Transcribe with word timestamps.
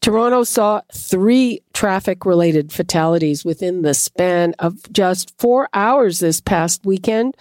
Toronto 0.00 0.44
saw 0.44 0.80
three 0.94 1.60
traffic 1.74 2.24
related 2.24 2.72
fatalities 2.72 3.44
within 3.44 3.82
the 3.82 3.92
span 3.92 4.54
of 4.58 4.90
just 4.92 5.38
four 5.38 5.68
hours 5.74 6.20
this 6.20 6.40
past 6.40 6.84
weekend. 6.86 7.36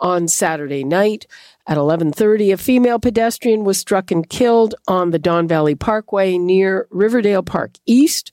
On 0.00 0.28
Saturday 0.28 0.84
night 0.84 1.26
at 1.66 1.78
11:30, 1.78 2.52
a 2.52 2.56
female 2.56 2.98
pedestrian 2.98 3.64
was 3.64 3.78
struck 3.78 4.10
and 4.10 4.28
killed 4.28 4.74
on 4.86 5.10
the 5.10 5.18
Don 5.18 5.48
Valley 5.48 5.74
Parkway 5.74 6.36
near 6.36 6.86
Riverdale 6.90 7.42
Park 7.42 7.78
East. 7.86 8.32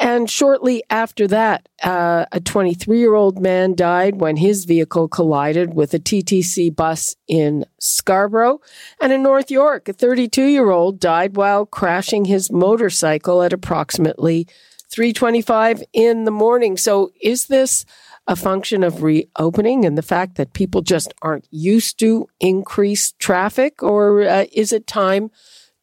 And 0.00 0.28
shortly 0.28 0.82
after 0.90 1.28
that, 1.28 1.68
uh, 1.84 2.26
a 2.32 2.40
23-year-old 2.40 3.40
man 3.40 3.74
died 3.74 4.20
when 4.20 4.36
his 4.36 4.64
vehicle 4.64 5.06
collided 5.06 5.74
with 5.74 5.94
a 5.94 6.00
TTC 6.00 6.74
bus 6.74 7.14
in 7.28 7.64
Scarborough. 7.78 8.60
And 9.00 9.12
in 9.12 9.22
North 9.22 9.50
York, 9.50 9.88
a 9.88 9.94
32-year-old 9.94 10.98
died 10.98 11.36
while 11.36 11.66
crashing 11.66 12.24
his 12.24 12.50
motorcycle 12.50 13.42
at 13.42 13.52
approximately 13.52 14.48
3:25 14.90 15.82
in 15.92 16.24
the 16.24 16.30
morning. 16.30 16.76
So 16.76 17.12
is 17.20 17.46
this 17.46 17.84
a 18.26 18.36
function 18.36 18.82
of 18.82 19.02
reopening 19.02 19.84
and 19.84 19.96
the 19.96 20.02
fact 20.02 20.36
that 20.36 20.52
people 20.52 20.82
just 20.82 21.14
aren't 21.22 21.46
used 21.50 21.98
to 22.00 22.26
increased 22.40 23.18
traffic 23.18 23.82
or 23.82 24.22
uh, 24.22 24.46
is 24.52 24.72
it 24.72 24.86
time 24.86 25.30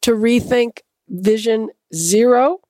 to 0.02 0.12
rethink 0.12 0.80
vision 1.08 1.70
zero? 1.94 2.60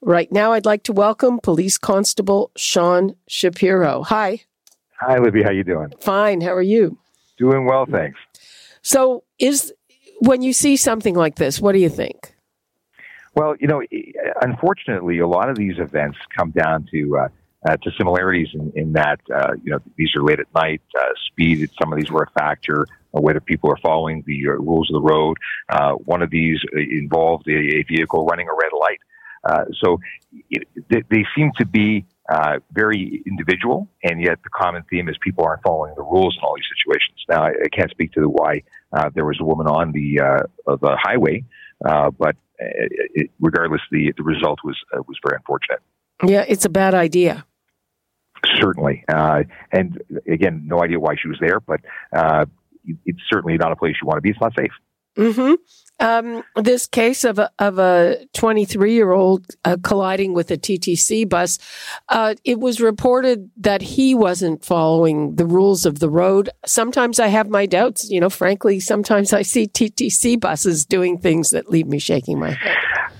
Right 0.00 0.32
now 0.32 0.52
I'd 0.52 0.64
like 0.64 0.82
to 0.84 0.92
welcome 0.92 1.40
police 1.40 1.76
constable 1.76 2.50
Sean 2.56 3.16
Shapiro. 3.28 4.02
Hi. 4.04 4.40
Hi 5.00 5.18
Libby, 5.18 5.42
how 5.42 5.50
you 5.50 5.64
doing? 5.64 5.92
Fine, 6.00 6.40
how 6.40 6.54
are 6.54 6.62
you? 6.62 6.98
Doing 7.36 7.66
well, 7.66 7.86
thanks. 7.86 8.18
So 8.82 9.24
is 9.38 9.72
when 10.20 10.42
you 10.42 10.52
see 10.52 10.76
something 10.76 11.14
like 11.14 11.36
this, 11.36 11.60
what 11.60 11.72
do 11.72 11.78
you 11.78 11.90
think? 11.90 12.34
Well, 13.34 13.54
you 13.60 13.68
know, 13.68 13.82
unfortunately, 14.40 15.20
a 15.20 15.28
lot 15.28 15.48
of 15.48 15.56
these 15.56 15.78
events 15.78 16.18
come 16.36 16.50
down 16.50 16.88
to 16.90 17.18
uh, 17.18 17.28
uh, 17.68 17.76
to 17.76 17.90
similarities 17.98 18.48
in, 18.54 18.72
in 18.74 18.92
that 18.94 19.20
uh, 19.34 19.52
you 19.62 19.70
know 19.70 19.78
these 19.96 20.10
are 20.16 20.22
late 20.22 20.40
at 20.40 20.46
night, 20.54 20.80
uh, 20.98 21.06
speed. 21.26 21.68
Some 21.80 21.92
of 21.92 21.98
these 21.98 22.10
were 22.10 22.22
a 22.22 22.40
factor. 22.40 22.86
Uh, 23.14 23.20
whether 23.20 23.40
people 23.40 23.70
are 23.70 23.78
following 23.82 24.22
the 24.26 24.38
uh, 24.48 24.52
rules 24.52 24.90
of 24.90 24.94
the 24.94 25.00
road. 25.00 25.36
Uh, 25.70 25.92
one 25.92 26.20
of 26.22 26.30
these 26.30 26.60
involved 26.74 27.48
a, 27.48 27.78
a 27.78 27.82
vehicle 27.84 28.26
running 28.26 28.46
a 28.48 28.52
red 28.52 28.70
light. 28.78 29.00
so 29.82 29.98
it, 30.50 30.68
they, 30.90 31.02
they, 31.10 31.24
seem 31.34 31.50
to 31.56 31.64
be 31.64 32.04
very 32.72 33.22
individual, 33.26 33.88
and 34.02 34.20
yet 34.22 34.38
the 34.44 34.50
common 34.50 34.82
theme 34.90 35.08
is 35.08 35.16
people 35.22 35.42
aren't 35.44 35.62
following 35.62 35.94
the 35.96 36.02
rules 36.02 36.36
in 36.36 36.44
all 36.44 36.54
these 36.54 36.68
situations. 36.76 37.18
Now, 37.30 37.44
I, 37.44 37.52
I 37.64 37.68
can't 37.72 37.90
speak 37.90 38.12
to 38.12 38.20
the 38.20 38.28
why 38.28 38.62
there 39.14 39.24
was 39.24 39.38
a 39.40 39.44
woman 39.44 39.66
on 39.66 39.92
the 39.92 40.20
the 40.66 40.98
highway, 41.02 41.44
but 41.80 42.36
it, 42.58 43.30
regardless, 43.40 43.80
the 43.90 44.12
the 44.16 44.22
result 44.22 44.58
was 44.64 44.76
was 45.06 45.18
very 45.24 45.36
unfortunate. 45.36 45.80
Yeah, 46.26 46.44
it's 46.46 46.66
a 46.66 46.70
bad 46.70 46.94
idea. 46.94 47.46
Certainly. 48.60 49.04
Uh, 49.08 49.42
and 49.72 50.02
again, 50.28 50.62
no 50.66 50.82
idea 50.82 50.98
why 50.98 51.14
she 51.20 51.28
was 51.28 51.38
there, 51.40 51.60
but 51.60 51.80
uh, 52.12 52.46
it's 53.04 53.20
certainly 53.30 53.56
not 53.56 53.72
a 53.72 53.76
place 53.76 53.96
you 54.00 54.06
want 54.06 54.18
to 54.18 54.22
be. 54.22 54.30
It's 54.30 54.40
not 54.40 54.52
safe. 54.58 54.72
Mm-hmm. 55.16 55.54
Um, 56.00 56.44
this 56.54 56.86
case 56.86 57.24
of 57.24 57.40
a 57.40 57.50
of 57.58 57.80
a 57.80 58.24
23 58.32 58.92
year 58.92 59.10
old 59.10 59.46
uh, 59.64 59.76
colliding 59.82 60.32
with 60.32 60.52
a 60.52 60.56
TTC 60.56 61.28
bus, 61.28 61.58
uh, 62.08 62.36
it 62.44 62.60
was 62.60 62.80
reported 62.80 63.50
that 63.56 63.82
he 63.82 64.14
wasn't 64.14 64.64
following 64.64 65.34
the 65.34 65.44
rules 65.44 65.84
of 65.84 65.98
the 65.98 66.08
road. 66.08 66.50
Sometimes 66.64 67.18
I 67.18 67.26
have 67.26 67.48
my 67.48 67.66
doubts. 67.66 68.08
You 68.08 68.20
know, 68.20 68.30
frankly, 68.30 68.78
sometimes 68.78 69.32
I 69.32 69.42
see 69.42 69.66
TTC 69.66 70.38
buses 70.38 70.84
doing 70.84 71.18
things 71.18 71.50
that 71.50 71.68
leave 71.68 71.88
me 71.88 71.98
shaking 71.98 72.38
my 72.38 72.52
head. 72.52 72.76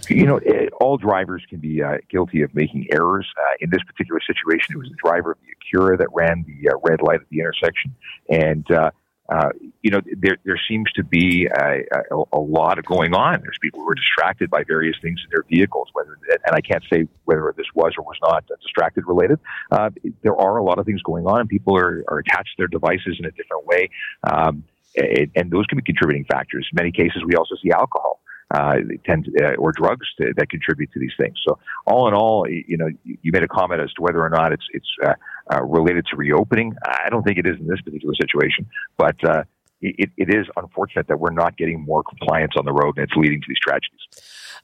You 0.08 0.26
know, 0.26 0.36
eh, 0.38 0.67
all 0.80 0.96
drivers 0.96 1.42
can 1.48 1.58
be 1.58 1.82
uh, 1.82 1.98
guilty 2.10 2.42
of 2.42 2.54
making 2.54 2.86
errors. 2.92 3.26
Uh, 3.36 3.54
in 3.60 3.70
this 3.70 3.82
particular 3.84 4.20
situation, 4.26 4.74
it 4.74 4.78
was 4.78 4.88
the 4.88 4.96
driver 5.02 5.32
of 5.32 5.38
the 5.40 5.78
Acura 5.78 5.98
that 5.98 6.08
ran 6.12 6.44
the 6.46 6.70
uh, 6.70 6.76
red 6.82 7.02
light 7.02 7.20
at 7.20 7.28
the 7.30 7.40
intersection, 7.40 7.94
and 8.28 8.70
uh, 8.70 8.90
uh, 9.28 9.50
you 9.82 9.90
know, 9.90 10.00
there 10.16 10.38
there 10.44 10.58
seems 10.68 10.90
to 10.92 11.04
be 11.04 11.46
a, 11.46 11.82
a, 12.10 12.22
a, 12.32 12.38
lot 12.40 12.82
going 12.86 13.14
on. 13.14 13.42
There's 13.42 13.58
people 13.60 13.80
who 13.80 13.90
are 13.90 13.94
distracted 13.94 14.48
by 14.48 14.64
various 14.64 14.96
things 15.02 15.20
in 15.22 15.28
their 15.30 15.42
vehicles, 15.42 15.88
whether 15.92 16.16
and 16.46 16.54
I 16.56 16.62
can't 16.62 16.82
say 16.90 17.06
whether 17.26 17.52
this 17.54 17.66
was 17.74 17.92
or 17.98 18.04
was 18.04 18.16
not 18.22 18.44
distracted 18.62 19.06
related. 19.06 19.38
Uh, 19.70 19.90
there 20.22 20.34
are 20.34 20.56
a 20.56 20.64
lot 20.64 20.78
of 20.78 20.86
things 20.86 21.02
going 21.02 21.26
on, 21.26 21.40
and 21.40 21.48
people 21.48 21.76
are, 21.76 22.04
are 22.08 22.18
attached 22.20 22.56
to 22.56 22.62
their 22.62 22.68
devices 22.68 23.16
in 23.18 23.26
a 23.26 23.30
different 23.32 23.66
way. 23.66 23.90
Um, 24.24 24.64
and 24.96 25.50
those 25.50 25.66
can 25.66 25.76
be 25.76 25.82
contributing 25.82 26.24
factors. 26.24 26.66
In 26.72 26.76
many 26.76 26.90
cases, 26.90 27.22
we 27.24 27.34
also 27.34 27.54
see 27.62 27.70
alcohol 27.70 28.20
uh, 28.50 28.76
tend 29.04 29.26
to, 29.26 29.44
uh, 29.44 29.54
or 29.56 29.72
drugs 29.72 30.06
to, 30.20 30.32
that 30.36 30.48
contribute 30.50 30.90
to 30.92 30.98
these 30.98 31.12
things. 31.18 31.36
So 31.46 31.58
all 31.86 32.08
in 32.08 32.14
all, 32.14 32.46
you 32.48 32.76
know, 32.76 32.88
you 33.04 33.32
made 33.32 33.42
a 33.42 33.48
comment 33.48 33.80
as 33.80 33.92
to 33.94 34.02
whether 34.02 34.20
or 34.20 34.30
not 34.30 34.52
it's 34.52 34.64
it's 34.72 34.88
uh, 35.04 35.14
uh, 35.52 35.62
related 35.64 36.06
to 36.10 36.16
reopening. 36.16 36.74
I 36.86 37.08
don't 37.10 37.22
think 37.22 37.38
it 37.38 37.46
is 37.46 37.56
in 37.60 37.66
this 37.66 37.80
particular 37.80 38.14
situation, 38.20 38.66
but 38.96 39.16
uh, 39.24 39.44
it, 39.80 40.10
it 40.16 40.34
is 40.34 40.46
unfortunate 40.56 41.08
that 41.08 41.20
we're 41.20 41.32
not 41.32 41.56
getting 41.56 41.84
more 41.84 42.02
compliance 42.02 42.52
on 42.56 42.64
the 42.64 42.72
road, 42.72 42.96
and 42.96 43.04
it's 43.04 43.16
leading 43.16 43.40
to 43.40 43.46
these 43.48 43.60
tragedies. 43.60 44.00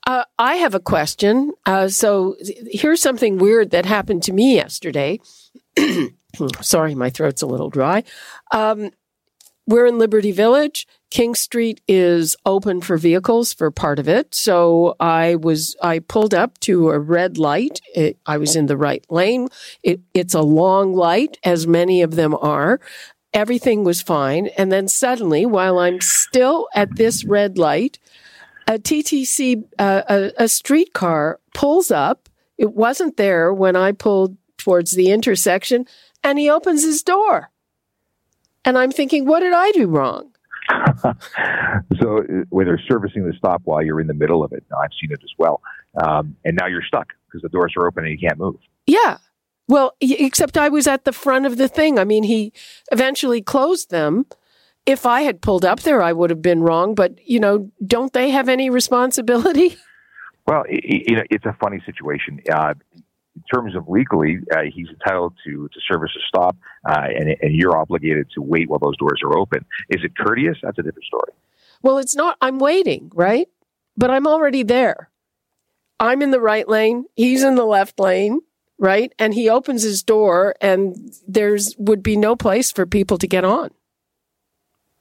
Uh, 0.06 0.24
I 0.38 0.56
have 0.56 0.74
a 0.74 0.80
question. 0.80 1.52
Uh, 1.64 1.88
so 1.88 2.36
here's 2.70 3.00
something 3.00 3.38
weird 3.38 3.70
that 3.70 3.86
happened 3.86 4.22
to 4.24 4.32
me 4.32 4.54
yesterday. 4.54 5.20
Sorry, 6.60 6.94
my 6.94 7.10
throat's 7.10 7.42
a 7.42 7.46
little 7.46 7.70
dry. 7.70 8.02
Um, 8.52 8.90
we're 9.66 9.86
in 9.86 9.98
Liberty 9.98 10.32
Village. 10.32 10.86
King 11.10 11.34
Street 11.34 11.80
is 11.86 12.36
open 12.44 12.80
for 12.80 12.96
vehicles 12.96 13.52
for 13.52 13.70
part 13.70 13.98
of 13.98 14.08
it. 14.08 14.34
So 14.34 14.96
I 14.98 15.36
was, 15.36 15.76
I 15.82 16.00
pulled 16.00 16.34
up 16.34 16.58
to 16.60 16.90
a 16.90 16.98
red 16.98 17.38
light. 17.38 17.80
It, 17.94 18.18
I 18.26 18.36
was 18.36 18.56
in 18.56 18.66
the 18.66 18.76
right 18.76 19.04
lane. 19.08 19.48
It, 19.82 20.00
it's 20.12 20.34
a 20.34 20.42
long 20.42 20.92
light, 20.94 21.38
as 21.44 21.66
many 21.66 22.02
of 22.02 22.16
them 22.16 22.34
are. 22.34 22.80
Everything 23.32 23.84
was 23.84 24.02
fine. 24.02 24.48
And 24.58 24.70
then 24.70 24.88
suddenly, 24.88 25.46
while 25.46 25.78
I'm 25.78 26.00
still 26.00 26.68
at 26.74 26.96
this 26.96 27.24
red 27.24 27.58
light, 27.58 27.98
a 28.66 28.78
TTC, 28.78 29.64
uh, 29.78 30.02
a, 30.08 30.32
a 30.44 30.48
streetcar 30.48 31.40
pulls 31.54 31.90
up. 31.90 32.28
It 32.56 32.72
wasn't 32.74 33.16
there 33.16 33.52
when 33.52 33.76
I 33.76 33.92
pulled 33.92 34.36
towards 34.58 34.92
the 34.92 35.10
intersection 35.10 35.86
and 36.22 36.38
he 36.38 36.48
opens 36.48 36.82
his 36.82 37.02
door. 37.02 37.50
And 38.64 38.78
I'm 38.78 38.90
thinking, 38.90 39.26
what 39.26 39.40
did 39.40 39.52
I 39.52 39.70
do 39.72 39.86
wrong? 39.86 40.30
so 42.00 42.22
whether 42.48 42.78
servicing 42.88 43.26
the 43.26 43.34
stop 43.36 43.62
while 43.64 43.82
you're 43.82 44.00
in 44.00 44.06
the 44.06 44.14
middle 44.14 44.42
of 44.42 44.52
it, 44.52 44.64
I've 44.78 44.90
seen 45.00 45.12
it 45.12 45.20
as 45.22 45.30
well. 45.38 45.60
Um, 46.02 46.36
and 46.44 46.56
now 46.58 46.66
you're 46.66 46.82
stuck 46.82 47.08
because 47.26 47.42
the 47.42 47.48
doors 47.48 47.74
are 47.76 47.86
open 47.86 48.04
and 48.04 48.12
you 48.18 48.28
can't 48.28 48.38
move. 48.38 48.56
Yeah. 48.86 49.18
Well, 49.68 49.92
except 50.00 50.56
I 50.56 50.68
was 50.68 50.86
at 50.86 51.04
the 51.04 51.12
front 51.12 51.46
of 51.46 51.56
the 51.56 51.68
thing. 51.68 51.98
I 51.98 52.04
mean, 52.04 52.24
he 52.24 52.52
eventually 52.92 53.42
closed 53.42 53.90
them. 53.90 54.26
If 54.86 55.06
I 55.06 55.22
had 55.22 55.40
pulled 55.40 55.64
up 55.64 55.80
there, 55.80 56.02
I 56.02 56.12
would 56.12 56.30
have 56.30 56.42
been 56.42 56.62
wrong. 56.62 56.94
But, 56.94 57.26
you 57.26 57.40
know, 57.40 57.70
don't 57.86 58.12
they 58.12 58.30
have 58.30 58.48
any 58.48 58.70
responsibility? 58.70 59.76
Well, 60.46 60.64
you 60.68 61.16
know, 61.16 61.22
it's 61.30 61.46
a 61.46 61.56
funny 61.58 61.80
situation. 61.86 62.38
Uh, 62.52 62.74
in 63.36 63.42
terms 63.52 63.74
of 63.74 63.88
legally, 63.88 64.38
uh, 64.52 64.62
he's 64.72 64.88
entitled 64.88 65.34
to, 65.44 65.68
to 65.72 65.80
service 65.90 66.10
a 66.16 66.22
stop, 66.28 66.56
uh, 66.88 67.06
and, 67.16 67.36
and 67.40 67.54
you're 67.54 67.76
obligated 67.76 68.28
to 68.34 68.42
wait 68.42 68.68
while 68.68 68.78
those 68.78 68.96
doors 68.96 69.20
are 69.24 69.36
open. 69.36 69.64
Is 69.90 70.04
it 70.04 70.16
courteous? 70.16 70.56
That's 70.62 70.78
a 70.78 70.82
different 70.82 71.04
story. 71.04 71.32
Well, 71.82 71.98
it's 71.98 72.14
not. 72.14 72.36
I'm 72.40 72.58
waiting, 72.58 73.10
right? 73.14 73.48
But 73.96 74.10
I'm 74.10 74.26
already 74.26 74.62
there. 74.62 75.10
I'm 76.00 76.22
in 76.22 76.30
the 76.30 76.40
right 76.40 76.68
lane. 76.68 77.04
He's 77.14 77.42
in 77.42 77.54
the 77.54 77.64
left 77.64 77.98
lane, 78.00 78.40
right? 78.78 79.12
And 79.18 79.34
he 79.34 79.48
opens 79.48 79.82
his 79.82 80.02
door, 80.02 80.54
and 80.60 81.12
there's 81.26 81.74
would 81.78 82.02
be 82.02 82.16
no 82.16 82.36
place 82.36 82.72
for 82.72 82.86
people 82.86 83.18
to 83.18 83.26
get 83.26 83.44
on. 83.44 83.70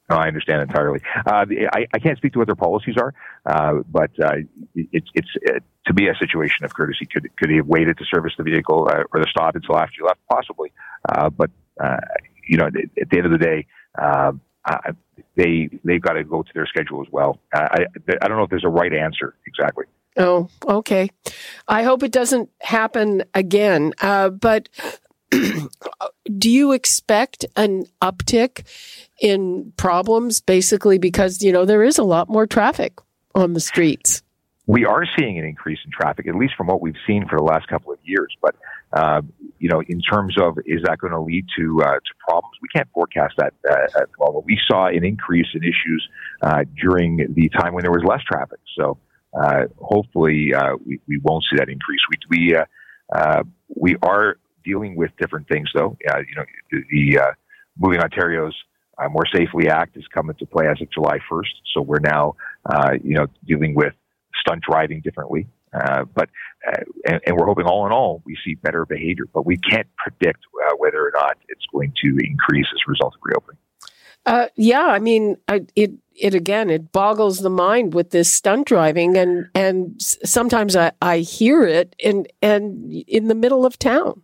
No, 0.10 0.18
I 0.18 0.28
understand 0.28 0.62
entirely. 0.62 1.00
Uh, 1.26 1.46
I, 1.74 1.88
I, 1.94 2.00
can't 2.00 2.18
speak 2.18 2.34
to 2.34 2.40
what 2.40 2.48
their 2.48 2.56
policies 2.56 2.96
are, 2.98 3.14
uh, 3.46 3.82
but 3.90 4.12
uh, 4.22 4.36
it's 4.76 5.08
it's 5.14 5.30
uh, 5.50 5.60
to 5.86 5.94
be 5.94 6.08
a 6.08 6.16
situation 6.16 6.66
of 6.66 6.74
courtesy. 6.74 7.06
Could 7.06 7.30
could 7.38 7.50
he 7.50 7.58
have 7.58 7.68
waited 7.68 7.98
to 7.98 8.06
service 8.06 8.34
the 8.38 8.44
vehicle 8.44 8.88
uh, 8.90 9.04
or 9.14 9.20
the 9.20 9.28
stop 9.30 9.56
until 9.56 9.78
after 9.78 9.96
you 10.00 10.06
left? 10.06 10.20
Possibly, 10.32 10.72
uh, 11.10 11.30
but 11.30 11.52
you 12.48 12.58
know, 12.58 12.68
at 12.68 13.10
the 13.10 13.18
end 13.18 13.26
of 13.26 13.32
the 13.32 13.38
day, 13.38 13.68
they 15.36 15.70
they've 15.84 16.02
got 16.02 16.14
to 16.14 16.24
go 16.24 16.44
to 16.44 16.50
their 16.54 16.66
schedule 16.66 17.02
as 17.02 17.12
well. 17.12 17.40
I 17.54 17.86
I 18.22 18.28
don't 18.28 18.38
know 18.38 18.44
if 18.44 18.50
there's 18.50 18.66
a 18.66 18.70
right 18.70 18.94
answer 18.94 19.36
exactly. 19.46 19.86
Oh, 20.18 20.50
okay. 20.68 21.10
I 21.68 21.84
hope 21.84 22.04
it 22.04 22.12
doesn't 22.12 22.50
happen 22.62 23.24
again. 23.34 23.94
Uh, 24.02 24.30
but 24.30 24.70
do 26.38 26.50
you 26.50 26.72
expect 26.72 27.46
an 27.56 27.86
uptick 28.02 28.66
in 29.20 29.74
problems 29.78 30.42
basically 30.42 30.98
because, 30.98 31.42
you 31.42 31.52
know, 31.52 31.66
there 31.66 31.84
is 31.84 31.98
a 31.98 32.04
lot 32.04 32.30
more 32.30 32.46
traffic 32.46 33.00
on 33.34 33.54
the 33.54 33.60
streets? 33.60 34.22
We 34.66 34.86
are 34.86 35.04
seeing 35.18 35.38
an 35.38 35.46
increase 35.46 35.80
in 35.84 35.92
traffic, 35.92 36.26
at 36.28 36.36
least 36.36 36.54
from 36.56 36.68
what 36.68 36.82
we've 36.82 36.96
seen 37.06 37.28
for 37.28 37.38
the 37.38 37.44
last 37.44 37.68
couple 37.68 37.92
of 37.92 38.00
years. 38.04 38.34
But, 38.42 38.56
uh, 38.94 39.22
you 39.60 39.68
know, 39.68 39.82
in 39.88 40.00
terms 40.00 40.36
of 40.40 40.58
is 40.66 40.82
that 40.84 41.00
going 41.00 41.12
to 41.12 41.20
lead 41.20 41.46
to, 41.58 41.82
uh, 41.82 41.96
to 41.96 42.14
problems, 42.26 42.54
we 42.62 42.70
can't 42.74 42.88
forecast 42.94 43.34
that 43.38 43.54
uh, 43.70 44.02
at 44.02 44.10
all. 44.20 44.42
We 44.46 44.58
saw 44.66 44.88
an 44.88 45.04
increase 45.04 45.48
in 45.54 45.64
issues 45.64 46.08
uh, 46.42 46.64
during 46.82 47.34
the 47.34 47.50
time 47.50 47.74
when 47.74 47.84
there 47.84 47.92
was 47.92 48.04
less 48.06 48.22
traffic. 48.24 48.60
So, 48.78 48.98
uh, 49.34 49.66
hopefully 49.82 50.54
uh, 50.54 50.76
we, 50.86 51.00
we 51.08 51.20
won't 51.24 51.44
see 51.50 51.58
that 51.58 51.68
increase. 51.68 52.00
We 52.30 52.38
we 52.38 52.56
we 53.76 53.96
are 54.02 54.38
dealing 54.64 54.96
with 54.96 55.12
different 55.20 55.48
things 55.48 55.70
though. 55.76 55.98
You 56.02 56.36
know, 56.36 56.46
the, 56.72 56.84
the 56.92 57.20
uh, 57.20 57.32
Moving 57.78 58.00
Ontarians 58.00 58.54
More 59.10 59.26
Safely 59.34 59.68
Act 59.68 59.98
is 59.98 60.06
coming 60.14 60.36
to 60.38 60.46
play 60.46 60.68
as 60.68 60.80
of 60.82 60.90
July 60.92 61.18
1st. 61.30 61.54
So 61.74 61.82
we're 61.82 62.00
now 62.00 62.36
uh, 62.66 62.92
you 63.04 63.16
know 63.16 63.28
dealing 63.46 63.74
with 63.76 63.94
stunt 64.46 64.62
driving 64.62 65.02
differently. 65.02 65.48
Uh, 65.74 66.06
but 66.14 66.30
uh, 66.68 66.84
and, 67.06 67.20
and, 67.26 67.36
we're 67.36 67.48
hoping 67.48 67.66
all 67.66 67.86
in 67.88 67.92
all 67.92 68.22
we 68.26 68.38
see 68.46 68.54
better 68.54 68.86
behavior, 68.86 69.26
but 69.34 69.44
we 69.44 69.58
can't 69.58 69.88
predict 69.98 70.40
uh, 70.68 70.76
whether 70.78 71.00
or 71.00 71.12
not 71.16 71.36
it's 71.50 71.66
going 71.72 71.92
to 72.00 72.16
increase 72.24 72.68
as 72.72 72.80
a 72.88 72.92
result 72.92 73.16
of 73.16 73.20
reopening. 73.24 73.58
Uh, 74.26 74.48
yeah, 74.56 74.86
I 74.86 75.00
mean, 75.00 75.38
I, 75.48 75.66
it 75.76 75.94
it 76.16 76.36
again 76.36 76.70
it 76.70 76.92
boggles 76.92 77.40
the 77.40 77.50
mind 77.50 77.94
with 77.96 78.12
this 78.12 78.32
stunt 78.32 78.68
driving, 78.68 79.18
and 79.18 79.48
and 79.56 80.00
sometimes 80.00 80.76
I, 80.76 80.92
I 81.02 81.20
hear 81.20 81.64
it 81.64 81.96
and 82.04 82.28
and 82.42 82.92
in 83.08 83.28
the 83.28 83.36
middle 83.36 83.66
of 83.66 83.80
town. 83.80 84.22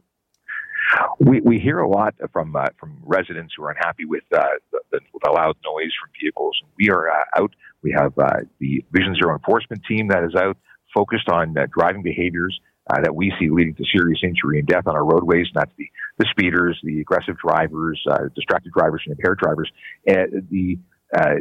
We 1.20 1.42
we 1.42 1.60
hear 1.60 1.80
a 1.80 1.88
lot 1.88 2.16
from 2.32 2.56
uh, 2.56 2.68
from 2.80 2.98
residents 3.04 3.54
who 3.56 3.64
are 3.64 3.72
unhappy 3.72 4.06
with 4.06 4.24
uh, 4.34 4.44
the, 4.72 5.00
the, 5.24 5.32
loud 5.32 5.56
noise 5.64 5.92
from 6.00 6.10
vehicles. 6.20 6.60
We 6.78 6.90
are 6.90 7.10
uh, 7.10 7.24
out. 7.38 7.52
We 7.82 7.94
have 7.98 8.18
uh, 8.18 8.42
the 8.60 8.84
Vision 8.92 9.16
Zero 9.16 9.36
enforcement 9.36 9.84
team 9.88 10.08
that 10.10 10.24
is 10.24 10.36
out 10.36 10.58
focused 10.94 11.30
on 11.30 11.58
uh, 11.58 11.68
driving 11.72 12.02
behaviors 12.02 12.60
uh, 12.90 13.02
that 13.02 13.16
we 13.16 13.32
see 13.40 13.50
leading 13.50 13.76
to 13.76 13.84
serious 13.96 14.20
injury 14.24 14.60
and 14.60 14.68
death 14.68 14.88
on 14.88 14.96
our 14.96 15.06
roadways. 15.06 15.46
That's 15.54 15.72
the, 15.78 15.86
the 16.18 16.26
speeders, 16.32 16.80
the 16.84 17.02
aggressive 17.02 17.38
drivers, 17.38 18.04
distracted 18.36 18.74
drivers, 18.74 19.04
and 19.06 19.16
impaired 19.18 19.40
drivers. 19.40 19.72
The 20.06 20.80
uh, 21.16 21.36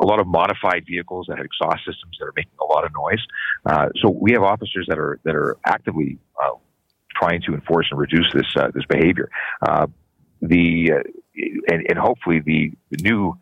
a 0.00 0.04
lot 0.04 0.20
of 0.20 0.26
modified 0.26 0.84
vehicles 0.86 1.26
that 1.28 1.38
have 1.38 1.46
exhaust 1.46 1.78
systems 1.86 2.16
that 2.18 2.26
are 2.26 2.32
making 2.34 2.52
a 2.60 2.64
lot 2.64 2.84
of 2.84 2.92
noise. 2.92 3.24
Uh, 3.64 3.88
so 4.00 4.10
we 4.10 4.32
have 4.32 4.42
officers 4.42 4.86
that 4.88 4.98
are 4.98 5.20
that 5.24 5.36
are 5.36 5.56
actively 5.64 6.18
uh, 6.42 6.50
trying 7.14 7.42
to 7.42 7.54
enforce 7.54 7.86
and 7.90 7.98
reduce 7.98 8.30
this 8.32 8.46
uh, 8.56 8.70
this 8.74 8.84
behavior. 8.88 9.30
Uh, 9.60 9.86
the 10.40 10.90
and, 11.68 11.86
and, 11.88 11.98
hopefully 11.98 12.40
the, 12.40 12.72
new 13.00 13.32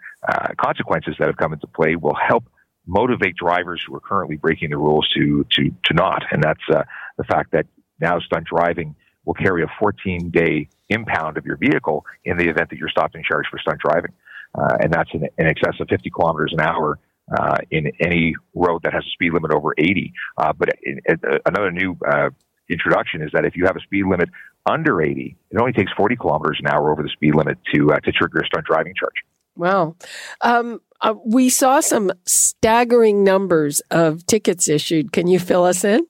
consequences 0.59 1.17
that 1.19 1.27
have 1.27 1.37
come 1.37 1.53
into 1.53 1.67
play 1.67 1.97
will 1.97 2.15
help 2.15 2.45
motivate 2.87 3.35
drivers 3.37 3.83
who 3.87 3.95
are 3.95 4.01
currently 4.01 4.37
breaking 4.37 4.71
the 4.71 4.77
rules 4.77 5.09
to 5.15 5.47
to 5.51 5.71
to 5.85 5.95
not. 5.95 6.23
And 6.31 6.43
that's 6.43 6.61
the 6.69 7.25
fact 7.25 7.53
that 7.53 7.67
now 8.01 8.19
stunt 8.21 8.47
driving 8.47 8.95
will 9.25 9.35
carry 9.35 9.63
a 9.63 9.67
14 9.79 10.31
day 10.31 10.69
impound 10.89 11.37
of 11.39 11.47
your 11.47 11.57
vehicle 11.57 12.05
in 12.25 12.37
the 12.37 12.49
event 12.49 12.71
that 12.71 12.77
you're 12.79 12.89
stopped 12.89 13.15
and 13.15 13.25
charged 13.25 13.49
for 13.51 13.59
stunt 13.59 13.81
driving. 13.81 14.13
Uh, 14.55 14.77
and 14.81 14.93
that's 14.93 15.11
in, 15.15 15.29
in, 15.39 15.47
excess 15.47 15.75
of 15.81 15.89
50 15.89 16.11
kilometers 16.11 16.53
an 16.53 16.61
hour 16.61 16.99
uh, 17.39 17.59
in 17.71 17.93
any 18.01 18.35
road 18.55 18.83
that 18.83 18.93
has 18.93 19.05
a 19.05 19.11
speed 19.11 19.33
limit 19.33 19.53
over 19.53 19.73
80. 19.79 20.13
Uh, 20.37 20.53
but 20.53 20.71
in, 20.83 21.01
in, 21.07 21.21
uh, 21.25 21.39
another 21.47 21.71
new 21.71 21.97
uh, 22.05 22.31
introduction 22.71 23.23
is 23.23 23.31
that 23.33 23.45
if 23.45 23.57
you 23.57 23.67
have 23.67 23.77
a 23.77 23.81
speed 23.81 24.05
limit 24.07 24.29
under 24.67 25.03
80, 25.03 25.37
it 25.51 25.59
only 25.59 25.73
takes 25.73 25.93
40 25.97 26.17
kilometers 26.17 26.59
an 26.63 26.69
hour 26.69 26.93
over 26.93 27.03
the 27.03 27.09
speed 27.09 27.35
limit 27.35 27.59
to 27.75 27.93
uh, 27.93 28.01
to 28.01 28.13
trigger 28.13 28.41
a 28.41 28.47
stunt 28.47 28.67
driving 28.67 28.95
charge. 28.99 29.15
Wow. 29.57 29.97
Um, 30.43 30.81
we 31.25 31.49
saw 31.49 31.81
some 31.81 32.13
staggering 32.27 33.25
numbers 33.25 33.81
of 33.91 34.27
tickets 34.27 34.69
issued. 34.69 35.13
Can 35.13 35.27
you 35.27 35.39
fill 35.39 35.65
us 35.65 35.85
in? 35.85 36.07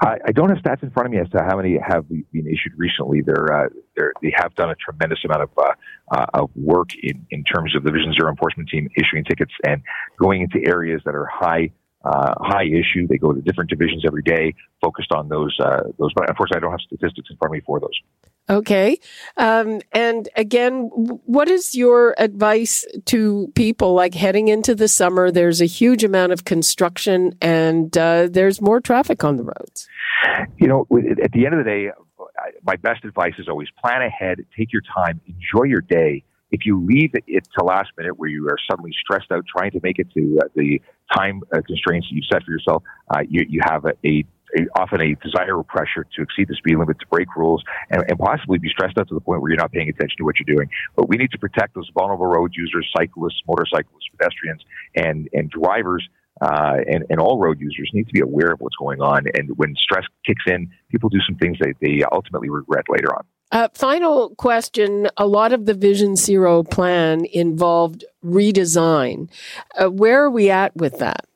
I, 0.00 0.18
I, 0.26 0.32
don't 0.32 0.48
have 0.50 0.58
stats 0.58 0.82
in 0.82 0.90
front 0.90 1.06
of 1.06 1.12
me 1.12 1.18
as 1.18 1.28
to 1.30 1.42
how 1.42 1.56
many 1.56 1.78
have 1.78 2.08
been 2.08 2.46
issued 2.46 2.72
recently. 2.76 3.22
They're, 3.22 3.52
uh, 3.52 3.68
they're 3.96 4.12
they 4.22 4.32
have 4.36 4.54
done 4.54 4.70
a 4.70 4.74
tremendous 4.74 5.18
amount 5.24 5.42
of, 5.42 5.50
uh, 5.56 5.72
uh, 6.12 6.26
of 6.34 6.50
work 6.54 6.90
in, 7.02 7.26
in 7.30 7.44
terms 7.44 7.74
of 7.74 7.82
the 7.82 7.90
Vision 7.90 8.12
Zero 8.12 8.30
enforcement 8.30 8.68
team 8.68 8.88
issuing 8.96 9.24
tickets 9.24 9.52
and 9.66 9.82
going 10.20 10.42
into 10.42 10.66
areas 10.68 11.00
that 11.04 11.14
are 11.14 11.26
high 11.26 11.70
uh, 12.06 12.34
high 12.38 12.64
issue. 12.64 13.06
They 13.08 13.18
go 13.18 13.32
to 13.32 13.40
different 13.40 13.68
divisions 13.68 14.04
every 14.06 14.22
day, 14.22 14.54
focused 14.80 15.12
on 15.12 15.28
those 15.28 15.56
uh, 15.60 15.82
those. 15.98 16.12
But 16.14 16.30
unfortunately, 16.30 16.58
I 16.58 16.60
don't 16.60 16.70
have 16.70 16.80
statistics 16.86 17.28
in 17.30 17.36
front 17.36 17.50
of 17.50 17.52
me 17.52 17.62
for 17.66 17.80
those. 17.80 18.00
Okay. 18.48 18.98
Um, 19.36 19.80
and 19.90 20.28
again, 20.36 20.88
what 20.92 21.48
is 21.48 21.74
your 21.74 22.14
advice 22.16 22.86
to 23.06 23.50
people 23.56 23.94
like 23.94 24.14
heading 24.14 24.46
into 24.46 24.74
the 24.74 24.86
summer? 24.86 25.32
There's 25.32 25.60
a 25.60 25.66
huge 25.66 26.04
amount 26.04 26.30
of 26.30 26.44
construction 26.44 27.36
and 27.40 27.96
uh, 27.98 28.28
there's 28.30 28.60
more 28.60 28.80
traffic 28.80 29.24
on 29.24 29.36
the 29.36 29.42
roads. 29.42 29.88
You 30.58 30.68
know, 30.68 30.86
at 31.22 31.32
the 31.32 31.44
end 31.44 31.54
of 31.54 31.64
the 31.64 31.68
day, 31.68 31.90
my 32.64 32.76
best 32.76 33.04
advice 33.04 33.34
is 33.38 33.48
always 33.48 33.68
plan 33.82 34.02
ahead, 34.02 34.38
take 34.56 34.72
your 34.72 34.82
time, 34.94 35.20
enjoy 35.26 35.64
your 35.64 35.80
day. 35.80 36.22
If 36.50 36.64
you 36.64 36.84
leave 36.84 37.12
it 37.14 37.48
to 37.58 37.64
last 37.64 37.90
minute 37.98 38.18
where 38.18 38.28
you 38.28 38.46
are 38.48 38.58
suddenly 38.70 38.92
stressed 39.00 39.30
out 39.32 39.44
trying 39.46 39.72
to 39.72 39.80
make 39.82 39.98
it 39.98 40.08
to 40.14 40.38
uh, 40.42 40.48
the 40.54 40.80
time 41.14 41.42
uh, 41.52 41.60
constraints 41.66 42.08
that 42.08 42.14
you've 42.14 42.26
set 42.32 42.44
for 42.44 42.50
yourself, 42.50 42.82
uh, 43.14 43.22
you, 43.28 43.44
you 43.48 43.60
have 43.64 43.84
a, 43.84 43.94
a 44.06 44.24
a, 44.56 44.66
often 44.78 45.00
a 45.00 45.14
desire 45.16 45.56
or 45.56 45.64
pressure 45.64 46.06
to 46.14 46.22
exceed 46.22 46.48
the 46.48 46.54
speed 46.54 46.76
limit, 46.76 46.98
to 47.00 47.06
break 47.08 47.34
rules, 47.36 47.62
and, 47.90 48.04
and, 48.08 48.18
possibly 48.18 48.58
be 48.58 48.68
stressed 48.68 48.96
out 48.98 49.08
to 49.08 49.14
the 49.14 49.20
point 49.20 49.40
where 49.40 49.50
you're 49.50 49.58
not 49.58 49.72
paying 49.72 49.88
attention 49.88 50.16
to 50.18 50.24
what 50.24 50.36
you're 50.38 50.56
doing. 50.56 50.68
But 50.94 51.08
we 51.08 51.16
need 51.16 51.30
to 51.32 51.38
protect 51.38 51.74
those 51.74 51.90
vulnerable 51.94 52.26
road 52.26 52.52
users, 52.56 52.88
cyclists, 52.96 53.42
motorcyclists, 53.46 54.08
pedestrians, 54.16 54.64
and 54.94 55.28
and 55.32 55.50
drivers. 55.50 56.08
Uh, 56.38 56.76
and, 56.86 57.02
and 57.08 57.18
all 57.18 57.38
road 57.38 57.58
users 57.58 57.90
need 57.94 58.06
to 58.06 58.12
be 58.12 58.20
aware 58.20 58.52
of 58.52 58.60
what's 58.60 58.76
going 58.76 59.00
on. 59.00 59.24
And 59.38 59.56
when 59.56 59.74
stress 59.74 60.04
kicks 60.26 60.44
in, 60.46 60.70
people 60.90 61.08
do 61.08 61.18
some 61.26 61.36
things 61.36 61.56
that 61.60 61.72
they 61.80 62.02
ultimately 62.12 62.50
regret 62.50 62.84
later 62.90 63.14
on. 63.14 63.24
Uh, 63.52 63.68
final 63.74 64.34
question. 64.36 65.08
A 65.16 65.26
lot 65.26 65.52
of 65.52 65.66
the 65.66 65.74
Vision 65.74 66.16
Zero 66.16 66.62
plan 66.62 67.24
involved 67.26 68.04
redesign. 68.24 69.28
Uh, 69.76 69.88
where 69.88 70.24
are 70.24 70.30
we 70.30 70.50
at 70.50 70.76
with 70.76 70.98
that? 70.98 71.26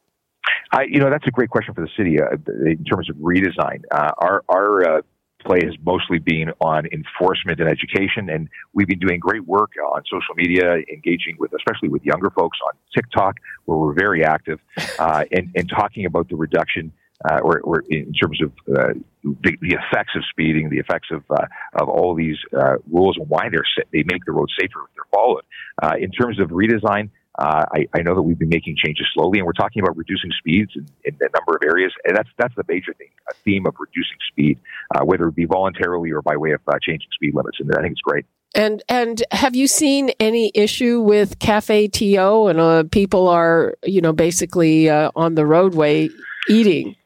I, 0.72 0.82
you 0.82 1.00
know, 1.00 1.10
that's 1.10 1.26
a 1.26 1.30
great 1.30 1.50
question 1.50 1.74
for 1.74 1.80
the 1.80 1.90
city 1.96 2.20
uh, 2.20 2.36
in 2.66 2.84
terms 2.84 3.10
of 3.10 3.16
redesign. 3.16 3.82
Uh, 3.90 4.10
our 4.18 4.44
our 4.48 4.98
uh, 4.98 5.02
play 5.44 5.60
has 5.64 5.74
mostly 5.84 6.18
been 6.18 6.52
on 6.60 6.86
enforcement 6.86 7.60
and 7.60 7.68
education, 7.68 8.28
and 8.28 8.48
we've 8.72 8.86
been 8.86 8.98
doing 8.98 9.18
great 9.18 9.46
work 9.46 9.72
on 9.94 10.02
social 10.04 10.34
media, 10.36 10.76
engaging 10.92 11.36
with, 11.38 11.52
especially 11.54 11.88
with 11.88 12.04
younger 12.04 12.30
folks 12.30 12.58
on 12.66 12.72
TikTok, 12.94 13.36
where 13.64 13.78
we're 13.78 13.94
very 13.94 14.24
active, 14.24 14.60
uh, 14.98 15.24
and, 15.32 15.50
and 15.54 15.68
talking 15.68 16.06
about 16.06 16.28
the 16.28 16.36
reduction. 16.36 16.92
Uh, 17.28 17.38
or, 17.42 17.60
or, 17.60 17.84
in 17.90 18.14
terms 18.14 18.40
of 18.40 18.50
uh, 18.74 18.94
the, 19.22 19.54
the, 19.60 19.76
effects 19.76 20.12
of 20.16 20.22
speeding, 20.30 20.70
the 20.70 20.78
effects 20.78 21.08
of 21.12 21.22
uh, 21.28 21.44
of 21.74 21.86
all 21.86 22.14
these 22.14 22.38
uh, 22.58 22.76
rules 22.90 23.14
and 23.18 23.28
why 23.28 23.46
they're 23.50 23.62
they 23.92 24.02
make 24.10 24.24
the 24.24 24.32
road 24.32 24.48
safer 24.58 24.84
if 24.84 24.94
they're 24.94 25.04
followed. 25.12 25.42
Uh, 25.82 25.96
in 26.00 26.10
terms 26.10 26.40
of 26.40 26.48
redesign, 26.48 27.10
uh, 27.38 27.66
I, 27.74 27.86
I, 27.94 28.00
know 28.00 28.14
that 28.14 28.22
we've 28.22 28.38
been 28.38 28.48
making 28.48 28.76
changes 28.82 29.06
slowly, 29.12 29.38
and 29.38 29.44
we're 29.44 29.52
talking 29.52 29.82
about 29.82 29.98
reducing 29.98 30.30
speeds 30.38 30.72
in, 30.74 30.86
in 31.04 31.14
a 31.16 31.28
number 31.38 31.56
of 31.56 31.62
areas, 31.62 31.92
and 32.04 32.16
that's 32.16 32.30
that's 32.38 32.54
the 32.54 32.64
major 32.68 32.94
thing, 32.94 33.08
a 33.30 33.34
theme 33.44 33.66
of 33.66 33.74
reducing 33.78 34.16
speed, 34.30 34.58
whether 35.04 35.28
it 35.28 35.34
be 35.34 35.44
voluntarily 35.44 36.10
or 36.12 36.22
by 36.22 36.38
way 36.38 36.52
of 36.52 36.60
changing 36.80 37.08
speed 37.12 37.34
limits, 37.34 37.58
and 37.60 37.70
I 37.74 37.82
think 37.82 37.92
it's 37.92 38.00
great. 38.00 38.24
And 38.54 38.82
and 38.88 39.22
have 39.30 39.54
you 39.54 39.68
seen 39.68 40.12
any 40.18 40.52
issue 40.54 41.02
with 41.02 41.38
CaféTO 41.38 42.50
and 42.50 42.90
people 42.90 43.28
are 43.28 43.74
you 43.84 44.00
know 44.00 44.14
basically 44.14 44.88
on 44.88 45.34
the 45.34 45.44
roadway 45.44 46.08
eating? 46.48 46.96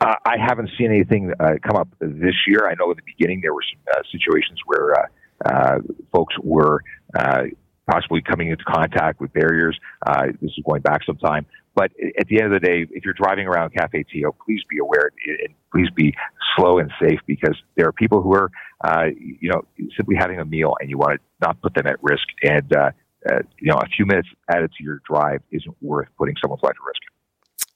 Uh, 0.00 0.14
I 0.24 0.36
haven't 0.38 0.70
seen 0.78 0.90
anything 0.90 1.32
come 1.38 1.76
up 1.76 1.88
this 2.00 2.34
year. 2.46 2.66
I 2.68 2.74
know 2.78 2.90
in 2.90 2.96
the 2.96 3.02
beginning 3.04 3.40
there 3.42 3.52
were 3.52 3.64
some 3.70 4.04
situations 4.10 4.58
where 4.66 4.94
folks 6.12 6.34
were 6.42 6.82
possibly 7.90 8.22
coming 8.22 8.50
into 8.50 8.64
contact 8.64 9.20
with 9.20 9.32
barriers. 9.32 9.78
Uh, 10.06 10.26
this 10.40 10.50
is 10.56 10.64
going 10.64 10.82
back 10.82 11.00
some 11.04 11.16
time. 11.16 11.46
But 11.74 11.92
at 12.18 12.26
the 12.28 12.40
end 12.40 12.52
of 12.52 12.60
the 12.60 12.66
day, 12.66 12.86
if 12.90 13.04
you're 13.04 13.14
driving 13.14 13.46
around 13.46 13.72
CaféTO, 13.72 14.32
please 14.44 14.60
be 14.68 14.78
aware 14.78 15.10
and 15.26 15.54
please 15.72 15.88
be 15.94 16.14
slow 16.56 16.78
and 16.78 16.90
safe 17.00 17.20
because 17.26 17.56
there 17.76 17.86
are 17.86 17.92
people 17.92 18.22
who 18.22 18.34
are, 18.34 18.50
uh, 18.84 19.06
you 19.16 19.50
know, 19.50 19.62
simply 19.96 20.16
having 20.18 20.40
a 20.40 20.44
meal 20.44 20.74
and 20.80 20.90
you 20.90 20.98
want 20.98 21.20
to 21.20 21.46
not 21.46 21.60
put 21.62 21.74
them 21.74 21.86
at 21.86 21.96
risk. 22.02 22.26
And, 22.42 22.74
uh, 22.74 22.90
uh, 23.30 23.38
you 23.58 23.70
know, 23.70 23.76
a 23.76 23.86
few 23.86 24.04
minutes 24.06 24.28
added 24.50 24.72
to 24.78 24.84
your 24.84 25.00
drive 25.08 25.42
isn't 25.52 25.76
worth 25.80 26.08
putting 26.18 26.34
someone's 26.40 26.62
life 26.62 26.74
at 26.74 26.86
risk. 26.86 27.02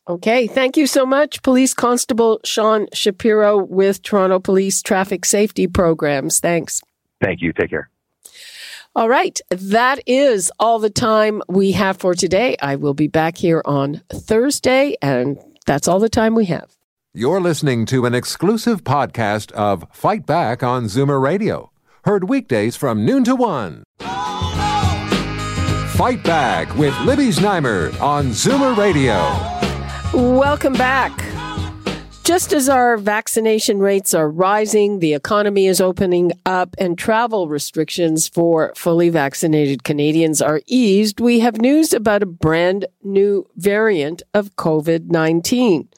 Okay. 0.07 0.47
Thank 0.47 0.77
you 0.77 0.87
so 0.87 1.07
much, 1.07 1.43
Police 1.43 1.73
Constable 1.75 2.41
Sean 2.45 2.87
Shapiro 2.93 3.65
with 3.65 4.03
Toronto 4.03 4.39
Police 4.39 4.83
Traffic 4.83 5.25
Safety 5.25 5.67
Programs. 5.67 6.41
Thanks. 6.41 6.83
Thank 7.23 7.41
you. 7.41 7.53
Take 7.53 7.71
care. 7.71 7.89
All 8.97 9.09
right. 9.09 9.41
That 9.51 10.01
is 10.07 10.53
all 10.61 10.79
the 10.79 10.91
time 10.91 11.43
we 11.49 11.73
have 11.73 11.97
for 11.97 12.15
today. 12.15 12.57
I 12.61 12.77
will 12.77 12.95
be 12.95 13.09
back 13.09 13.37
here 13.39 13.63
on 13.65 14.03
Thursday 14.13 14.97
and 15.03 15.39
That's 15.67 15.89
all 15.89 15.99
the 15.99 16.09
time 16.11 16.35
we 16.35 16.45
have. 16.47 16.71
You're 17.15 17.41
listening 17.41 17.87
to 17.87 18.05
an 18.07 18.15
exclusive 18.15 18.85
podcast 18.85 19.53
of 19.53 19.87
Fight 19.93 20.27
Back 20.27 20.63
on 20.63 20.85
Zoomer 20.85 21.21
Radio, 21.23 21.71
heard 22.05 22.29
weekdays 22.29 22.77
from 22.77 23.07
noon 23.07 23.25
to 23.25 23.35
one. 23.37 23.85
Fight 25.97 26.23
Back 26.25 26.77
with 26.77 26.99
Libby 27.01 27.29
Znaimer 27.29 27.99
on 28.01 28.27
Zoomer 28.27 28.77
Radio. 28.77 29.64
Welcome 30.15 30.75
back. 30.75 31.13
Just 32.23 32.53
as 32.53 32.69
our 32.69 32.97
vaccination 32.97 33.81
rates 33.81 34.15
are 34.15 34.31
rising, 34.31 35.01
the 35.01 35.13
economy 35.13 35.67
is 35.67 35.81
opening 35.81 36.31
up, 36.47 36.77
and 36.79 36.97
travel 36.97 37.49
restrictions 37.49 38.29
for 38.29 38.73
fully 38.77 39.09
vaccinated 39.09 39.83
Canadians 39.83 40.41
are 40.41 40.63
eased, 40.67 41.19
we 41.19 41.41
have 41.41 41.61
news 41.61 41.93
about 41.93 42.23
a 42.23 42.27
brand 42.27 42.87
new 43.03 43.45
variant 43.57 44.23
of 44.33 44.55
COVID 44.55 45.11
19, 45.11 45.89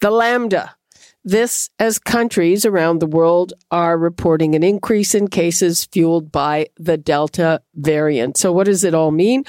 the 0.00 0.10
Lambda. 0.10 0.76
This 1.24 1.70
as 1.78 1.98
countries 1.98 2.66
around 2.66 2.98
the 2.98 3.06
world 3.06 3.54
are 3.70 3.96
reporting 3.96 4.54
an 4.54 4.62
increase 4.62 5.14
in 5.14 5.28
cases 5.28 5.86
fueled 5.86 6.30
by 6.30 6.68
the 6.76 6.98
Delta 6.98 7.62
variant. 7.74 8.36
So 8.36 8.52
what 8.52 8.66
does 8.66 8.84
it 8.84 8.94
all 8.94 9.10
mean? 9.10 9.44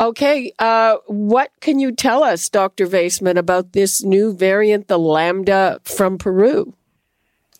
Okay, 0.00 0.52
uh, 0.58 0.96
what 1.06 1.50
can 1.60 1.78
you 1.78 1.92
tell 1.92 2.24
us, 2.24 2.48
Dr. 2.48 2.86
Vaisman, 2.86 3.36
about 3.36 3.72
this 3.72 4.02
new 4.02 4.34
variant, 4.34 4.88
the 4.88 4.98
Lambda 4.98 5.80
from 5.84 6.18
Peru? 6.18 6.74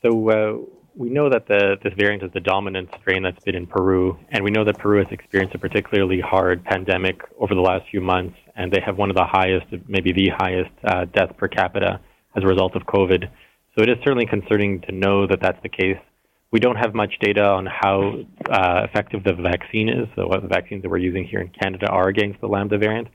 So 0.02 0.28
uh, 0.28 0.58
we 0.96 1.10
know 1.10 1.30
that 1.30 1.46
the, 1.46 1.76
this 1.82 1.92
variant 1.96 2.24
is 2.24 2.32
the 2.32 2.40
dominant 2.40 2.88
strain 3.00 3.22
that's 3.22 3.42
been 3.44 3.54
in 3.54 3.68
Peru, 3.68 4.18
and 4.30 4.42
we 4.42 4.50
know 4.50 4.64
that 4.64 4.78
Peru 4.78 4.98
has 4.98 5.06
experienced 5.12 5.54
a 5.54 5.58
particularly 5.58 6.20
hard 6.20 6.64
pandemic 6.64 7.20
over 7.38 7.54
the 7.54 7.60
last 7.60 7.88
few 7.90 8.00
months, 8.00 8.36
and 8.56 8.72
they 8.72 8.80
have 8.84 8.98
one 8.98 9.10
of 9.10 9.16
the 9.16 9.24
highest, 9.24 9.66
maybe 9.86 10.12
the 10.12 10.30
highest, 10.36 10.70
uh, 10.84 11.04
death 11.04 11.36
per 11.36 11.46
capita 11.46 12.00
as 12.36 12.42
a 12.42 12.46
result 12.46 12.74
of 12.74 12.82
COVID. 12.82 13.28
So 13.76 13.82
it 13.82 13.88
is 13.88 13.96
certainly 14.04 14.26
concerning 14.26 14.80
to 14.82 14.92
know 14.92 15.26
that 15.26 15.40
that's 15.40 15.60
the 15.62 15.68
case. 15.68 15.98
We 16.50 16.60
don't 16.60 16.76
have 16.76 16.94
much 16.94 17.14
data 17.20 17.44
on 17.44 17.66
how 17.66 18.12
uh, 18.48 18.86
effective 18.88 19.24
the 19.24 19.34
vaccine 19.34 19.88
is, 19.88 20.06
so 20.14 20.26
what 20.28 20.42
the 20.42 20.48
vaccines 20.48 20.82
that 20.82 20.88
we're 20.88 20.98
using 20.98 21.24
here 21.24 21.40
in 21.40 21.48
Canada 21.48 21.88
are 21.88 22.08
against 22.08 22.40
the 22.40 22.46
Lambda 22.46 22.78
variant. 22.78 23.08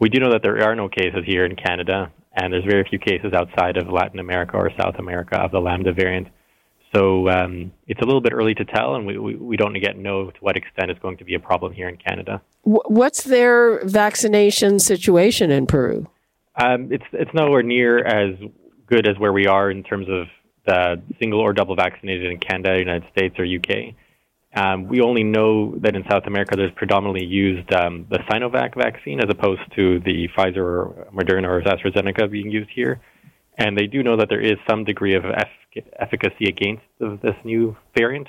We 0.00 0.08
do 0.08 0.18
know 0.18 0.32
that 0.32 0.42
there 0.42 0.62
are 0.64 0.74
no 0.74 0.88
cases 0.88 1.22
here 1.26 1.44
in 1.44 1.54
Canada, 1.56 2.10
and 2.34 2.52
there's 2.52 2.64
very 2.64 2.84
few 2.88 2.98
cases 2.98 3.32
outside 3.32 3.76
of 3.76 3.88
Latin 3.88 4.18
America 4.18 4.56
or 4.56 4.70
South 4.80 4.96
America 4.98 5.36
of 5.36 5.52
the 5.52 5.60
Lambda 5.60 5.92
variant. 5.92 6.28
So 6.94 7.28
um, 7.28 7.70
it's 7.86 8.00
a 8.00 8.04
little 8.04 8.20
bit 8.20 8.32
early 8.32 8.54
to 8.54 8.64
tell, 8.64 8.96
and 8.96 9.06
we, 9.06 9.16
we, 9.18 9.36
we, 9.36 9.56
don't 9.56 9.76
yet 9.76 9.96
know 9.96 10.30
to 10.30 10.40
what 10.40 10.56
extent 10.56 10.90
it's 10.90 10.98
going 11.00 11.18
to 11.18 11.24
be 11.24 11.34
a 11.34 11.38
problem 11.38 11.72
here 11.72 11.88
in 11.88 11.96
Canada. 11.96 12.42
What's 12.62 13.22
their 13.22 13.84
vaccination 13.84 14.80
situation 14.80 15.52
in 15.52 15.66
Peru? 15.68 16.08
Um, 16.60 16.92
it's 16.92 17.04
it's 17.12 17.30
nowhere 17.32 17.62
near 17.62 18.04
as 18.04 18.34
good 18.88 19.08
as 19.08 19.16
where 19.18 19.32
we 19.32 19.46
are 19.46 19.70
in 19.70 19.84
terms 19.84 20.08
of 20.08 20.26
the 20.70 21.02
single 21.18 21.40
or 21.40 21.52
double 21.52 21.74
vaccinated 21.74 22.30
in 22.30 22.38
Canada, 22.38 22.78
United 22.78 23.08
States, 23.10 23.34
or 23.38 23.44
UK. 23.44 23.94
Um, 24.54 24.88
we 24.88 25.00
only 25.00 25.22
know 25.22 25.76
that 25.78 25.94
in 25.94 26.04
South 26.10 26.24
America 26.26 26.56
there's 26.56 26.72
predominantly 26.74 27.24
used 27.24 27.72
um, 27.72 28.06
the 28.10 28.18
Sinovac 28.30 28.76
vaccine 28.76 29.20
as 29.20 29.28
opposed 29.28 29.62
to 29.76 30.00
the 30.00 30.28
Pfizer 30.36 30.58
or 30.58 31.08
Moderna 31.12 31.48
or 31.48 31.60
AstraZeneca 31.62 32.30
being 32.30 32.50
used 32.50 32.70
here. 32.74 33.00
And 33.58 33.76
they 33.76 33.86
do 33.86 34.02
know 34.02 34.16
that 34.16 34.28
there 34.28 34.40
is 34.40 34.56
some 34.68 34.84
degree 34.84 35.14
of 35.14 35.24
efficacy 35.98 36.46
against 36.46 36.82
this 36.98 37.36
new 37.44 37.76
variant, 37.96 38.28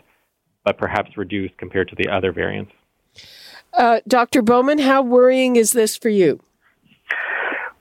but 0.66 0.78
perhaps 0.78 1.18
reduced 1.18 1.58
compared 1.58 1.90
to 1.90 1.96
the 1.96 2.10
other 2.10 2.32
variants. 2.32 2.72
Uh, 3.74 4.02
Dr. 4.08 4.42
Bowman, 4.42 4.80
how 4.80 5.02
worrying 5.02 5.56
is 5.56 5.72
this 5.72 5.96
for 5.96 6.10
you? 6.10 6.42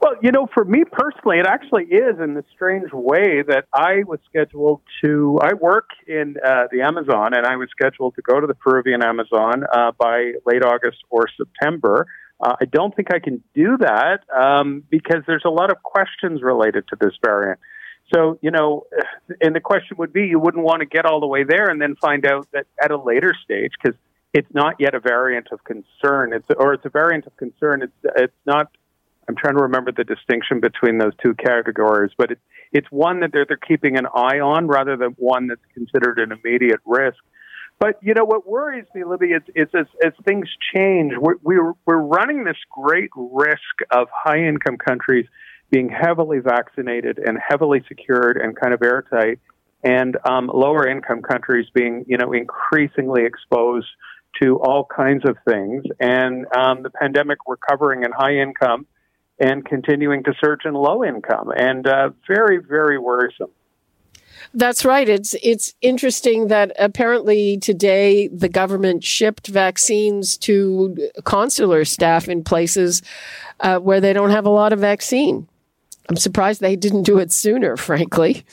Well, 0.00 0.14
you 0.22 0.32
know, 0.32 0.48
for 0.54 0.64
me 0.64 0.84
personally, 0.90 1.40
it 1.40 1.46
actually 1.46 1.84
is 1.84 2.18
in 2.18 2.32
the 2.32 2.42
strange 2.54 2.90
way 2.90 3.42
that 3.42 3.66
I 3.74 4.02
was 4.06 4.18
scheduled 4.26 4.80
to. 5.04 5.38
I 5.42 5.52
work 5.52 5.90
in 6.06 6.36
uh, 6.42 6.68
the 6.72 6.80
Amazon, 6.80 7.34
and 7.34 7.44
I 7.46 7.56
was 7.56 7.68
scheduled 7.70 8.14
to 8.14 8.22
go 8.22 8.40
to 8.40 8.46
the 8.46 8.54
Peruvian 8.54 9.02
Amazon 9.02 9.64
uh, 9.70 9.92
by 9.98 10.32
late 10.46 10.64
August 10.64 10.98
or 11.10 11.26
September. 11.36 12.06
Uh, 12.40 12.56
I 12.58 12.64
don't 12.64 12.96
think 12.96 13.12
I 13.12 13.18
can 13.18 13.42
do 13.54 13.76
that 13.78 14.20
um, 14.34 14.84
because 14.88 15.22
there's 15.26 15.44
a 15.44 15.50
lot 15.50 15.70
of 15.70 15.82
questions 15.82 16.40
related 16.42 16.88
to 16.88 16.96
this 16.98 17.12
variant. 17.22 17.60
So, 18.14 18.38
you 18.40 18.50
know, 18.50 18.86
and 19.42 19.54
the 19.54 19.60
question 19.60 19.98
would 19.98 20.14
be 20.14 20.26
you 20.26 20.38
wouldn't 20.38 20.64
want 20.64 20.80
to 20.80 20.86
get 20.86 21.04
all 21.04 21.20
the 21.20 21.26
way 21.26 21.44
there 21.44 21.66
and 21.66 21.80
then 21.80 21.94
find 21.96 22.24
out 22.24 22.48
that 22.54 22.66
at 22.82 22.90
a 22.90 22.96
later 22.96 23.34
stage, 23.44 23.72
because 23.80 23.96
it's 24.32 24.48
not 24.54 24.76
yet 24.78 24.94
a 24.94 25.00
variant 25.00 25.48
of 25.52 25.62
concern. 25.64 26.32
It's 26.32 26.46
or 26.56 26.72
it's 26.72 26.86
a 26.86 26.88
variant 26.88 27.26
of 27.26 27.36
concern. 27.36 27.82
It's 27.82 28.14
it's 28.16 28.32
not 28.46 28.70
I'm 29.28 29.36
trying 29.36 29.56
to 29.56 29.62
remember 29.62 29.92
the 29.92 30.04
distinction 30.04 30.60
between 30.60 30.98
those 30.98 31.12
two 31.22 31.34
categories, 31.34 32.10
but 32.16 32.32
it's 32.32 32.40
it's 32.72 32.86
one 32.90 33.20
that 33.20 33.30
they're, 33.32 33.44
they're 33.46 33.56
keeping 33.56 33.96
an 33.96 34.06
eye 34.06 34.38
on 34.38 34.68
rather 34.68 34.96
than 34.96 35.10
one 35.18 35.48
that's 35.48 35.60
considered 35.74 36.18
an 36.18 36.30
immediate 36.32 36.80
risk. 36.86 37.18
But 37.80 37.98
you 38.02 38.12
know 38.14 38.24
what 38.24 38.46
worries 38.46 38.84
me, 38.94 39.04
Libby, 39.04 39.28
is, 39.28 39.42
is 39.54 39.68
as, 39.74 39.86
as 40.04 40.12
things 40.24 40.48
change, 40.74 41.14
we're, 41.18 41.36
we're 41.42 41.72
we're 41.86 41.96
running 41.96 42.44
this 42.44 42.58
great 42.70 43.10
risk 43.16 43.60
of 43.90 44.08
high 44.12 44.44
income 44.44 44.76
countries 44.76 45.26
being 45.70 45.88
heavily 45.88 46.40
vaccinated 46.40 47.18
and 47.18 47.38
heavily 47.38 47.82
secured 47.88 48.36
and 48.36 48.54
kind 48.54 48.74
of 48.74 48.82
airtight, 48.82 49.38
and 49.82 50.18
um, 50.28 50.50
lower 50.52 50.86
income 50.86 51.22
countries 51.22 51.66
being 51.74 52.04
you 52.06 52.18
know 52.18 52.32
increasingly 52.32 53.24
exposed 53.24 53.88
to 54.42 54.60
all 54.60 54.84
kinds 54.84 55.24
of 55.26 55.36
things, 55.48 55.84
and 55.98 56.46
um, 56.54 56.82
the 56.82 56.90
pandemic 56.90 57.38
recovering 57.46 58.04
in 58.04 58.12
high 58.12 58.34
income 58.34 58.86
and 59.40 59.64
continuing 59.64 60.22
to 60.24 60.34
surge 60.42 60.64
in 60.64 60.74
low 60.74 61.02
income, 61.02 61.50
and 61.56 61.86
uh, 61.86 62.10
very, 62.28 62.58
very 62.58 62.98
worrisome. 62.98 63.50
That's 64.52 64.84
right. 64.84 65.08
It's 65.08 65.34
it's 65.42 65.74
interesting 65.80 66.48
that 66.48 66.72
apparently 66.78 67.58
today 67.58 68.28
the 68.28 68.48
government 68.48 69.04
shipped 69.04 69.46
vaccines 69.46 70.36
to 70.38 71.10
consular 71.24 71.84
staff 71.84 72.28
in 72.28 72.42
places 72.42 73.02
uh, 73.60 73.78
where 73.78 74.00
they 74.00 74.12
don't 74.12 74.30
have 74.30 74.46
a 74.46 74.50
lot 74.50 74.72
of 74.72 74.80
vaccine. 74.80 75.48
I'm 76.08 76.16
surprised 76.16 76.60
they 76.60 76.76
didn't 76.76 77.04
do 77.04 77.18
it 77.18 77.30
sooner, 77.30 77.76
frankly. 77.76 78.44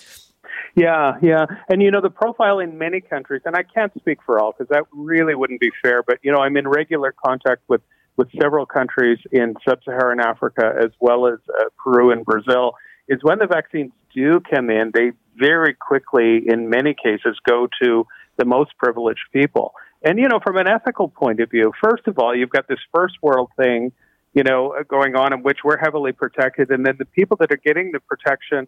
Yeah, 0.75 1.13
yeah. 1.23 1.47
And 1.69 1.81
you 1.81 1.89
know, 1.89 2.01
the 2.01 2.11
profile 2.11 2.59
in 2.59 2.77
many 2.77 3.01
countries, 3.01 3.41
and 3.45 3.55
I 3.55 3.63
can't 3.63 3.91
speak 3.97 4.19
for 4.23 4.39
all 4.39 4.51
because 4.51 4.67
that 4.69 4.83
really 4.93 5.33
wouldn't 5.33 5.59
be 5.59 5.71
fair, 5.81 6.03
but 6.03 6.19
you 6.21 6.31
know, 6.31 6.37
I'm 6.37 6.55
in 6.55 6.67
regular 6.67 7.15
contact 7.25 7.63
with 7.67 7.81
with 8.17 8.27
several 8.41 8.65
countries 8.65 9.19
in 9.31 9.53
sub-Saharan 9.67 10.19
Africa 10.19 10.73
as 10.79 10.91
well 10.99 11.27
as 11.27 11.39
uh, 11.49 11.65
Peru 11.81 12.11
and 12.11 12.25
Brazil 12.25 12.73
is 13.07 13.19
when 13.21 13.39
the 13.39 13.47
vaccines 13.47 13.91
do 14.13 14.41
come 14.53 14.69
in, 14.69 14.91
they 14.93 15.11
very 15.37 15.73
quickly, 15.75 16.41
in 16.47 16.69
many 16.69 16.95
cases, 16.95 17.37
go 17.47 17.67
to 17.81 18.05
the 18.37 18.45
most 18.45 18.71
privileged 18.77 19.21
people. 19.31 19.73
And, 20.03 20.19
you 20.19 20.27
know, 20.27 20.39
from 20.43 20.57
an 20.57 20.67
ethical 20.67 21.07
point 21.07 21.39
of 21.39 21.49
view, 21.49 21.71
first 21.81 22.07
of 22.07 22.17
all, 22.19 22.35
you've 22.35 22.49
got 22.49 22.67
this 22.67 22.79
first 22.93 23.15
world 23.21 23.49
thing, 23.55 23.91
you 24.33 24.43
know, 24.43 24.75
going 24.87 25.15
on 25.15 25.33
in 25.33 25.43
which 25.43 25.59
we're 25.63 25.77
heavily 25.77 26.11
protected. 26.11 26.69
And 26.71 26.85
then 26.85 26.95
the 26.97 27.05
people 27.05 27.37
that 27.39 27.51
are 27.51 27.61
getting 27.63 27.91
the 27.91 27.99
protection 27.99 28.67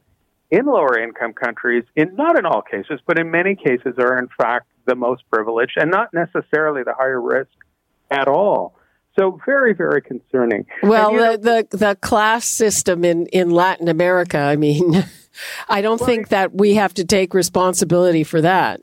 in 0.52 0.66
lower 0.66 0.98
income 0.98 1.34
countries, 1.34 1.84
in 1.96 2.16
not 2.16 2.38
in 2.38 2.46
all 2.46 2.62
cases, 2.62 3.00
but 3.06 3.20
in 3.20 3.30
many 3.30 3.56
cases, 3.56 3.96
are 4.00 4.18
in 4.18 4.28
fact 4.40 4.68
the 4.86 4.96
most 4.96 5.24
privileged 5.32 5.78
and 5.78 5.92
not 5.92 6.14
necessarily 6.14 6.84
the 6.84 6.94
higher 6.98 7.22
risk 7.22 7.52
at 8.10 8.28
all. 8.28 8.76
So 9.20 9.40
very, 9.46 9.74
very 9.74 10.02
concerning. 10.02 10.66
Well, 10.82 11.12
the, 11.12 11.18
know, 11.18 11.38
the, 11.38 11.68
the 11.72 11.96
class 11.96 12.46
system 12.46 13.04
in 13.04 13.26
in 13.28 13.50
Latin 13.50 13.90
America. 13.90 14.38
I 14.38 14.56
mean, 14.56 15.04
I 15.70 15.82
don't 15.82 16.00
think 16.00 16.30
that 16.30 16.54
we 16.54 16.76
have 16.76 16.94
to 16.96 17.04
take 17.04 17.34
responsibility 17.34 18.24
for 18.24 18.42
that. 18.42 18.82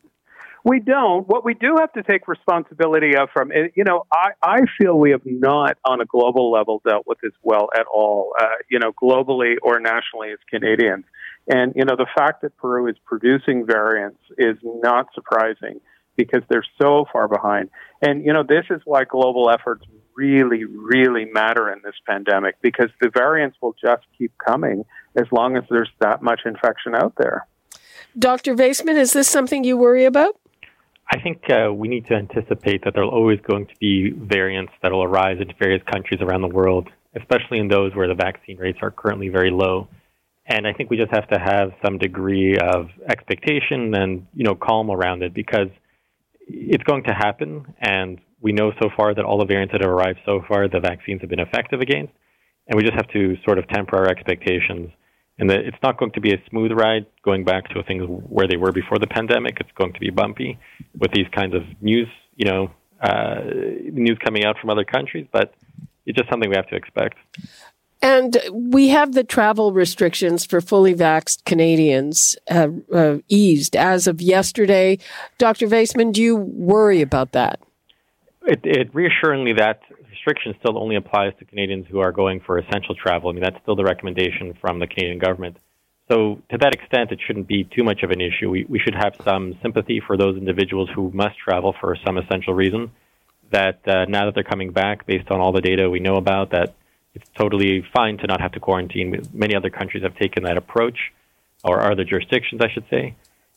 We 0.63 0.81
don't. 0.81 1.29
What 1.29 1.45
we 1.45 1.55
do 1.55 1.77
have 1.79 1.93
to 1.93 2.03
take 2.03 2.27
responsibility 2.27 3.17
of 3.17 3.29
from, 3.33 3.53
you 3.53 3.85
know, 3.85 4.05
I, 4.13 4.31
I 4.43 4.59
feel 4.77 4.99
we 4.99 5.13
have 5.13 5.23
not 5.25 5.79
on 5.85 6.01
a 6.01 6.05
global 6.05 6.51
level 6.51 6.83
dealt 6.85 7.07
with 7.07 7.19
this 7.23 7.31
well 7.43 7.69
at 7.73 7.87
all, 7.87 8.33
uh, 8.39 8.47
you 8.69 8.81
know, 8.81 8.93
globally 8.93 9.55
or 9.63 9.79
nationally 9.79 10.33
as 10.33 10.39
Canadians. 10.51 11.05
And, 11.47 11.73
you 11.77 11.85
know, 11.85 11.95
the 11.95 12.09
fact 12.17 12.43
that 12.43 12.57
Peru 12.57 12.89
is 12.89 12.97
producing 13.05 13.65
variants 13.65 14.19
is 14.37 14.57
not 14.65 15.07
surprising 15.15 15.81
because 16.17 16.43
they're 16.49 16.67
so 16.83 17.05
far 17.13 17.29
behind. 17.29 17.71
And, 18.03 18.25
you 18.25 18.33
know, 18.33 18.43
this 18.43 18.65
is 18.69 18.81
why 18.85 19.05
global 19.05 19.49
efforts 19.49 19.85
really, 20.17 20.65
really 20.65 21.27
matter 21.27 21.71
in 21.71 21.81
this 21.85 21.95
pandemic 22.07 22.57
because 22.63 22.91
the 23.01 23.11
variants 23.11 23.57
will 23.61 23.75
just 23.81 24.05
keep 24.17 24.33
coming 24.39 24.85
as 25.15 25.27
long 25.31 25.57
as 25.57 25.65
there's 25.71 25.91
that 26.01 26.23
much 26.23 26.41
infection 26.45 26.95
out 26.95 27.15
there. 27.17 27.47
Dr. 28.19 28.55
Vaisman, 28.55 28.97
is 28.97 29.13
this 29.13 29.29
something 29.29 29.63
you 29.65 29.77
worry 29.77 30.05
about? 30.05 30.39
I 31.11 31.21
think 31.21 31.49
uh, 31.51 31.73
we 31.73 31.89
need 31.89 32.07
to 32.07 32.15
anticipate 32.15 32.85
that 32.85 32.95
there 32.95 33.05
are 33.05 33.11
always 33.11 33.39
going 33.41 33.67
to 33.67 33.75
be 33.79 34.11
variants 34.11 34.73
that 34.83 34.91
will 34.91 35.05
arise 35.05 35.39
in 35.41 35.53
various 35.59 35.83
countries 35.93 36.21
around 36.21 36.43
the 36.43 36.49
world, 36.49 36.89
especially 37.15 37.59
in 37.59 37.69
those 37.69 37.95
where 37.95 38.09
the 38.09 38.15
vaccine 38.15 38.57
rates 38.57 38.79
are 38.83 38.91
currently 38.91 39.29
very 39.29 39.51
low. 39.51 39.89
And 40.47 40.67
I 40.67 40.73
think 40.73 40.91
we 40.91 40.97
just 40.97 41.13
have 41.13 41.29
to 41.29 41.39
have 41.39 41.73
some 41.85 41.99
degree 41.99 42.57
of 42.57 42.89
expectation 43.09 43.95
and 43.95 44.27
you 44.35 44.45
know 44.45 44.55
calm 44.55 44.91
around 44.91 45.23
it 45.23 45.35
because 45.35 45.69
it's 46.49 46.85
going 46.85 47.05
to 47.05 47.13
happen, 47.13 47.75
and 47.81 48.21
we 48.41 48.53
know 48.53 48.73
so 48.81 48.91
far 48.97 49.15
that 49.15 49.25
all 49.25 49.39
the 49.39 49.45
variants 49.45 49.73
that 49.73 49.81
have 49.81 49.91
arrived 49.91 50.19
so 50.27 50.43
far, 50.47 50.69
the 50.69 50.81
vaccines 50.81 51.21
have 51.21 51.31
been 51.31 51.41
effective 51.41 51.81
against, 51.81 52.13
and 52.69 52.77
we 52.77 52.83
just 52.83 52.95
have 52.95 53.09
to 53.09 53.37
sort 53.45 53.59
of 53.59 53.67
temper 53.69 53.97
our 53.97 54.09
expectations. 54.09 54.91
And 55.39 55.51
that 55.51 55.61
it's 55.61 55.77
not 55.83 55.99
going 55.99 56.13
to 56.13 56.21
be 56.21 56.33
a 56.33 56.43
smooth 56.49 56.73
ride 56.73 57.05
going 57.23 57.45
back 57.45 57.69
to 57.69 57.83
things 57.83 58.05
where 58.07 58.49
they 58.49 58.57
were 58.57 58.73
before 58.73 58.99
the 58.99 59.07
pandemic. 59.07 59.59
It's 59.61 59.71
going 59.77 59.93
to 59.93 60.01
be 60.01 60.09
bumpy 60.09 60.59
with 60.99 61.13
these 61.13 61.27
kinds 61.31 61.55
of 61.55 61.63
news, 61.83 62.09
you 62.37 62.47
know, 62.47 62.71
uh, 63.03 63.41
news 63.93 64.17
coming 64.25 64.47
out 64.47 64.57
from 64.59 64.71
other 64.71 64.85
countries, 64.85 65.27
but 65.31 65.55
it's 66.07 66.17
just 66.17 66.31
something 66.31 66.49
we 66.49 66.57
have 66.57 66.69
to 66.69 66.77
expect. 66.77 67.17
And 68.03 68.37
we 68.53 68.89
have 68.89 69.13
the 69.13 69.25
travel 69.25 69.73
restrictions 69.73 70.45
for 70.45 70.61
fully 70.61 70.95
vaxxed 70.95 71.45
Canadians 71.45 72.37
uh, 72.51 72.69
uh, 72.95 73.19
eased 73.29 73.75
as 73.75 74.07
of 74.07 74.21
yesterday. 74.21 74.99
Dr. 75.39 75.67
Vaisman, 75.67 76.13
do 76.13 76.23
you 76.23 76.37
worry 76.37 77.01
about 77.01 77.33
that? 77.33 77.61
It, 78.47 78.61
it 78.65 78.95
reassuringly 78.95 79.55
that 79.55 79.81
restriction 80.09 80.55
still 80.61 80.79
only 80.79 80.95
applies 80.97 81.33
to 81.41 81.45
Canadians 81.45 81.87
who 81.91 81.99
are 81.99 82.13
going 82.13 82.41
for 82.41 82.59
essential 82.59 82.95
travel. 82.95 83.29
I 83.29 83.33
mean, 83.33 83.43
that's 83.43 83.61
still 83.63 83.75
the 83.75 83.85
recommendation 83.85 84.55
from 84.61 84.79
the 84.79 84.87
Canadian 84.87 85.19
government. 85.19 85.57
So, 86.09 86.41
to 86.51 86.59
that 86.59 86.73
extent, 86.73 87.11
it 87.11 87.19
shouldn't 87.27 87.49
be 87.49 87.65
too 87.65 87.83
much 87.83 88.05
of 88.05 88.13
an 88.13 88.21
issue. 88.21 88.49
We, 88.49 88.65
we 88.69 88.79
should 88.79 88.95
have 88.95 89.17
some 89.25 89.59
sympathy 89.61 90.01
for 90.07 90.17
those 90.17 90.37
individuals 90.37 90.89
who 90.95 91.11
must 91.13 91.37
travel 91.37 91.75
for 91.81 91.97
some 92.07 92.17
essential 92.17 92.55
reason. 92.55 92.93
That 93.51 93.81
uh, 93.87 94.05
now 94.09 94.27
that 94.27 94.35
they're 94.35 94.45
coming 94.45 94.71
back, 94.71 95.07
based 95.07 95.31
on 95.31 95.41
all 95.41 95.53
the 95.53 95.61
data 95.61 95.91
we 95.91 95.99
know 95.99 96.15
about, 96.15 96.51
that 96.51 96.75
it's 97.15 97.29
totally 97.37 97.85
fine 97.93 98.19
to 98.19 98.27
not 98.29 98.41
have 98.41 98.53
to 98.53 98.61
quarantine. 98.61 99.21
Many 99.33 99.57
other 99.57 99.71
countries 99.71 100.05
have 100.05 100.17
taken 100.17 100.45
that 100.45 100.57
approach, 100.57 100.99
or 101.65 101.91
other 101.91 102.05
jurisdictions, 102.05 102.61
I 102.61 102.73
should 102.73 102.85
say. 102.91 103.17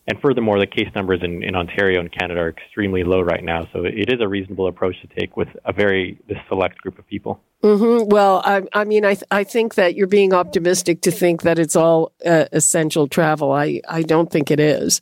And 0.09 0.19
furthermore, 0.21 0.59
the 0.59 0.65
case 0.65 0.89
numbers 0.95 1.19
in, 1.21 1.43
in 1.43 1.55
Ontario 1.55 1.99
and 1.99 2.11
Canada 2.11 2.39
are 2.41 2.49
extremely 2.49 3.03
low 3.03 3.21
right 3.21 3.43
now. 3.43 3.67
So 3.71 3.85
it 3.85 4.11
is 4.11 4.19
a 4.19 4.27
reasonable 4.27 4.67
approach 4.67 4.95
to 5.01 5.07
take 5.19 5.37
with 5.37 5.49
a 5.65 5.71
very 5.71 6.19
this 6.27 6.39
select 6.47 6.79
group 6.79 6.97
of 6.97 7.05
people. 7.07 7.39
Mm-hmm. 7.61 8.07
Well, 8.07 8.41
I, 8.45 8.61
I 8.71 8.85
mean, 8.85 9.03
I, 9.03 9.15
th- 9.15 9.25
I 9.31 9.43
think 9.43 9.75
that 9.75 9.93
you're 9.93 10.07
being 10.07 10.33
optimistic 10.33 11.01
to 11.01 11.11
think 11.11 11.41
that 11.41 11.59
it's 11.59 11.75
all 11.75 12.13
uh, 12.25 12.45
essential 12.53 13.09
travel. 13.09 13.51
I, 13.51 13.81
I 13.87 14.01
don't 14.01 14.31
think 14.31 14.49
it 14.49 14.61
is. 14.61 15.01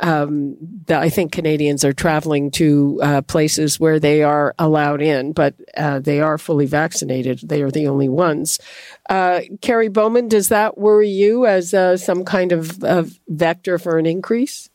Um, 0.00 0.56
I 0.88 1.08
think 1.08 1.32
Canadians 1.32 1.84
are 1.84 1.92
traveling 1.92 2.52
to 2.52 3.00
uh, 3.02 3.22
places 3.22 3.80
where 3.80 3.98
they 3.98 4.22
are 4.22 4.54
allowed 4.56 5.02
in, 5.02 5.32
but 5.32 5.54
uh, 5.76 5.98
they 5.98 6.20
are 6.20 6.38
fully 6.38 6.66
vaccinated. 6.66 7.40
They 7.40 7.60
are 7.60 7.72
the 7.72 7.88
only 7.88 8.08
ones. 8.08 8.60
Uh, 9.08 9.40
Kerry 9.60 9.88
Bowman, 9.88 10.28
does 10.28 10.48
that 10.48 10.78
worry 10.78 11.08
you 11.08 11.44
as 11.44 11.74
uh, 11.74 11.96
some 11.96 12.24
kind 12.24 12.52
of, 12.52 12.84
of 12.84 13.18
vector 13.26 13.78
for 13.78 13.98
an 13.98 14.06
increase? 14.06 14.70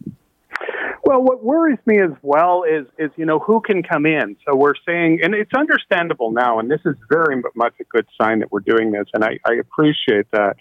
Well, 1.06 1.22
what 1.22 1.44
worries 1.44 1.78
me 1.86 2.02
as 2.02 2.18
well 2.24 2.64
is 2.64 2.88
is 2.98 3.12
you 3.16 3.28
know 3.28 3.38
who 3.38 3.62
can 3.62 3.84
come 3.84 4.08
in. 4.08 4.38
So 4.44 4.56
we're 4.56 4.74
saying, 4.88 5.20
and 5.22 5.36
it's 5.36 5.54
understandable 5.56 6.32
now, 6.32 6.58
and 6.58 6.70
this 6.70 6.82
is 6.84 6.96
very 7.10 7.44
much 7.54 7.74
a 7.80 7.84
good 7.84 8.08
sign 8.20 8.40
that 8.40 8.52
we're 8.52 8.62
doing 8.62 8.92
this, 8.92 9.06
and 9.14 9.24
I, 9.24 9.38
I 9.46 9.54
appreciate 9.54 10.32
that. 10.32 10.56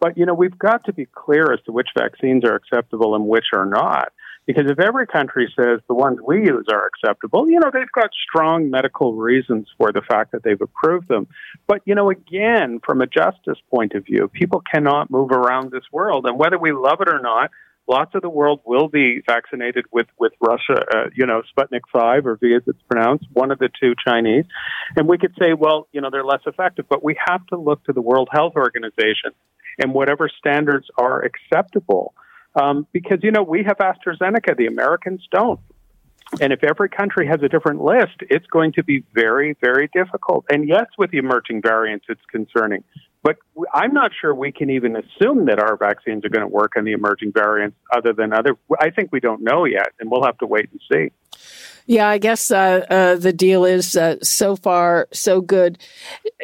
But 0.00 0.16
you 0.16 0.24
know 0.24 0.32
we've 0.32 0.58
got 0.58 0.84
to 0.84 0.94
be 0.94 1.04
clear 1.04 1.52
as 1.52 1.60
to 1.66 1.72
which 1.72 1.88
vaccines 1.94 2.44
are 2.46 2.54
acceptable 2.54 3.14
and 3.14 3.26
which 3.26 3.46
are 3.52 3.66
not. 3.66 4.12
Because 4.46 4.70
if 4.70 4.80
every 4.80 5.06
country 5.06 5.52
says 5.54 5.80
the 5.86 5.94
ones 5.94 6.18
we 6.26 6.38
use 6.38 6.66
are 6.72 6.86
acceptable, 6.86 7.48
you 7.48 7.60
know, 7.60 7.70
they've 7.72 7.92
got 7.92 8.10
strong 8.28 8.70
medical 8.70 9.14
reasons 9.14 9.68
for 9.76 9.92
the 9.92 10.00
fact 10.00 10.32
that 10.32 10.42
they've 10.42 10.60
approved 10.60 11.08
them. 11.08 11.28
But, 11.68 11.82
you 11.84 11.94
know, 11.94 12.10
again, 12.10 12.80
from 12.84 13.00
a 13.00 13.06
justice 13.06 13.58
point 13.72 13.92
of 13.92 14.06
view, 14.06 14.28
people 14.32 14.60
cannot 14.62 15.10
move 15.10 15.30
around 15.30 15.70
this 15.70 15.84
world. 15.92 16.26
And 16.26 16.38
whether 16.38 16.58
we 16.58 16.72
love 16.72 17.00
it 17.00 17.08
or 17.08 17.20
not, 17.20 17.50
lots 17.90 18.14
of 18.14 18.22
the 18.22 18.30
world 18.30 18.60
will 18.64 18.88
be 18.88 19.20
vaccinated 19.26 19.84
with 19.90 20.06
with 20.18 20.32
Russia, 20.40 20.84
uh, 20.94 21.10
you 21.14 21.26
know, 21.26 21.42
Sputnik 21.52 21.82
Five 21.92 22.24
or 22.24 22.36
V 22.36 22.54
as 22.54 22.62
it's 22.66 22.80
pronounced, 22.88 23.26
one 23.32 23.50
of 23.50 23.58
the 23.58 23.68
two 23.80 23.94
Chinese, 24.06 24.44
and 24.96 25.08
we 25.08 25.18
could 25.18 25.34
say, 25.38 25.52
well, 25.52 25.88
you 25.92 26.00
know, 26.00 26.08
they're 26.10 26.24
less 26.24 26.42
effective, 26.46 26.86
but 26.88 27.02
we 27.02 27.16
have 27.26 27.44
to 27.48 27.56
look 27.58 27.84
to 27.84 27.92
the 27.92 28.00
World 28.00 28.28
Health 28.30 28.54
Organization 28.54 29.32
and 29.78 29.92
whatever 29.92 30.30
standards 30.38 30.86
are 30.96 31.22
acceptable, 31.22 32.14
um, 32.54 32.86
because 32.92 33.18
you 33.22 33.32
know 33.32 33.42
we 33.42 33.64
have 33.64 33.78
AstraZeneca, 33.78 34.56
the 34.56 34.66
Americans 34.66 35.26
don't. 35.30 35.60
And 36.40 36.52
if 36.52 36.62
every 36.62 36.88
country 36.88 37.26
has 37.26 37.42
a 37.42 37.48
different 37.48 37.82
list, 37.82 38.18
it's 38.20 38.46
going 38.46 38.72
to 38.74 38.84
be 38.84 39.04
very, 39.14 39.56
very 39.60 39.90
difficult. 39.92 40.44
And 40.48 40.68
yes, 40.68 40.86
with 40.96 41.10
the 41.10 41.18
emerging 41.18 41.62
variants, 41.62 42.06
it's 42.08 42.20
concerning. 42.30 42.84
But 43.22 43.36
I'm 43.74 43.92
not 43.92 44.12
sure 44.18 44.34
we 44.34 44.50
can 44.50 44.70
even 44.70 44.96
assume 44.96 45.44
that 45.46 45.58
our 45.58 45.76
vaccines 45.76 46.24
are 46.24 46.30
going 46.30 46.40
to 46.40 46.48
work 46.48 46.72
on 46.76 46.84
the 46.84 46.92
emerging 46.92 47.32
variants 47.32 47.76
other 47.94 48.12
than 48.14 48.32
other. 48.32 48.56
I 48.80 48.90
think 48.90 49.12
we 49.12 49.20
don't 49.20 49.42
know 49.42 49.66
yet, 49.66 49.88
and 50.00 50.10
we'll 50.10 50.24
have 50.24 50.38
to 50.38 50.46
wait 50.46 50.70
and 50.70 50.80
see. 50.90 51.12
Yeah, 51.86 52.08
I 52.08 52.18
guess 52.18 52.50
uh, 52.50 52.86
uh, 52.88 53.16
the 53.16 53.32
deal 53.32 53.64
is 53.64 53.96
uh, 53.96 54.16
so 54.22 54.56
far 54.56 55.08
so 55.12 55.40
good. 55.40 55.78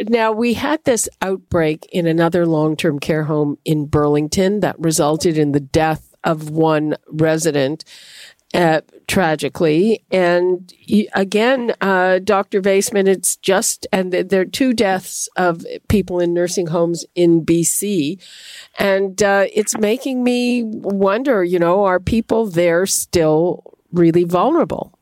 Now, 0.02 0.32
we 0.32 0.54
had 0.54 0.82
this 0.84 1.08
outbreak 1.22 1.86
in 1.92 2.06
another 2.06 2.46
long 2.46 2.76
term 2.76 2.98
care 2.98 3.24
home 3.24 3.56
in 3.64 3.86
Burlington 3.86 4.60
that 4.60 4.78
resulted 4.78 5.38
in 5.38 5.52
the 5.52 5.60
death 5.60 6.14
of 6.24 6.50
one 6.50 6.96
resident 7.08 7.84
uh, 8.54 8.80
tragically. 9.06 10.02
And 10.10 10.72
again, 11.14 11.74
uh, 11.80 12.18
Dr. 12.18 12.60
Vaisman, 12.60 13.06
it's 13.06 13.36
just, 13.36 13.86
and 13.92 14.12
there 14.12 14.40
are 14.40 14.44
two 14.44 14.72
deaths 14.72 15.28
of 15.36 15.64
people 15.88 16.18
in 16.20 16.34
nursing 16.34 16.68
homes 16.68 17.04
in 17.14 17.44
BC. 17.44 18.20
And 18.78 19.22
uh, 19.22 19.46
it's 19.52 19.78
making 19.78 20.24
me 20.24 20.64
wonder, 20.64 21.44
you 21.44 21.58
know, 21.58 21.84
are 21.84 22.00
people 22.00 22.46
there 22.46 22.86
still 22.86 23.62
really 23.92 24.24
vulnerable? 24.24 24.92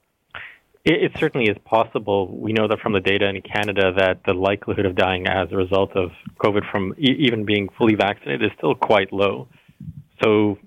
It, 0.85 1.05
it, 1.05 1.13
certainly 1.19 1.49
is 1.49 1.57
possible. 1.65 2.37
We 2.37 2.53
know 2.53 2.69
that 2.69 2.81
from 2.81 2.93
the 2.93 3.01
data 3.01 3.27
in 3.27 3.41
Canada 3.41 3.93
that 3.97 4.21
the 4.27 4.35
likelihood 4.35 4.85
of 4.85 4.97
dying 4.97 5.27
as 5.27 5.51
a 5.51 5.57
result 5.57 5.97
of 5.97 6.11
COVID 6.39 6.71
from 6.71 6.95
e- 6.99 7.17
even 7.21 7.45
being 7.47 7.71
fully 7.79 7.95
vaccinated 7.95 8.45
is 8.45 8.53
still 8.59 8.75
quite 8.75 9.11
low. 9.13 9.49
So 10.23 10.59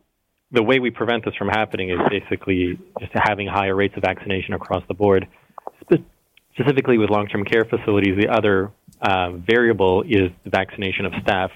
the 0.51 0.63
way 0.63 0.79
we 0.79 0.91
prevent 0.91 1.25
this 1.25 1.35
from 1.35 1.49
happening 1.49 1.89
is 1.89 1.99
basically 2.09 2.79
just 2.99 3.11
having 3.13 3.47
higher 3.47 3.75
rates 3.75 3.95
of 3.97 4.03
vaccination 4.03 4.53
across 4.53 4.83
the 4.87 4.93
board. 4.93 5.27
Specifically 6.53 6.97
with 6.97 7.09
long-term 7.09 7.43
care 7.45 7.65
facilities, 7.65 8.17
the 8.17 8.29
other 8.29 8.71
uh, 9.01 9.31
variable 9.31 10.03
is 10.03 10.31
the 10.43 10.49
vaccination 10.49 11.05
of 11.05 11.13
staff. 11.21 11.51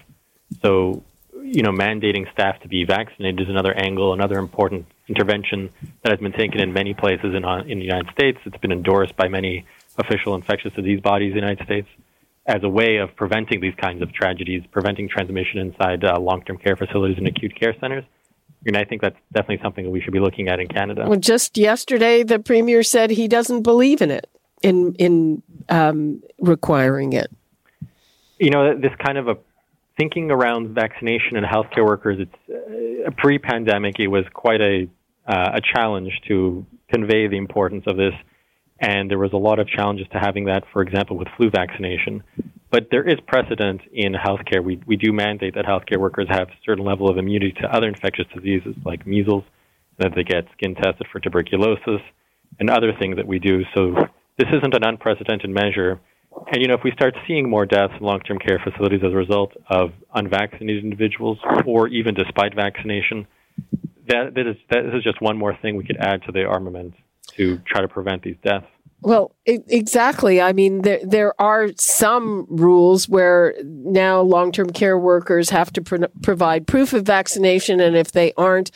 So, 0.62 1.04
you 1.42 1.64
know, 1.64 1.72
mandating 1.72 2.32
staff 2.32 2.62
to 2.62 2.68
be 2.68 2.84
vaccinated 2.86 3.42
is 3.42 3.50
another 3.50 3.74
angle, 3.74 4.14
another 4.14 4.38
important 4.38 4.86
intervention 5.08 5.70
that 6.04 6.12
has 6.12 6.20
been 6.20 6.34
taken 6.34 6.60
in 6.60 6.74
many 6.74 6.94
places 6.94 7.34
in, 7.34 7.44
uh, 7.46 7.64
in 7.66 7.80
the 7.80 7.86
United 7.86 8.12
States. 8.12 8.38
It's 8.46 8.58
been 8.58 8.72
endorsed 8.72 9.16
by 9.16 9.28
many 9.28 9.66
official 9.98 10.36
infectious 10.36 10.74
disease 10.74 11.00
bodies 11.00 11.30
in 11.30 11.36
the 11.36 11.42
United 11.42 11.66
States 11.66 11.88
as 12.46 12.62
a 12.64 12.70
way 12.70 12.98
of 12.98 13.16
preventing 13.16 13.62
these 13.62 13.76
kinds 13.76 14.02
of 14.02 14.14
tragedies, 14.14 14.64
preventing 14.72 15.08
transmission 15.10 15.60
inside 15.60 16.04
uh, 16.04 16.20
long-term 16.20 16.58
care 16.58 16.76
facilities 16.76 17.18
and 17.18 17.28
acute 17.28 17.56
care 17.60 17.74
centers. 17.80 18.04
And 18.66 18.78
I 18.78 18.84
think 18.84 19.02
that's 19.02 19.18
definitely 19.34 19.60
something 19.64 19.86
that 19.86 19.92
we 19.92 20.02
should 20.02 20.14
be 20.14 20.20
looking 20.20 20.48
at 20.48 20.60
in 20.60 20.68
Canada. 20.68 21.06
Well, 21.08 21.20
just 21.20 21.58
yesterday, 21.58 22.24
the 22.24 22.40
premier 22.40 22.84
said 22.84 23.10
he 23.10 23.28
doesn't 23.28 23.64
believe 23.64 24.02
in 24.02 24.12
it, 24.12 24.30
in 24.62 24.94
in 24.96 25.42
um, 25.70 26.22
requiring 26.40 27.14
it. 27.14 27.32
You 28.38 28.52
know, 28.52 28.78
this 28.78 28.92
kind 29.04 29.18
of 29.18 29.28
a 29.28 29.38
thinking 29.98 30.32
around 30.32 30.70
vaccination 30.70 31.38
and 31.38 31.46
healthcare 31.46 31.86
workers. 31.86 32.20
It's 32.20 33.08
uh, 33.08 33.12
pre-pandemic. 33.18 34.00
It 34.00 34.08
was 34.08 34.26
quite 34.34 34.62
a 34.62 34.88
uh, 35.28 35.52
a 35.56 35.62
challenge 35.62 36.12
to 36.28 36.66
convey 36.92 37.28
the 37.28 37.38
importance 37.38 37.84
of 37.88 37.98
this, 37.98 38.14
and 38.82 39.10
there 39.10 39.20
was 39.20 39.32
a 39.32 39.38
lot 39.38 39.60
of 39.60 39.68
challenges 39.68 40.08
to 40.12 40.20
having 40.20 40.46
that. 40.46 40.64
For 40.74 40.82
example, 40.82 41.16
with 41.16 41.28
flu 41.38 41.50
vaccination, 41.52 42.24
but 42.72 42.88
there 42.90 43.08
is 43.08 43.20
precedent 43.28 43.82
in 43.94 44.14
healthcare. 44.14 44.64
We, 44.64 44.82
we 44.88 44.96
do 44.96 45.14
mandate 45.14 45.54
that 45.56 45.66
healthcare 45.66 46.00
workers 46.00 46.28
have 46.30 46.50
a 46.50 46.58
certain 46.66 46.84
level 46.84 47.10
of 47.10 47.18
immunity 47.18 47.54
to 47.62 47.68
other 47.74 47.88
infectious 47.88 48.26
diseases 48.34 48.76
like 48.84 49.06
measles, 49.06 49.44
that 50.00 50.14
they 50.16 50.24
get 50.24 50.46
skin 50.54 50.74
tested 50.76 51.06
for 51.12 51.20
tuberculosis, 51.20 52.02
and 52.60 52.70
other 52.70 52.92
things 52.98 53.18
that 53.18 53.28
we 53.28 53.40
do. 53.40 53.64
So 53.76 53.96
this 54.38 54.48
isn't 54.52 54.74
an 54.74 54.84
unprecedented 54.84 55.50
measure. 55.50 56.00
And 56.52 56.62
you 56.62 56.68
know, 56.68 56.74
if 56.74 56.84
we 56.84 56.92
start 56.92 57.14
seeing 57.28 57.50
more 57.50 57.66
deaths 57.66 57.94
in 58.00 58.06
long-term 58.06 58.40
care 58.40 58.60
facilities 58.64 59.02
as 59.06 59.12
a 59.12 59.16
result 59.16 59.52
of 59.70 59.92
unvaccinated 60.16 60.84
individuals, 60.84 61.38
or 61.66 61.88
even 61.90 62.16
despite 62.16 62.56
vaccination, 62.56 63.28
that, 64.08 64.34
that 64.34 64.48
is 64.48 64.56
that 64.70 64.86
is 64.86 65.04
just 65.04 65.22
one 65.22 65.38
more 65.38 65.56
thing 65.62 65.76
we 65.76 65.84
could 65.84 65.98
add 65.98 66.24
to 66.24 66.32
the 66.32 66.46
armament 66.46 66.94
to 67.38 67.58
try 67.66 67.82
to 67.82 67.88
prevent 67.88 68.24
these 68.24 68.38
deaths. 68.44 68.68
Well, 69.02 69.36
it, 69.46 69.64
exactly. 69.68 70.42
I 70.42 70.54
mean, 70.54 70.84
there 70.84 71.00
there 71.04 71.42
are 71.42 71.70
some 71.80 72.46
rules 72.50 73.10
where 73.10 73.56
now 73.64 74.22
long-term 74.22 74.70
care 74.72 74.98
workers 74.98 75.50
have 75.50 75.74
to 75.74 75.82
pro- 75.82 76.08
provide 76.22 76.68
proof 76.68 76.94
of 76.94 77.04
vaccination, 77.04 77.80
and 77.80 77.96
if 77.96 78.12
they 78.12 78.32
aren't, 78.38 78.70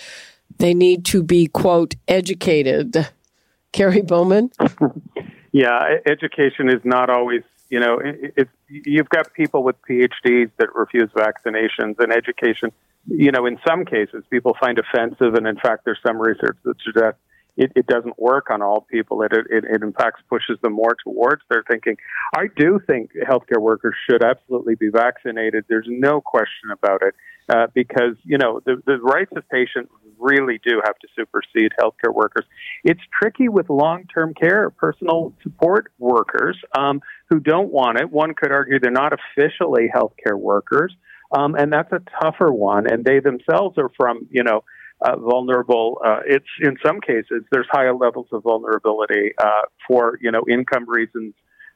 they 0.57 0.73
need 0.73 1.05
to 1.05 1.21
be 1.21 1.45
quote 1.47 1.95
educated. 2.07 3.07
Kerry 3.71 4.01
Bowman. 4.01 4.51
yeah, 5.51 5.97
education 6.07 6.69
is 6.69 6.81
not 6.83 7.09
always. 7.09 7.43
You 7.69 7.79
know, 7.79 7.99
it, 7.99 8.33
it's 8.35 8.51
you've 8.67 9.09
got 9.09 9.31
people 9.33 9.63
with 9.63 9.75
PhDs 9.87 10.49
that 10.57 10.73
refuse 10.73 11.09
vaccinations, 11.11 11.99
and 11.99 12.11
education. 12.11 12.71
You 13.07 13.31
know, 13.31 13.45
in 13.45 13.59
some 13.67 13.85
cases, 13.85 14.23
people 14.31 14.57
find 14.59 14.79
offensive, 14.79 15.35
and 15.35 15.45
in 15.45 15.57
fact, 15.57 15.85
there's 15.85 15.99
some 16.03 16.17
research 16.17 16.57
that 16.63 16.77
suggests 16.83 17.19
it, 17.57 17.71
it 17.75 17.87
doesn't 17.87 18.19
work 18.19 18.47
on 18.51 18.61
all 18.61 18.81
people. 18.81 19.21
It, 19.23 19.31
it, 19.33 19.63
it 19.63 19.83
in 19.83 19.93
fact 19.93 20.23
pushes 20.29 20.57
them 20.61 20.73
more 20.73 20.95
towards 21.03 21.41
their 21.49 21.63
thinking. 21.69 21.97
I 22.35 22.47
do 22.55 22.79
think 22.85 23.11
healthcare 23.27 23.61
workers 23.61 23.95
should 24.09 24.23
absolutely 24.23 24.75
be 24.75 24.89
vaccinated. 24.89 25.65
There's 25.69 25.87
no 25.87 26.21
question 26.21 26.71
about 26.71 27.01
it. 27.01 27.15
Uh, 27.47 27.67
because 27.75 28.15
you 28.23 28.39
know 28.39 28.59
the, 28.65 28.81
the 28.87 28.97
rights 28.97 29.31
of 29.35 29.47
patients 29.49 29.91
really 30.17 30.59
do 30.65 30.81
have 30.83 30.97
to 30.97 31.07
supersede 31.15 31.71
healthcare 31.79 32.11
workers. 32.11 32.43
It's 32.83 33.01
tricky 33.21 33.49
with 33.49 33.69
long-term 33.69 34.33
care, 34.33 34.71
personal 34.71 35.31
support 35.43 35.91
workers 35.99 36.57
um, 36.75 37.01
who 37.29 37.39
don't 37.39 37.71
want 37.71 37.99
it. 37.99 38.09
One 38.09 38.33
could 38.33 38.51
argue 38.51 38.79
they're 38.79 38.89
not 38.89 39.13
officially 39.13 39.91
healthcare 39.95 40.39
workers, 40.39 40.95
um, 41.37 41.53
and 41.53 41.71
that's 41.71 41.91
a 41.91 42.01
tougher 42.19 42.51
one. 42.51 42.91
And 42.91 43.05
they 43.05 43.19
themselves 43.19 43.77
are 43.77 43.91
from 43.95 44.27
you 44.31 44.43
know 44.43 44.63
uh, 45.01 45.15
vulnerable. 45.17 46.01
Uh, 46.03 46.19
it's 46.25 46.45
in 46.61 46.77
some 46.85 47.01
cases 47.01 47.43
there's 47.51 47.67
higher 47.69 47.93
levels 47.93 48.27
of 48.31 48.43
vulnerability 48.43 49.33
uh, 49.37 49.61
for 49.87 50.17
you 50.21 50.31
know 50.31 50.43
income 50.49 50.85
reasons, 50.87 51.33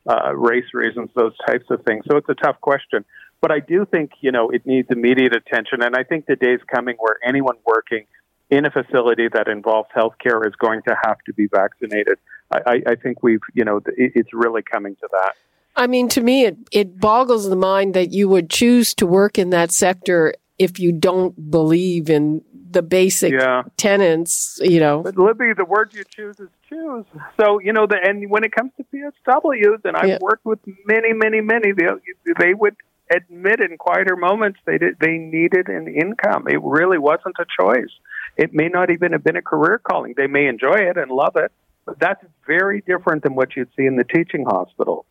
uh, 0.08 0.36
race 0.36 0.74
reasons, 0.74 1.10
those 1.16 1.34
types 1.46 1.66
of 1.70 1.84
things. 1.84 2.06
So 2.10 2.18
it's 2.18 2.30
a 2.30 2.36
tough 2.36 2.60
question. 2.62 3.06
But 3.42 3.52
I 3.52 3.60
do 3.60 3.86
think 3.86 4.12
you 4.22 4.32
know 4.32 4.50
it 4.50 4.66
needs 4.66 4.88
immediate 4.90 5.36
attention, 5.36 5.82
and 5.82 5.96
I 5.96 6.04
think 6.04 6.26
the 6.26 6.36
day's 6.36 6.62
coming 6.74 6.96
where 7.00 7.18
anyone 7.26 7.56
working 7.66 8.06
in 8.50 8.66
a 8.66 8.72
facility 8.72 9.28
that 9.32 9.48
involves 9.48 9.90
healthcare 9.96 10.46
is 10.46 10.54
going 10.56 10.82
to 10.88 10.98
have 11.04 11.20
to 11.26 11.34
be 11.34 11.48
vaccinated. 11.48 12.18
I, 12.52 12.82
I 12.88 12.96
think 12.96 13.22
we've 13.22 13.42
you 13.54 13.64
know 13.64 13.80
it's 13.86 14.34
really 14.34 14.64
coming 14.64 14.96
to 14.96 15.08
that. 15.12 15.34
I 15.76 15.88
mean, 15.88 16.10
to 16.10 16.22
me, 16.22 16.46
it, 16.46 16.58
it 16.72 17.00
boggles 17.00 17.50
the 17.50 17.56
mind 17.56 17.94
that 17.94 18.12
you 18.12 18.28
would 18.28 18.50
choose 18.50 18.94
to 18.96 19.06
work 19.06 19.38
in 19.38 19.52
that 19.52 19.72
sector 19.72 20.34
if 20.60 20.78
you 20.78 20.92
don't 20.92 21.50
believe 21.50 22.10
in 22.10 22.44
the 22.72 22.82
basic 22.82 23.34
yeah. 23.34 23.64
tenants, 23.78 24.60
you 24.62 24.80
know. 24.80 25.02
But 25.02 25.18
Libby, 25.18 25.54
the 25.58 25.66
word 25.66 25.94
you 25.94 26.04
choose 26.04 26.40
is 26.40 26.50
choose. 26.68 27.06
So, 27.40 27.60
you 27.60 27.74
know, 27.74 27.88
the, 27.88 27.98
and 28.02 28.30
when 28.30 28.44
it 28.44 28.52
comes 28.52 28.72
to 28.78 28.86
PSWs, 28.94 29.84
and 29.86 29.98
I've 29.98 30.08
yeah. 30.08 30.18
worked 30.22 30.46
with 30.46 30.60
many, 30.86 31.14
many, 31.14 31.42
many, 31.42 31.72
they, 31.72 31.88
they 32.38 32.54
would 32.54 32.76
admit 33.12 33.60
in 33.60 33.78
quieter 33.78 34.16
moments 34.16 34.60
they 34.66 34.78
did, 34.78 34.98
they 35.00 35.18
needed 35.18 35.68
an 35.68 35.88
income. 35.88 36.48
It 36.48 36.62
really 36.62 37.00
wasn't 37.00 37.36
a 37.40 37.46
choice. 37.60 37.90
It 38.38 38.54
may 38.54 38.68
not 38.68 38.92
even 38.92 39.14
have 39.14 39.24
been 39.24 39.36
a 39.36 39.42
career 39.42 39.80
calling. 39.80 40.14
They 40.16 40.28
may 40.28 40.46
enjoy 40.46 40.76
it 40.76 40.98
and 40.98 41.10
love 41.10 41.36
it, 41.36 41.52
but 41.86 42.00
that's 42.00 42.24
very 42.46 42.82
different 42.82 43.24
than 43.24 43.34
what 43.34 43.56
you'd 43.56 43.70
see 43.76 43.86
in 43.86 43.96
the 43.96 44.04
teaching 44.04 44.46
hospitals, 44.46 45.06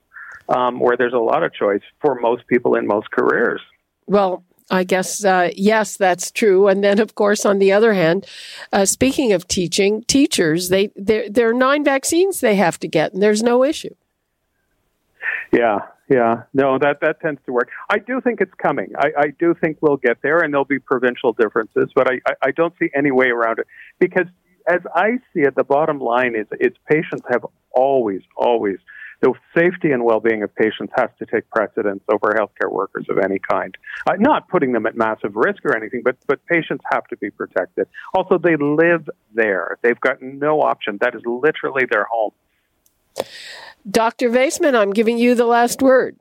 um, 0.48 0.78
where 0.78 0.96
there's 0.96 1.12
a 1.12 1.18
lot 1.18 1.42
of 1.42 1.52
choice 1.52 1.82
for 2.00 2.14
most 2.14 2.46
people 2.46 2.76
in 2.76 2.86
most 2.86 3.10
careers. 3.10 3.60
Well, 4.06 4.44
I 4.70 4.84
guess, 4.84 5.24
uh, 5.24 5.50
yes, 5.56 5.96
that's 5.96 6.30
true. 6.30 6.68
And 6.68 6.84
then, 6.84 7.00
of 7.00 7.14
course, 7.14 7.46
on 7.46 7.58
the 7.58 7.72
other 7.72 7.94
hand, 7.94 8.26
uh, 8.72 8.84
speaking 8.84 9.32
of 9.32 9.48
teaching, 9.48 10.02
teachers, 10.02 10.68
they, 10.68 10.90
there, 10.94 11.48
are 11.48 11.54
nine 11.54 11.84
vaccines 11.84 12.40
they 12.40 12.56
have 12.56 12.78
to 12.80 12.88
get, 12.88 13.12
and 13.12 13.22
there's 13.22 13.42
no 13.42 13.64
issue. 13.64 13.94
Yeah, 15.52 15.78
yeah. 16.10 16.42
No, 16.52 16.78
that, 16.78 17.00
that 17.00 17.20
tends 17.20 17.40
to 17.46 17.52
work. 17.52 17.70
I 17.88 17.98
do 17.98 18.20
think 18.20 18.40
it's 18.40 18.54
coming. 18.54 18.92
I, 18.98 19.10
I 19.16 19.26
do 19.38 19.54
think 19.54 19.78
we'll 19.80 19.96
get 19.96 20.18
there, 20.22 20.40
and 20.40 20.52
there'll 20.52 20.64
be 20.66 20.78
provincial 20.78 21.32
differences, 21.32 21.90
but 21.94 22.10
I, 22.10 22.20
I, 22.26 22.48
I 22.48 22.50
don't 22.50 22.74
see 22.78 22.90
any 22.94 23.10
way 23.10 23.28
around 23.28 23.58
it. 23.60 23.66
Because 23.98 24.26
as 24.66 24.80
I 24.94 25.18
see 25.32 25.40
it, 25.40 25.54
the 25.56 25.64
bottom 25.64 25.98
line 25.98 26.34
is, 26.36 26.46
is 26.60 26.72
patients 26.90 27.22
have 27.30 27.46
always, 27.72 28.22
always– 28.36 28.78
the 29.20 29.32
safety 29.56 29.90
and 29.90 30.04
well-being 30.04 30.42
of 30.42 30.54
patients 30.54 30.92
has 30.96 31.10
to 31.18 31.26
take 31.26 31.48
precedence 31.50 32.02
over 32.08 32.36
healthcare 32.38 32.70
workers 32.70 33.06
of 33.08 33.18
any 33.18 33.38
kind. 33.38 33.76
Uh, 34.06 34.14
not 34.18 34.48
putting 34.48 34.72
them 34.72 34.86
at 34.86 34.96
massive 34.96 35.34
risk 35.34 35.64
or 35.64 35.76
anything, 35.76 36.02
but 36.04 36.16
but 36.26 36.44
patients 36.46 36.84
have 36.90 37.06
to 37.08 37.16
be 37.16 37.30
protected. 37.30 37.88
Also, 38.14 38.38
they 38.38 38.56
live 38.56 39.08
there; 39.34 39.78
they've 39.82 40.00
got 40.00 40.22
no 40.22 40.60
option. 40.60 40.98
That 41.00 41.14
is 41.14 41.22
literally 41.24 41.84
their 41.90 42.04
home. 42.04 42.32
Dr. 43.90 44.30
Vaisman, 44.30 44.74
I'm 44.74 44.92
giving 44.92 45.18
you 45.18 45.34
the 45.34 45.46
last 45.46 45.82
word. 45.82 46.16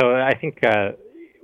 So 0.00 0.14
I 0.14 0.34
think 0.34 0.64
uh, 0.64 0.92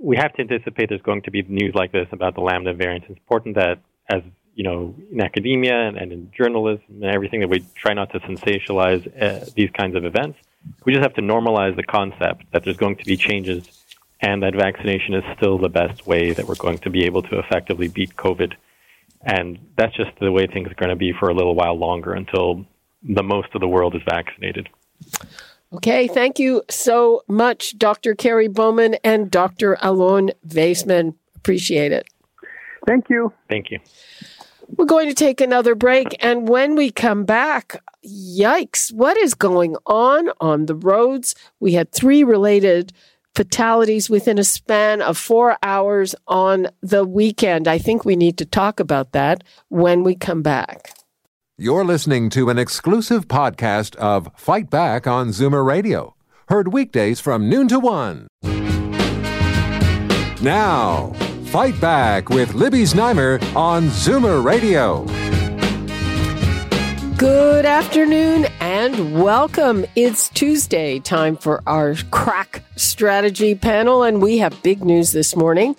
we 0.00 0.16
have 0.16 0.34
to 0.34 0.42
anticipate 0.42 0.88
there's 0.88 1.02
going 1.02 1.22
to 1.22 1.30
be 1.30 1.42
news 1.42 1.74
like 1.74 1.92
this 1.92 2.08
about 2.10 2.34
the 2.34 2.40
Lambda 2.40 2.74
variant. 2.74 3.04
It's 3.04 3.18
important 3.18 3.54
that 3.54 3.78
as 4.10 4.22
you 4.54 4.64
know, 4.64 4.94
in 5.10 5.20
academia 5.20 5.74
and, 5.74 5.96
and 5.96 6.12
in 6.12 6.30
journalism 6.36 6.84
and 6.88 7.04
everything, 7.04 7.40
that 7.40 7.48
we 7.48 7.64
try 7.74 7.94
not 7.94 8.12
to 8.12 8.20
sensationalize 8.20 9.06
uh, 9.22 9.48
these 9.54 9.70
kinds 9.70 9.96
of 9.96 10.04
events. 10.04 10.38
We 10.84 10.92
just 10.92 11.02
have 11.02 11.14
to 11.14 11.22
normalize 11.22 11.76
the 11.76 11.82
concept 11.82 12.44
that 12.52 12.64
there's 12.64 12.76
going 12.76 12.96
to 12.96 13.04
be 13.04 13.16
changes 13.16 13.80
and 14.20 14.42
that 14.42 14.54
vaccination 14.54 15.14
is 15.14 15.24
still 15.36 15.58
the 15.58 15.68
best 15.68 16.06
way 16.06 16.32
that 16.32 16.46
we're 16.46 16.54
going 16.54 16.78
to 16.78 16.90
be 16.90 17.04
able 17.04 17.22
to 17.22 17.38
effectively 17.38 17.88
beat 17.88 18.16
COVID. 18.16 18.52
And 19.22 19.58
that's 19.76 19.94
just 19.96 20.10
the 20.20 20.30
way 20.30 20.46
things 20.46 20.70
are 20.70 20.74
going 20.74 20.90
to 20.90 20.96
be 20.96 21.12
for 21.12 21.28
a 21.28 21.34
little 21.34 21.54
while 21.54 21.78
longer 21.78 22.12
until 22.12 22.66
the 23.02 23.22
most 23.22 23.48
of 23.54 23.60
the 23.60 23.68
world 23.68 23.94
is 23.94 24.02
vaccinated. 24.08 24.68
Okay, 25.72 26.08
thank 26.08 26.38
you 26.38 26.62
so 26.68 27.22
much, 27.28 27.78
Dr. 27.78 28.14
Kerry 28.14 28.48
Bowman 28.48 28.96
and 29.04 29.30
Dr. 29.30 29.78
Alon 29.80 30.32
Vaisman. 30.46 31.14
Appreciate 31.36 31.92
it. 31.92 32.06
Thank 32.86 33.08
you. 33.08 33.32
Thank 33.48 33.70
you. 33.70 33.78
We're 34.76 34.84
going 34.86 35.08
to 35.08 35.14
take 35.14 35.40
another 35.40 35.74
break. 35.74 36.16
And 36.20 36.48
when 36.48 36.74
we 36.76 36.90
come 36.90 37.24
back, 37.24 37.82
yikes, 38.06 38.92
what 38.92 39.16
is 39.16 39.34
going 39.34 39.76
on 39.86 40.30
on 40.40 40.66
the 40.66 40.74
roads? 40.74 41.34
We 41.58 41.72
had 41.72 41.92
three 41.92 42.24
related 42.24 42.92
fatalities 43.34 44.10
within 44.10 44.38
a 44.38 44.44
span 44.44 45.02
of 45.02 45.16
four 45.16 45.56
hours 45.62 46.14
on 46.26 46.68
the 46.82 47.04
weekend. 47.04 47.68
I 47.68 47.78
think 47.78 48.04
we 48.04 48.16
need 48.16 48.38
to 48.38 48.44
talk 48.44 48.80
about 48.80 49.12
that 49.12 49.44
when 49.68 50.02
we 50.02 50.14
come 50.14 50.42
back. 50.42 50.92
You're 51.56 51.84
listening 51.84 52.30
to 52.30 52.48
an 52.48 52.58
exclusive 52.58 53.28
podcast 53.28 53.94
of 53.96 54.30
Fight 54.34 54.70
Back 54.70 55.06
on 55.06 55.28
Zoomer 55.28 55.64
Radio, 55.64 56.14
heard 56.48 56.72
weekdays 56.72 57.20
from 57.20 57.50
noon 57.50 57.68
to 57.68 57.78
one. 57.78 58.28
Now, 60.42 61.12
Fight 61.50 61.80
Back 61.80 62.28
with 62.28 62.54
Libby 62.54 62.84
Znaimer 62.84 63.42
on 63.56 63.88
Zoomer 63.88 64.44
Radio. 64.44 65.04
Good 67.16 67.66
afternoon 67.66 68.46
and 68.60 69.20
welcome. 69.20 69.84
It's 69.96 70.28
Tuesday, 70.28 71.00
time 71.00 71.36
for 71.36 71.60
our 71.66 71.96
crack 72.12 72.62
strategy 72.76 73.56
panel, 73.56 74.04
and 74.04 74.22
we 74.22 74.38
have 74.38 74.62
big 74.62 74.84
news 74.84 75.10
this 75.10 75.34
morning. 75.34 75.74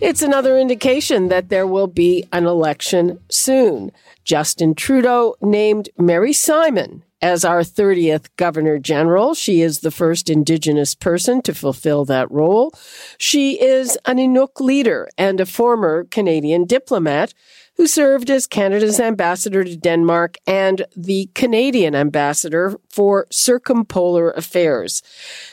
It's 0.00 0.22
another 0.22 0.58
indication 0.58 1.28
that 1.28 1.50
there 1.50 1.66
will 1.66 1.86
be 1.86 2.26
an 2.32 2.46
election 2.46 3.20
soon. 3.28 3.92
Justin 4.24 4.74
Trudeau 4.74 5.36
named 5.42 5.90
Mary 5.98 6.32
Simon 6.32 7.02
as 7.22 7.44
our 7.44 7.60
30th 7.60 8.28
Governor 8.36 8.78
General. 8.78 9.34
She 9.34 9.62
is 9.62 9.80
the 9.80 9.90
first 9.90 10.30
Indigenous 10.30 10.94
person 10.94 11.42
to 11.42 11.54
fulfill 11.54 12.04
that 12.06 12.30
role. 12.30 12.72
She 13.18 13.60
is 13.60 13.98
an 14.06 14.16
Inuk 14.16 14.60
leader 14.60 15.08
and 15.18 15.40
a 15.40 15.46
former 15.46 16.04
Canadian 16.04 16.64
diplomat 16.64 17.34
who 17.80 17.86
served 17.86 18.28
as 18.28 18.46
Canada's 18.46 19.00
ambassador 19.00 19.64
to 19.64 19.74
Denmark 19.74 20.36
and 20.46 20.84
the 20.94 21.30
Canadian 21.34 21.94
ambassador 21.94 22.78
for 22.90 23.26
circumpolar 23.30 24.32
affairs. 24.32 25.02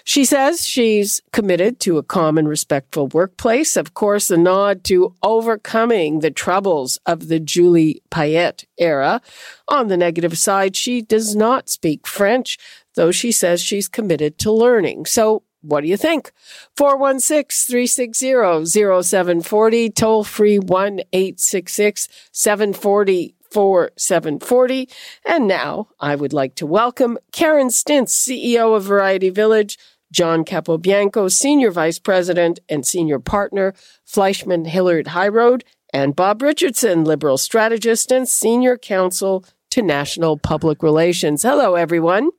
She 0.04 0.26
says 0.26 0.68
she's 0.68 1.22
committed 1.32 1.80
to 1.80 1.98
a 1.98 2.04
calm 2.04 2.38
and 2.38 2.50
respectful 2.50 3.08
workplace. 3.08 3.78
Of 3.78 3.94
course, 3.94 4.30
a 4.30 4.36
nod 4.36 4.84
to 4.84 5.16
overcoming 5.24 6.20
the 6.20 6.30
troubles 6.30 7.00
of 7.06 7.30
the 7.30 7.40
Julie 7.40 8.02
Payette 8.10 8.66
era. 8.78 9.22
On 9.70 9.88
the 9.88 9.96
negative 9.96 10.38
side, 10.38 10.76
she 10.76 11.02
does 11.02 11.34
not 11.34 11.70
speak 11.70 12.06
French, 12.06 12.58
though 12.96 13.12
she 13.12 13.32
says 13.32 13.62
she's 13.62 13.88
committed 13.88 14.38
to 14.40 14.52
learning. 14.52 15.06
So 15.06 15.44
what 15.62 15.82
do 15.82 15.88
you 15.88 15.98
think? 15.98 16.32
416 16.76 17.72
360 17.72 18.66
0740, 18.66 19.90
toll 19.90 20.24
free 20.24 20.60
1 20.60 21.00
866 21.12 22.08
740 22.32 23.36
4740. 23.52 24.90
And 25.26 25.48
now 25.48 25.88
I 26.00 26.16
would 26.16 26.34
like 26.34 26.56
to 26.56 26.66
welcome 26.66 27.18
Karen 27.32 27.70
Stintz, 27.70 28.10
CEO 28.10 28.76
of 28.76 28.84
Variety 28.84 29.30
Village, 29.30 29.78
John 30.12 30.46
Capobianco, 30.46 31.32
Senior 31.32 31.72
Vice 31.72 32.00
President 32.00 32.60
and 32.70 32.86
Senior 32.86 33.20
Partner, 33.20 33.74
Fleishman 34.06 34.66
Hillard 34.66 35.08
High 35.08 35.28
Road, 35.28 35.64
and 35.94 36.16
Bob 36.16 36.42
Richardson, 36.42 37.04
Liberal 37.04 37.38
Strategist 37.38 38.12
and 38.12 38.28
Senior 38.28 38.78
Counsel 38.78 39.46
to 39.72 39.82
National 39.82 40.38
Public 40.38 40.82
Relations. 40.84 41.44
Hello, 41.44 41.76
everyone. 41.76 42.30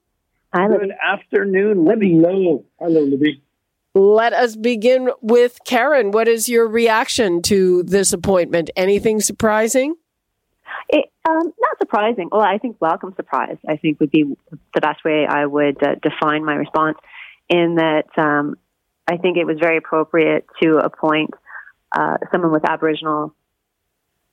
Hi, 0.55 0.67
Good 0.67 0.93
afternoon, 1.03 1.85
Libby. 1.85 2.13
Hello. 2.15 2.65
Hello, 2.79 3.01
Libby. 3.03 3.43
Let 3.95 4.33
us 4.33 4.57
begin 4.57 5.11
with 5.21 5.59
Karen. 5.65 6.11
What 6.11 6.29
is 6.29 6.49
your 6.49 6.67
reaction 6.67 7.43
to 7.43 7.83
this 7.83 8.13
appointment? 8.13 8.71
Anything 8.77 9.21
surprising? 9.21 9.97
It, 10.89 11.11
um, 11.29 11.53
not 11.59 11.79
surprising. 11.79 12.29
Well, 12.33 12.41
I 12.41 12.59
think 12.59 12.77
welcome 12.81 13.13
surprise. 13.17 13.59
I 13.69 13.77
think 13.77 14.01
would 14.01 14.11
be 14.11 14.37
the 14.75 14.81
best 14.81 15.05
way 15.05 15.27
I 15.29 15.45
would 15.45 15.83
uh, 15.83 15.97
define 16.01 16.45
my 16.45 16.55
response. 16.55 16.97
In 17.51 17.77
that, 17.77 18.07
um, 18.17 18.57
I 19.07 19.17
think 19.17 19.37
it 19.37 19.45
was 19.45 19.59
very 19.59 19.77
appropriate 19.77 20.47
to 20.63 20.79
appoint 20.79 21.31
uh, 21.93 22.19
someone 22.31 22.53
with 22.53 22.65
Aboriginal 22.69 23.35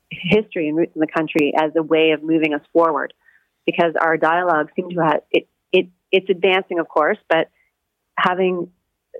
history 0.09 0.69
and 0.69 0.77
roots 0.77 0.91
in 0.95 1.01
the 1.01 1.07
country 1.07 1.53
as 1.57 1.71
a 1.75 1.83
way 1.83 2.11
of 2.11 2.23
moving 2.23 2.53
us 2.53 2.61
forward, 2.71 3.13
because 3.65 3.95
our 3.99 4.15
dialogue 4.15 4.69
seemed 4.75 4.91
to 4.91 5.01
have 5.01 5.21
it. 5.31 5.47
It 5.73 5.89
it's 6.15 6.29
advancing, 6.29 6.79
of 6.79 6.87
course, 6.87 7.17
but 7.29 7.49
having 8.17 8.71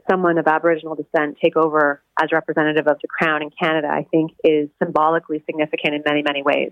someone 0.10 0.38
of 0.38 0.47
Aboriginal 0.47 0.95
descent 0.95 1.38
take 1.43 1.55
over 1.58 2.01
as 2.21 2.29
representative 2.31 2.88
of 2.88 2.97
the 3.01 3.08
Crown 3.08 3.41
in 3.41 3.49
Canada, 3.49 3.88
I 3.88 4.05
think, 4.10 4.31
is 4.43 4.69
symbolically 4.81 5.43
significant 5.45 5.95
in 5.95 6.03
many, 6.05 6.23
many 6.23 6.41
ways. 6.41 6.71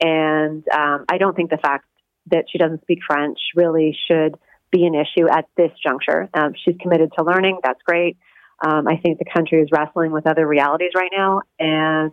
And 0.00 0.64
um, 0.72 1.04
I 1.10 1.18
don't 1.18 1.34
think 1.34 1.50
the 1.50 1.58
fact 1.58 1.86
that 2.30 2.44
she 2.50 2.58
doesn't 2.58 2.82
speak 2.82 3.00
French 3.06 3.38
really 3.56 3.96
should 4.08 4.36
be 4.70 4.84
an 4.84 4.94
issue 4.94 5.28
at 5.28 5.46
this 5.56 5.72
juncture. 5.82 6.28
Um, 6.34 6.52
she's 6.64 6.76
committed 6.80 7.10
to 7.18 7.24
learning. 7.24 7.58
That's 7.64 7.80
great. 7.84 8.16
Um, 8.64 8.86
I 8.86 8.96
think 8.96 9.18
the 9.18 9.24
country 9.24 9.60
is 9.60 9.68
wrestling 9.72 10.12
with 10.12 10.26
other 10.26 10.46
realities 10.46 10.90
right 10.94 11.10
now, 11.16 11.42
and 11.58 12.12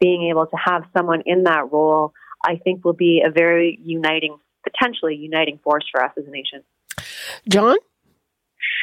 being 0.00 0.28
able 0.30 0.46
to 0.46 0.56
have 0.56 0.84
someone 0.96 1.22
in 1.26 1.44
that 1.44 1.70
role, 1.70 2.14
I 2.44 2.56
think, 2.56 2.84
will 2.84 2.94
be 2.94 3.22
a 3.26 3.30
very 3.30 3.78
uniting, 3.82 4.38
potentially 4.62 5.16
uniting 5.16 5.58
force 5.62 5.84
for 5.92 6.02
us 6.02 6.12
as 6.16 6.24
a 6.26 6.30
nation. 6.30 6.62
John? 7.48 7.76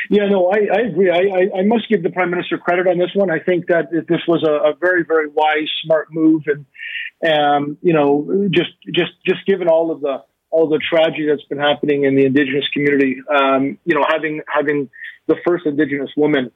Yeah, 0.09 0.27
no, 0.27 0.49
I, 0.49 0.59
I 0.73 0.81
agree. 0.87 1.09
I, 1.11 1.59
I, 1.59 1.63
must 1.63 1.89
give 1.89 2.01
the 2.01 2.09
prime 2.09 2.31
minister 2.31 2.57
credit 2.57 2.87
on 2.87 2.97
this 2.97 3.11
one. 3.13 3.29
I 3.29 3.39
think 3.39 3.67
that 3.67 3.91
this 3.91 4.21
was 4.27 4.43
a, 4.43 4.69
a 4.69 4.73
very, 4.73 5.03
very 5.03 5.27
wise, 5.27 5.69
smart 5.83 6.07
move, 6.11 6.43
and 6.47 6.65
um, 7.29 7.77
you 7.81 7.93
know, 7.93 8.47
just 8.49 8.71
just 8.93 9.11
just 9.25 9.45
given 9.45 9.67
all 9.67 9.91
of 9.91 10.01
the 10.01 10.23
all 10.49 10.69
the 10.69 10.79
tragedy 10.79 11.27
that's 11.27 11.43
been 11.43 11.59
happening 11.59 12.05
in 12.05 12.15
the 12.15 12.25
indigenous 12.25 12.67
community, 12.69 13.17
um, 13.29 13.77
you 13.85 13.95
know, 13.95 14.05
having 14.07 14.41
having 14.47 14.89
the 15.27 15.35
first 15.45 15.65
indigenous 15.65 16.09
woman 16.15 16.51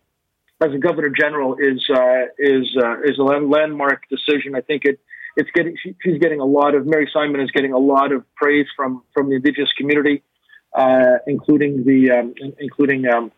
as 0.61 0.73
a 0.73 0.77
governor 0.77 1.09
general 1.09 1.55
is 1.55 1.83
uh, 1.89 2.25
is 2.37 2.75
uh, 2.81 3.01
is 3.03 3.17
a 3.17 3.23
landmark 3.23 4.03
decision. 4.09 4.55
I 4.55 4.61
think 4.61 4.85
it 4.85 4.99
it's 5.35 5.49
getting 5.53 5.75
she, 5.81 5.95
she's 6.01 6.19
getting 6.19 6.39
a 6.39 6.45
lot 6.45 6.75
of 6.75 6.85
Mary 6.85 7.09
Simon 7.11 7.41
is 7.41 7.51
getting 7.51 7.73
a 7.73 7.79
lot 7.79 8.11
of 8.11 8.23
praise 8.35 8.67
from 8.75 9.03
from 9.13 9.29
the 9.29 9.35
indigenous 9.35 9.71
community, 9.77 10.23
uh, 10.73 11.17
including 11.27 11.83
the 11.83 12.11
um, 12.11 12.33
including 12.59 13.07
um, 13.07 13.31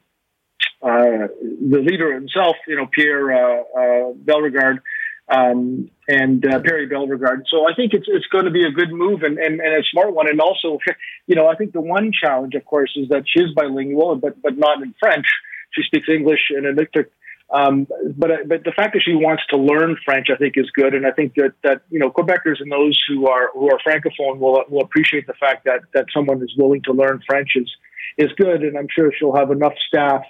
uh, 0.81 1.27
the 1.41 1.79
leader 1.79 2.13
himself, 2.13 2.55
you 2.67 2.75
know, 2.75 2.87
Pierre 2.87 3.31
uh, 3.31 3.61
uh, 3.61 4.13
Bellegarde 4.13 4.81
um, 5.29 5.89
and 6.07 6.45
uh, 6.45 6.59
Perry 6.59 6.87
Bellegarde. 6.87 7.43
So 7.49 7.69
I 7.69 7.73
think 7.73 7.93
it's 7.93 8.05
it's 8.07 8.27
going 8.27 8.45
to 8.45 8.51
be 8.51 8.65
a 8.65 8.71
good 8.71 8.91
move 8.91 9.23
and, 9.23 9.37
and, 9.37 9.61
and 9.61 9.75
a 9.75 9.83
smart 9.91 10.13
one. 10.13 10.29
And 10.29 10.41
also, 10.41 10.79
you 11.27 11.35
know, 11.35 11.47
I 11.47 11.55
think 11.55 11.71
the 11.71 11.81
one 11.81 12.11
challenge, 12.11 12.55
of 12.55 12.65
course, 12.65 12.91
is 12.95 13.09
that 13.09 13.23
she 13.27 13.39
is 13.39 13.53
bilingual, 13.55 14.15
but 14.15 14.41
but 14.41 14.57
not 14.57 14.81
in 14.81 14.93
French. 14.99 15.25
She 15.71 15.83
speaks 15.83 16.07
English 16.09 16.49
and 16.49 16.65
a 16.65 16.73
Inuktitut. 16.73 17.07
Um, 17.53 17.85
but 18.17 18.31
but 18.47 18.63
the 18.63 18.71
fact 18.71 18.93
that 18.93 19.03
she 19.05 19.13
wants 19.13 19.43
to 19.51 19.57
learn 19.57 19.95
French, 20.03 20.27
I 20.33 20.37
think, 20.37 20.55
is 20.57 20.69
good, 20.71 20.95
and 20.95 21.05
I 21.05 21.11
think 21.11 21.35
that 21.35 21.53
that 21.63 21.83
you 21.91 21.99
know 21.99 22.09
Quebecers 22.09 22.59
and 22.59 22.71
those 22.71 22.99
who 23.07 23.27
are 23.27 23.51
who 23.53 23.69
are 23.69 23.77
francophone 23.85 24.39
will 24.39 24.63
will 24.69 24.81
appreciate 24.81 25.27
the 25.27 25.35
fact 25.35 25.65
that 25.65 25.81
that 25.93 26.05
someone 26.11 26.41
is 26.41 26.51
willing 26.57 26.81
to 26.83 26.93
learn 26.93 27.21
French 27.27 27.51
is 27.55 27.71
is 28.17 28.31
good, 28.37 28.63
and 28.63 28.75
I'm 28.75 28.87
sure 28.89 29.11
she'll 29.17 29.35
have 29.35 29.51
enough 29.51 29.73
staff 29.87 30.23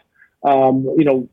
um, 0.43 0.83
you 0.97 1.05
know, 1.05 1.29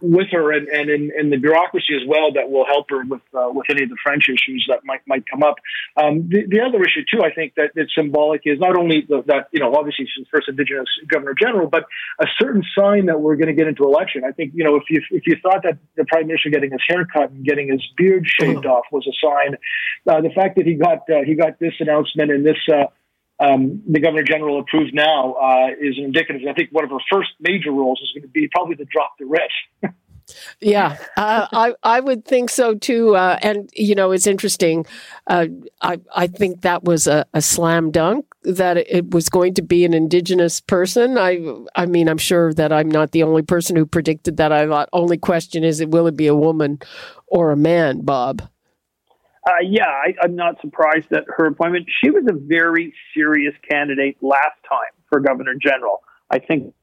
with 0.00 0.28
her 0.32 0.52
and, 0.52 0.68
and 0.68 0.88
in, 0.88 1.10
in, 1.18 1.30
the 1.30 1.36
bureaucracy 1.36 1.94
as 1.94 2.08
well 2.08 2.32
that 2.32 2.50
will 2.50 2.64
help 2.64 2.88
her 2.88 3.04
with 3.04 3.20
uh, 3.34 3.50
with 3.52 3.66
any 3.68 3.84
of 3.84 3.90
the 3.90 3.96
French 4.02 4.28
issues 4.28 4.64
that 4.68 4.80
might 4.84 5.00
might 5.06 5.24
come 5.28 5.42
up. 5.42 5.56
Um, 5.96 6.28
the, 6.28 6.46
the, 6.48 6.60
other 6.60 6.82
issue 6.82 7.04
too, 7.04 7.22
I 7.22 7.32
think 7.32 7.54
that 7.56 7.72
it's 7.74 7.94
symbolic 7.94 8.42
is 8.44 8.58
not 8.58 8.76
only 8.78 9.04
the, 9.06 9.22
that 9.26 9.48
you 9.52 9.60
know 9.60 9.74
obviously 9.74 10.06
she's 10.06 10.26
first 10.32 10.48
Indigenous 10.48 10.88
Governor 11.08 11.34
General, 11.38 11.68
but 11.68 11.84
a 12.20 12.26
certain 12.40 12.62
sign 12.76 13.06
that 13.06 13.20
we're 13.20 13.36
going 13.36 13.48
to 13.48 13.54
get 13.54 13.68
into 13.68 13.84
election. 13.84 14.24
I 14.24 14.32
think 14.32 14.52
you 14.54 14.64
know 14.64 14.76
if 14.76 14.84
you 14.88 15.02
if 15.10 15.26
you 15.26 15.36
thought 15.42 15.62
that 15.64 15.76
the 15.96 16.06
Prime 16.06 16.26
Minister 16.26 16.48
getting 16.48 16.70
his 16.70 16.80
haircut 16.88 17.30
and 17.32 17.44
getting 17.44 17.68
his 17.68 17.84
beard 17.98 18.26
shaved 18.26 18.64
off 18.64 18.84
was 18.90 19.06
a 19.06 19.12
sign, 19.20 19.56
uh, 20.08 20.22
the 20.22 20.30
fact 20.30 20.56
that 20.56 20.64
he 20.64 20.74
got 20.74 21.04
uh, 21.10 21.20
he 21.26 21.34
got 21.34 21.58
this 21.58 21.74
announcement 21.80 22.30
and 22.30 22.46
this 22.46 22.56
uh, 22.72 22.86
um, 23.40 23.82
the 23.88 24.00
governor 24.00 24.22
general 24.22 24.60
approved 24.60 24.94
now 24.94 25.34
uh, 25.34 25.68
is 25.80 25.96
indicative. 25.98 26.42
I 26.48 26.52
think 26.52 26.70
one 26.70 26.84
of 26.84 26.90
her 26.90 26.98
first 27.10 27.30
major 27.40 27.72
roles 27.72 28.00
is 28.00 28.12
going 28.14 28.22
to 28.22 28.28
be 28.28 28.48
probably 28.52 28.76
to 28.76 28.84
drop 28.84 29.14
the 29.18 29.26
writ. 29.26 29.92
yeah, 30.60 30.96
uh, 31.16 31.46
I 31.52 31.74
I 31.82 32.00
would 32.00 32.24
think 32.24 32.50
so 32.50 32.74
too. 32.74 33.16
Uh, 33.16 33.38
and 33.42 33.68
you 33.74 33.96
know, 33.96 34.12
it's 34.12 34.28
interesting. 34.28 34.86
Uh, 35.26 35.46
I 35.80 36.00
I 36.14 36.26
think 36.28 36.62
that 36.62 36.84
was 36.84 37.06
a, 37.06 37.26
a, 37.34 37.42
slam 37.42 37.90
dunk 37.90 38.26
that 38.44 38.76
it 38.76 39.10
was 39.10 39.28
going 39.28 39.54
to 39.54 39.62
be 39.62 39.84
an 39.84 39.94
indigenous 39.94 40.60
person. 40.60 41.18
I 41.18 41.40
I 41.74 41.86
mean, 41.86 42.08
I'm 42.08 42.18
sure 42.18 42.54
that 42.54 42.72
I'm 42.72 42.88
not 42.88 43.10
the 43.10 43.24
only 43.24 43.42
person 43.42 43.74
who 43.74 43.84
predicted 43.84 44.36
that. 44.36 44.52
I 44.52 44.66
thought 44.66 44.88
only 44.92 45.18
question 45.18 45.64
is, 45.64 45.84
will 45.84 46.06
it 46.06 46.16
be 46.16 46.28
a 46.28 46.36
woman 46.36 46.78
or 47.26 47.50
a 47.50 47.56
man, 47.56 48.02
Bob? 48.02 48.48
Uh, 49.46 49.52
yeah, 49.62 49.88
I, 49.88 50.14
I'm 50.22 50.36
not 50.36 50.60
surprised 50.60 51.12
at 51.12 51.24
her 51.36 51.46
appointment. 51.46 51.86
She 52.02 52.10
was 52.10 52.24
a 52.28 52.32
very 52.32 52.94
serious 53.12 53.54
candidate 53.68 54.16
last 54.22 54.56
time 54.68 54.92
for 55.08 55.20
governor 55.20 55.54
general. 55.54 56.02
I 56.30 56.38
think. 56.38 56.74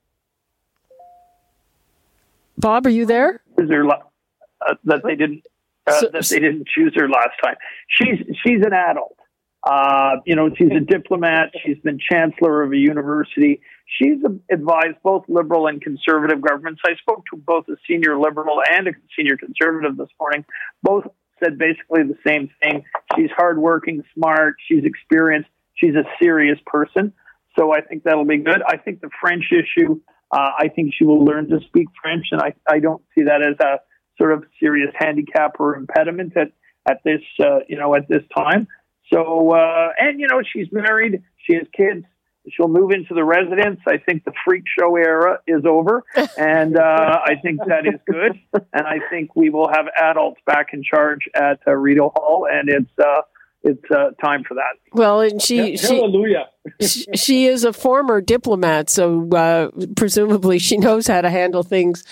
Bob, 2.57 2.85
are 2.85 2.91
you 2.91 3.05
there? 3.05 3.41
Her, 3.57 3.89
uh, 3.89 4.75
that 4.83 5.01
they 5.03 5.15
didn't 5.15 5.43
uh, 5.87 5.99
so, 5.99 6.09
that 6.13 6.25
they 6.27 6.39
didn't 6.39 6.67
choose 6.67 6.93
her 6.95 7.09
last 7.09 7.31
time. 7.43 7.55
She's 7.87 8.19
she's 8.45 8.61
an 8.63 8.73
adult. 8.73 9.17
Uh, 9.63 10.17
you 10.25 10.35
know, 10.35 10.49
she's 10.55 10.71
a 10.71 10.79
diplomat. 10.79 11.51
She's 11.63 11.77
been 11.79 11.99
chancellor 11.99 12.63
of 12.63 12.71
a 12.71 12.77
university. 12.77 13.61
She's 13.85 14.17
advised 14.49 14.97
both 15.03 15.25
liberal 15.27 15.67
and 15.67 15.81
conservative 15.81 16.41
governments. 16.41 16.81
I 16.85 16.95
spoke 16.95 17.23
to 17.31 17.37
both 17.37 17.67
a 17.67 17.75
senior 17.87 18.17
liberal 18.17 18.61
and 18.71 18.87
a 18.87 18.91
senior 19.15 19.37
conservative 19.37 19.97
this 19.97 20.09
morning. 20.19 20.45
Both 20.81 21.05
said 21.43 21.57
basically 21.57 22.03
the 22.03 22.17
same 22.25 22.49
thing. 22.61 22.83
She's 23.15 23.29
hardworking, 23.35 24.03
smart, 24.15 24.55
she's 24.67 24.83
experienced, 24.83 25.49
she's 25.75 25.95
a 25.95 26.03
serious 26.21 26.59
person. 26.65 27.13
So 27.57 27.73
I 27.73 27.81
think 27.81 28.03
that'll 28.03 28.25
be 28.25 28.37
good. 28.37 28.61
I 28.65 28.77
think 28.77 29.01
the 29.01 29.09
French 29.19 29.45
issue, 29.51 29.99
uh, 30.31 30.51
I 30.57 30.69
think 30.69 30.93
she 30.97 31.03
will 31.03 31.23
learn 31.25 31.49
to 31.49 31.59
speak 31.67 31.87
French, 32.01 32.27
and 32.31 32.41
I, 32.41 32.53
I 32.69 32.79
don't 32.79 33.01
see 33.13 33.23
that 33.23 33.41
as 33.41 33.55
a 33.59 33.79
sort 34.17 34.33
of 34.33 34.45
serious 34.59 34.93
handicap 34.97 35.59
or 35.59 35.75
impediment 35.75 36.37
at 36.37 36.51
at 36.89 36.97
this 37.03 37.21
uh, 37.39 37.59
you 37.67 37.77
know 37.77 37.93
at 37.95 38.07
this 38.07 38.23
time. 38.35 38.67
So 39.11 39.51
uh, 39.51 39.89
and 39.99 40.19
you 40.19 40.27
know 40.27 40.41
she's 40.41 40.67
married, 40.71 41.23
she 41.45 41.55
has 41.55 41.67
kids. 41.75 42.05
She'll 42.49 42.67
move 42.67 42.91
into 42.91 43.13
the 43.13 43.23
residence. 43.23 43.79
I 43.87 43.97
think 43.97 44.25
the 44.25 44.33
freak 44.43 44.63
show 44.79 44.95
era 44.95 45.39
is 45.45 45.63
over, 45.65 46.03
and 46.37 46.75
uh, 46.75 47.19
I 47.23 47.35
think 47.41 47.59
that 47.67 47.85
is 47.85 47.99
good. 48.09 48.39
And 48.73 48.87
I 48.87 48.97
think 49.09 49.35
we 49.35 49.49
will 49.49 49.69
have 49.69 49.85
adults 49.95 50.41
back 50.45 50.67
in 50.73 50.83
charge 50.83 51.29
at 51.35 51.59
uh, 51.67 51.71
Rideau 51.71 52.11
Hall, 52.15 52.47
and 52.51 52.67
it's 52.67 52.91
uh, 52.99 53.21
it's 53.63 53.91
uh, 53.91 54.09
time 54.23 54.43
for 54.43 54.55
that. 54.55 54.73
Well, 54.93 55.21
and 55.21 55.41
she, 55.41 55.77
she 55.77 55.95
hallelujah. 55.95 56.49
she, 56.81 57.05
she 57.15 57.45
is 57.45 57.63
a 57.63 57.73
former 57.73 58.21
diplomat, 58.21 58.89
so 58.89 59.29
uh, 59.29 59.69
presumably 59.95 60.57
she 60.57 60.77
knows 60.77 61.07
how 61.07 61.21
to 61.21 61.29
handle 61.29 61.61
things 61.61 62.03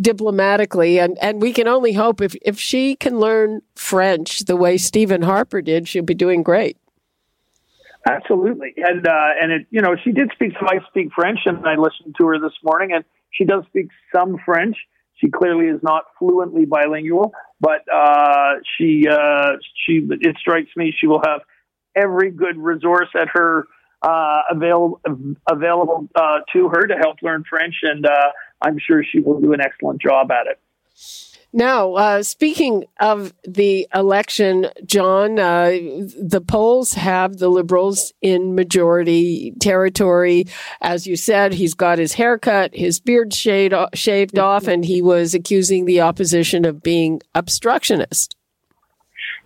diplomatically, 0.00 0.98
and 0.98 1.18
and 1.18 1.42
we 1.42 1.52
can 1.52 1.68
only 1.68 1.92
hope 1.92 2.22
if 2.22 2.34
if 2.42 2.58
she 2.58 2.96
can 2.96 3.18
learn 3.18 3.60
French 3.74 4.40
the 4.40 4.56
way 4.56 4.78
Stephen 4.78 5.22
Harper 5.22 5.60
did, 5.60 5.86
she'll 5.86 6.02
be 6.02 6.14
doing 6.14 6.42
great. 6.42 6.78
Absolutely, 8.08 8.72
and 8.76 9.06
uh, 9.06 9.28
and 9.40 9.50
it 9.50 9.66
you 9.70 9.80
know 9.80 9.96
she 10.02 10.12
did 10.12 10.30
speak. 10.32 10.52
So 10.60 10.66
I 10.66 10.78
speak 10.88 11.08
French, 11.14 11.40
and 11.44 11.66
I 11.66 11.74
listened 11.74 12.14
to 12.18 12.26
her 12.26 12.38
this 12.38 12.52
morning, 12.62 12.92
and 12.92 13.04
she 13.32 13.44
does 13.44 13.64
speak 13.66 13.88
some 14.14 14.36
French. 14.44 14.76
She 15.16 15.28
clearly 15.28 15.66
is 15.66 15.80
not 15.82 16.04
fluently 16.18 16.66
bilingual, 16.66 17.32
but 17.60 17.80
uh, 17.92 18.54
she 18.76 19.08
uh, 19.08 19.52
she 19.84 20.06
it 20.08 20.36
strikes 20.38 20.70
me 20.76 20.94
she 20.96 21.08
will 21.08 21.22
have 21.24 21.40
every 21.96 22.30
good 22.30 22.56
resource 22.56 23.08
at 23.20 23.28
her 23.32 23.66
uh, 24.02 24.42
available 24.50 25.00
available 25.50 26.08
uh, 26.14 26.38
to 26.52 26.68
her 26.68 26.86
to 26.86 26.94
help 26.94 27.16
learn 27.22 27.42
French, 27.48 27.74
and 27.82 28.06
uh, 28.06 28.30
I'm 28.62 28.78
sure 28.78 29.02
she 29.02 29.18
will 29.18 29.40
do 29.40 29.52
an 29.52 29.60
excellent 29.60 30.00
job 30.00 30.30
at 30.30 30.46
it. 30.46 30.60
Now, 31.56 31.94
uh, 31.94 32.22
speaking 32.22 32.84
of 33.00 33.32
the 33.48 33.88
election, 33.94 34.66
John, 34.84 35.38
uh, 35.38 35.70
the 35.70 36.44
polls 36.46 36.92
have 36.92 37.38
the 37.38 37.48
Liberals 37.48 38.12
in 38.20 38.54
majority 38.54 39.54
territory. 39.58 40.48
As 40.82 41.06
you 41.06 41.16
said, 41.16 41.54
he's 41.54 41.72
got 41.72 41.98
his 41.98 42.12
haircut, 42.12 42.74
his 42.74 43.00
beard 43.00 43.32
shaved, 43.32 43.74
shaved 43.94 44.38
off, 44.38 44.66
and 44.66 44.84
he 44.84 45.00
was 45.00 45.32
accusing 45.32 45.86
the 45.86 46.02
opposition 46.02 46.66
of 46.66 46.82
being 46.82 47.22
obstructionist. 47.34 48.36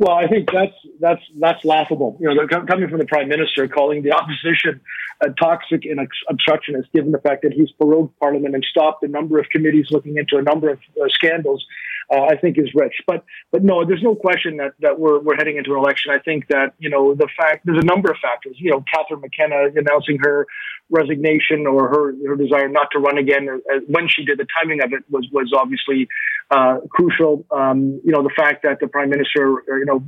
Well, 0.01 0.17
I 0.17 0.27
think 0.27 0.51
that's 0.51 0.75
that's 0.99 1.23
that's 1.39 1.65
laughable. 1.65 2.17
You 2.21 2.35
know, 2.35 2.49
coming 2.49 2.89
from 2.89 2.99
the 2.99 3.07
prime 3.07 3.29
minister, 3.29 3.69
calling 3.69 4.03
the 4.03 4.13
opposition 4.13 4.81
a 5.21 5.31
toxic 5.41 5.85
and 5.85 6.01
obstructionist, 6.29 6.91
given 6.93 7.13
the 7.13 7.19
fact 7.19 7.43
that 7.43 7.53
he's 7.53 7.71
prorogued 7.73 8.11
Parliament 8.19 8.55
and 8.57 8.67
stopped 8.69 9.05
a 9.05 9.09
number 9.09 9.39
of 9.39 9.49
committees 9.51 9.87
looking 9.91 10.17
into 10.17 10.39
a 10.39 10.43
number 10.43 10.71
of 10.71 10.79
uh, 11.01 11.07
scandals 11.09 11.65
uh, 12.11 12.23
I 12.23 12.37
think 12.37 12.59
is 12.59 12.71
rich. 12.75 12.95
But 13.07 13.25
but 13.53 13.63
no, 13.63 13.85
there's 13.85 14.03
no 14.03 14.15
question 14.15 14.57
that, 14.57 14.73
that 14.81 14.99
we're 14.99 15.21
we're 15.21 15.37
heading 15.37 15.57
into 15.57 15.73
an 15.73 15.79
election. 15.79 16.13
I 16.13 16.19
think 16.19 16.49
that 16.49 16.75
you 16.79 16.91
know 16.91 17.15
the 17.15 17.29
fact 17.37 17.65
there's 17.65 17.83
a 17.83 17.87
number 17.87 18.11
of 18.11 18.17
factors. 18.21 18.57
You 18.59 18.73
know, 18.73 18.85
Catherine 18.93 19.21
McKenna 19.21 19.69
announcing 19.75 20.19
her 20.23 20.47
resignation 20.91 21.67
or 21.67 21.89
her 21.89 22.15
her 22.27 22.37
desire 22.37 22.69
not 22.69 22.89
to 22.93 22.99
run 22.99 23.19
again 23.19 23.49
uh, 23.49 23.79
when 23.89 24.09
she 24.09 24.25
did. 24.25 24.39
The 24.39 24.47
timing 24.61 24.83
of 24.83 24.93
it 24.93 25.05
was 25.09 25.29
was 25.33 25.53
obviously 25.57 26.09
uh, 26.51 26.79
crucial. 26.91 27.47
Um, 27.51 28.01
you 28.05 28.13
know, 28.13 28.23
the 28.23 28.35
fact 28.37 28.65
that 28.65 28.81
the 28.81 28.89
prime 28.89 29.11
minister 29.11 29.63
uh, 29.71 29.77
you 29.77 29.87
know 29.87 30.05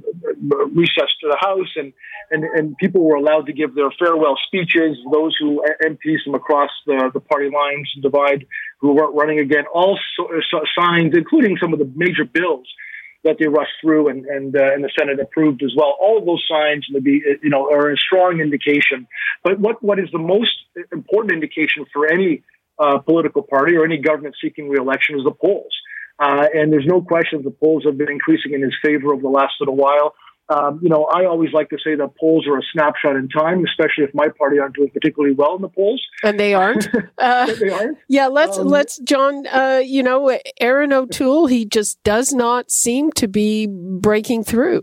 recessed 0.75 1.21
to 1.21 1.29
the 1.29 1.39
house 1.41 1.71
and 1.77 1.93
and 2.31 2.45
and 2.45 2.77
people 2.79 3.05
were 3.05 3.17
allowed 3.17 3.47
to 3.47 3.53
give 3.53 3.75
their 3.75 3.91
farewell 3.99 4.37
speeches. 4.47 4.99
Those 5.13 5.37
who 5.39 5.63
MPs 5.85 6.25
from 6.25 6.35
across 6.35 6.71
the 6.87 7.11
the 7.15 7.21
party 7.21 7.49
lines 7.51 7.91
divide 8.03 8.47
who 8.83 8.93
weren't 8.93 9.15
running 9.15 9.39
again. 9.39 9.65
All 9.73 9.99
so, 10.17 10.29
so 10.51 10.61
signs, 10.79 11.17
including 11.17 11.57
some 11.63 11.73
of 11.73 11.79
the 11.79 11.91
major 11.97 12.25
bills 12.25 12.67
that 13.25 13.37
they 13.39 13.47
rushed 13.47 13.73
through 13.81 14.09
and 14.09 14.27
and, 14.27 14.55
uh, 14.55 14.75
and 14.75 14.85
the 14.85 14.91
Senate 14.99 15.19
approved 15.21 15.63
as 15.63 15.73
well. 15.77 15.97
All 16.01 16.19
of 16.19 16.27
those 16.27 16.45
signs, 16.51 16.87
be, 17.03 17.23
you 17.43 17.49
know, 17.49 17.71
are 17.71 17.93
a 17.93 17.97
strong 17.97 18.41
indication. 18.41 19.07
But 19.43 19.59
what 19.59 19.83
what 19.83 19.99
is 19.99 20.09
the 20.13 20.19
most 20.19 20.55
important 20.93 21.33
indication 21.33 21.87
for 21.93 22.13
any 22.13 22.43
uh, 22.79 22.99
political 22.99 23.43
party 23.43 23.77
or 23.77 23.85
any 23.85 23.99
government 23.99 24.35
seeking 24.43 24.69
reelection 24.69 25.17
is 25.17 25.25
the 25.25 25.31
polls. 25.31 25.73
Uh, 26.19 26.47
and 26.55 26.73
there's 26.73 26.87
no 26.87 27.01
question 27.01 27.43
the 27.43 27.51
polls 27.51 27.85
have 27.85 27.97
been 27.97 28.11
increasing 28.11 28.53
in 28.53 28.63
his 28.63 28.75
favor 28.83 29.13
over 29.13 29.23
the 29.23 29.29
last 29.29 29.55
little 29.61 29.77
while. 29.77 30.15
Um, 30.53 30.81
you 30.83 30.89
know, 30.89 31.05
I 31.05 31.25
always 31.25 31.53
like 31.53 31.71
to 31.71 31.79
say 31.83 31.95
that 31.95 32.17
polls 32.19 32.47
are 32.47 32.59
a 32.59 32.63
snapshot 32.73 33.17
in 33.17 33.29
time, 33.29 33.65
especially 33.65 34.05
if 34.05 34.11
my 34.13 34.29
party 34.37 34.59
aren't 34.59 34.75
doing 34.75 34.91
particularly 34.91 35.35
well 35.35 35.57
in 35.57 35.63
the 35.63 35.69
polls. 35.69 36.03
And 36.23 36.39
they 36.39 36.55
aren't. 36.55 36.89
Uh, 37.19 37.47
they 37.61 37.69
aren't. 37.69 37.99
Yeah, 38.09 38.27
let's 38.27 38.59
um, 38.59 38.67
let's 38.67 38.99
John. 38.99 39.47
Uh, 39.47 39.81
you 39.85 40.03
know, 40.03 40.37
Erin 40.61 40.93
O'Toole. 40.93 41.47
He 41.47 41.65
just 41.65 42.03
does 42.03 42.33
not 42.33 42.71
seem 42.71 43.13
to 43.13 43.29
be 43.29 43.69
breaking 43.69 44.43
through. 44.43 44.83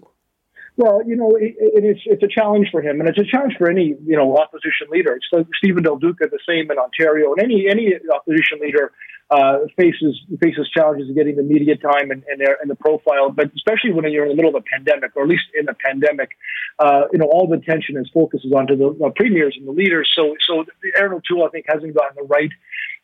Well, 0.78 1.02
you 1.06 1.18
know, 1.18 1.36
it, 1.36 1.56
it, 1.60 1.84
it's 1.84 2.02
it's 2.06 2.24
a 2.24 2.28
challenge 2.28 2.70
for 2.72 2.82
him, 2.82 3.02
and 3.02 3.10
it's 3.10 3.20
a 3.20 3.26
challenge 3.30 3.56
for 3.58 3.70
any 3.70 3.96
you 4.06 4.16
know 4.16 4.38
opposition 4.38 4.88
leader. 4.90 5.14
It's 5.14 5.26
like 5.34 5.48
Steven 5.58 5.84
Del 5.84 5.98
Duca, 5.98 6.28
the 6.32 6.40
same 6.48 6.72
in 6.72 6.78
Ontario, 6.78 7.34
and 7.34 7.44
any 7.44 7.68
any 7.70 7.94
opposition 8.16 8.60
leader 8.62 8.94
uh, 9.32 9.60
faces 9.78 10.20
faces 10.42 10.68
challenges 10.76 11.10
of 11.10 11.16
getting 11.16 11.36
the 11.36 11.44
media 11.44 11.76
time 11.76 12.10
and, 12.10 12.24
and, 12.32 12.42
and, 12.42 12.70
the 12.70 12.76
profile, 12.76 13.30
but 13.30 13.52
especially 13.56 13.92
when 13.92 14.10
you're 14.12 14.24
in 14.24 14.30
the 14.30 14.36
middle 14.36 14.56
of 14.56 14.56
a 14.56 14.66
pandemic, 14.74 15.12
or 15.16 15.24
at 15.24 15.30
least 15.30 15.44
in 15.60 15.70
a 15.70 15.74
pandemic, 15.74 16.32
uh, 16.80 17.04
you 17.12 17.20
know, 17.20 17.26
all 17.26 17.48
the 17.48 17.56
attention 17.56 17.96
is 17.98 18.10
focuses 18.12 18.52
onto 18.52 18.76
the 18.76 19.06
uh, 19.06 19.10
premiers 19.16 19.56
and 19.56 19.68
the 19.68 19.72
leaders. 19.72 20.10
So, 20.16 20.36
so 20.48 20.66
Erin 20.98 21.14
O'Toole, 21.14 21.46
I 21.46 21.50
think, 21.50 21.66
hasn't 21.68 21.94
gotten 21.94 22.16
the 22.16 22.28
right 22.28 22.50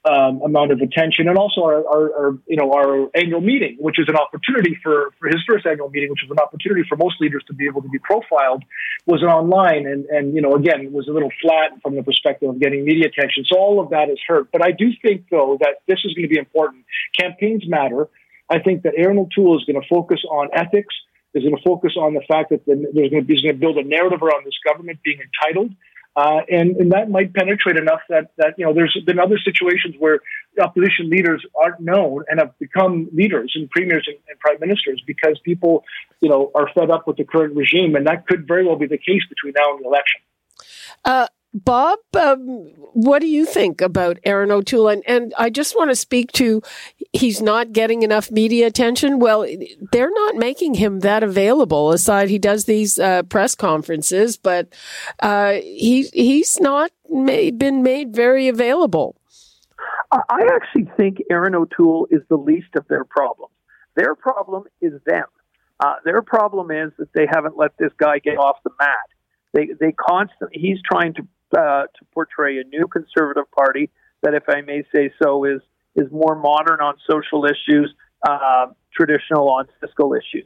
um, 0.05 0.41
amount 0.43 0.71
of 0.71 0.79
attention, 0.81 1.27
and 1.27 1.37
also 1.37 1.61
our, 1.63 1.81
our, 1.87 2.03
our, 2.13 2.37
you 2.45 2.57
know 2.57 2.71
our 2.71 3.09
annual 3.15 3.41
meeting, 3.41 3.75
which 3.79 3.99
is 3.99 4.07
an 4.07 4.15
opportunity 4.15 4.77
for 4.83 5.11
for 5.19 5.27
his 5.27 5.41
first 5.49 5.65
annual 5.65 5.89
meeting, 5.89 6.09
which 6.11 6.21
was 6.21 6.31
an 6.31 6.39
opportunity 6.39 6.83
for 6.87 6.95
most 6.95 7.19
leaders 7.19 7.43
to 7.47 7.53
be 7.53 7.65
able 7.65 7.81
to 7.81 7.89
be 7.89 7.97
profiled, 7.99 8.63
was 9.07 9.23
online, 9.23 9.87
and 9.87 10.05
and 10.05 10.35
you 10.35 10.41
know 10.41 10.53
again 10.53 10.91
was 10.93 11.07
a 11.07 11.11
little 11.11 11.31
flat 11.41 11.71
from 11.81 11.95
the 11.95 12.03
perspective 12.03 12.49
of 12.49 12.59
getting 12.59 12.85
media 12.85 13.07
attention. 13.07 13.43
So 13.45 13.57
all 13.57 13.81
of 13.81 13.89
that 13.89 14.09
is 14.09 14.19
hurt. 14.27 14.51
But 14.51 14.61
I 14.61 14.71
do 14.71 14.91
think 15.01 15.25
though 15.31 15.57
that 15.61 15.81
this 15.87 15.99
is 16.05 16.13
going 16.13 16.29
to 16.29 16.33
be 16.33 16.39
important. 16.39 16.85
Campaigns 17.19 17.63
matter. 17.67 18.07
I 18.49 18.59
think 18.59 18.83
that 18.83 18.93
Erin 18.95 19.17
O'Toole 19.17 19.57
is 19.57 19.65
going 19.65 19.81
to 19.81 19.87
focus 19.89 20.21
on 20.29 20.49
ethics. 20.53 20.93
Is 21.33 21.43
going 21.43 21.57
to 21.57 21.63
focus 21.67 21.97
on 21.99 22.13
the 22.13 22.21
fact 22.31 22.51
that 22.51 22.65
the, 22.65 22.75
there's 22.93 23.11
going 23.11 23.27
to, 23.27 23.33
he's 23.33 23.41
going 23.41 23.55
to 23.55 23.59
build 23.59 23.75
a 23.77 23.83
narrative 23.83 24.23
around 24.23 24.45
this 24.45 24.55
government 24.63 24.99
being 25.03 25.19
entitled 25.19 25.75
uh, 26.15 26.41
and, 26.49 26.77
and 26.77 26.91
that 26.91 27.09
might 27.09 27.33
penetrate 27.33 27.77
enough 27.77 27.99
that, 28.09 28.31
that, 28.37 28.55
you 28.57 28.65
know, 28.65 28.73
there's 28.73 28.97
been 29.05 29.19
other 29.19 29.37
situations 29.37 29.95
where 29.99 30.19
opposition 30.61 31.09
leaders 31.09 31.45
aren't 31.61 31.79
known 31.81 32.23
and 32.29 32.39
have 32.39 32.57
become 32.57 33.09
leaders 33.13 33.51
and 33.55 33.69
premiers 33.69 34.05
and, 34.07 34.17
and 34.29 34.39
prime 34.39 34.57
ministers 34.61 35.03
because 35.05 35.37
people, 35.43 35.83
you 36.21 36.29
know, 36.29 36.51
are 36.55 36.69
fed 36.73 36.89
up 36.89 37.05
with 37.05 37.17
the 37.17 37.25
current 37.25 37.55
regime. 37.55 37.95
And 37.95 38.07
that 38.07 38.27
could 38.27 38.47
very 38.47 38.65
well 38.65 38.77
be 38.77 38.87
the 38.87 38.97
case 38.97 39.23
between 39.27 39.53
now 39.57 39.75
and 39.75 39.83
the 39.83 39.87
election. 39.87 40.21
Uh, 41.03 41.27
Bob, 41.55 41.99
um, 42.17 42.47
what 42.91 43.19
do 43.19 43.27
you 43.27 43.45
think 43.45 43.79
about 43.79 44.19
Erin 44.25 44.51
O'Toole? 44.51 44.89
And, 44.89 45.03
and 45.07 45.33
I 45.37 45.49
just 45.49 45.73
want 45.73 45.89
to 45.89 45.95
speak 45.95 46.33
to 46.33 46.61
he's 47.13 47.41
not 47.41 47.71
getting 47.71 48.03
enough 48.03 48.29
media 48.29 48.67
attention. 48.67 49.19
Well, 49.19 49.47
they're 49.93 50.11
not 50.11 50.35
making 50.35 50.73
him 50.73 50.99
that 50.99 51.23
available. 51.23 51.91
Aside, 51.91 52.29
he 52.29 52.39
does 52.39 52.65
these 52.65 52.99
uh, 52.99 53.23
press 53.23 53.55
conferences, 53.55 54.35
but 54.35 54.67
uh, 55.21 55.53
he 55.53 56.09
he's 56.13 56.59
not 56.59 56.91
been 57.09 57.83
made 57.83 58.13
very 58.13 58.49
available. 58.49 59.15
I 60.11 60.47
actually 60.53 60.91
think 60.97 61.19
Erin 61.31 61.55
O'Toole 61.55 62.07
is 62.11 62.21
the 62.29 62.37
least 62.37 62.75
of 62.75 62.85
their 62.89 63.05
problems. 63.05 63.53
Their 63.95 64.13
problem 64.13 64.65
is 64.81 64.93
them. 65.05 65.25
Uh, 65.79 65.95
their 66.03 66.21
problem 66.21 66.69
is 66.69 66.91
that 66.97 67.13
they 67.13 67.27
haven't 67.29 67.57
let 67.57 67.77
this 67.77 67.91
guy 67.97 68.19
get 68.19 68.37
off 68.37 68.57
the 68.65 68.71
mat. 68.77 69.09
They 69.53 69.69
they 69.79 69.93
constantly 69.93 70.59
he's 70.59 70.79
trying 70.81 71.13
to 71.15 71.27
uh, 71.57 71.83
to 71.83 72.05
portray 72.13 72.59
a 72.59 72.63
new 72.63 72.87
conservative 72.87 73.49
party 73.51 73.89
that, 74.23 74.33
if 74.33 74.43
I 74.47 74.61
may 74.61 74.83
say 74.93 75.11
so, 75.21 75.45
is 75.45 75.61
is 75.95 76.11
more 76.11 76.35
modern 76.35 76.81
on 76.81 76.95
social 77.09 77.45
issues, 77.45 77.93
uh, 78.27 78.67
traditional 78.93 79.49
on 79.49 79.67
fiscal 79.79 80.13
issues. 80.13 80.45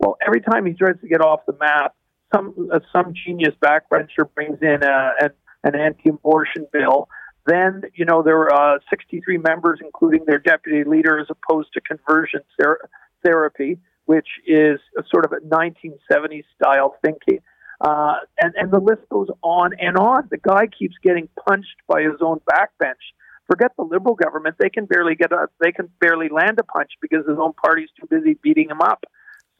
Well, 0.00 0.16
every 0.26 0.40
time 0.40 0.66
he 0.66 0.72
tries 0.72 1.00
to 1.00 1.08
get 1.08 1.20
off 1.20 1.40
the 1.46 1.56
map, 1.60 1.94
some 2.34 2.68
uh, 2.72 2.80
some 2.92 3.14
genius 3.26 3.54
backbencher 3.62 4.32
brings 4.34 4.58
in 4.60 4.82
a, 4.82 5.12
an, 5.20 5.30
an 5.64 5.74
anti-abortion 5.74 6.66
bill. 6.72 7.08
Then, 7.46 7.82
you 7.94 8.04
know, 8.04 8.22
there 8.22 8.52
are 8.52 8.76
uh, 8.76 8.78
63 8.90 9.38
members, 9.38 9.80
including 9.82 10.24
their 10.26 10.38
deputy 10.38 10.84
leader, 10.88 11.18
as 11.18 11.28
opposed 11.30 11.72
to 11.74 11.80
conversion 11.80 12.40
ther- 12.60 12.88
therapy, 13.24 13.78
which 14.04 14.28
is 14.46 14.78
a 14.98 15.02
sort 15.10 15.24
of 15.24 15.32
a 15.32 15.40
1970s 15.46 16.44
style 16.60 16.96
thinking. 17.02 17.40
Uh, 17.80 18.16
and, 18.40 18.54
and 18.56 18.70
the 18.72 18.80
list 18.80 19.02
goes 19.10 19.28
on 19.42 19.72
and 19.78 19.96
on. 19.96 20.28
The 20.30 20.38
guy 20.38 20.66
keeps 20.66 20.94
getting 21.02 21.28
punched 21.46 21.76
by 21.86 22.02
his 22.02 22.20
own 22.20 22.40
backbench. 22.50 23.14
Forget 23.46 23.72
the 23.76 23.84
liberal 23.84 24.14
government; 24.14 24.56
they 24.58 24.68
can 24.68 24.84
barely 24.84 25.14
get 25.14 25.32
a, 25.32 25.48
they 25.60 25.72
can 25.72 25.88
barely 26.00 26.28
land 26.28 26.58
a 26.58 26.64
punch 26.64 26.90
because 27.00 27.26
his 27.26 27.38
own 27.38 27.52
party's 27.54 27.88
too 27.98 28.06
busy 28.10 28.38
beating 28.42 28.68
him 28.68 28.80
up. 28.82 29.04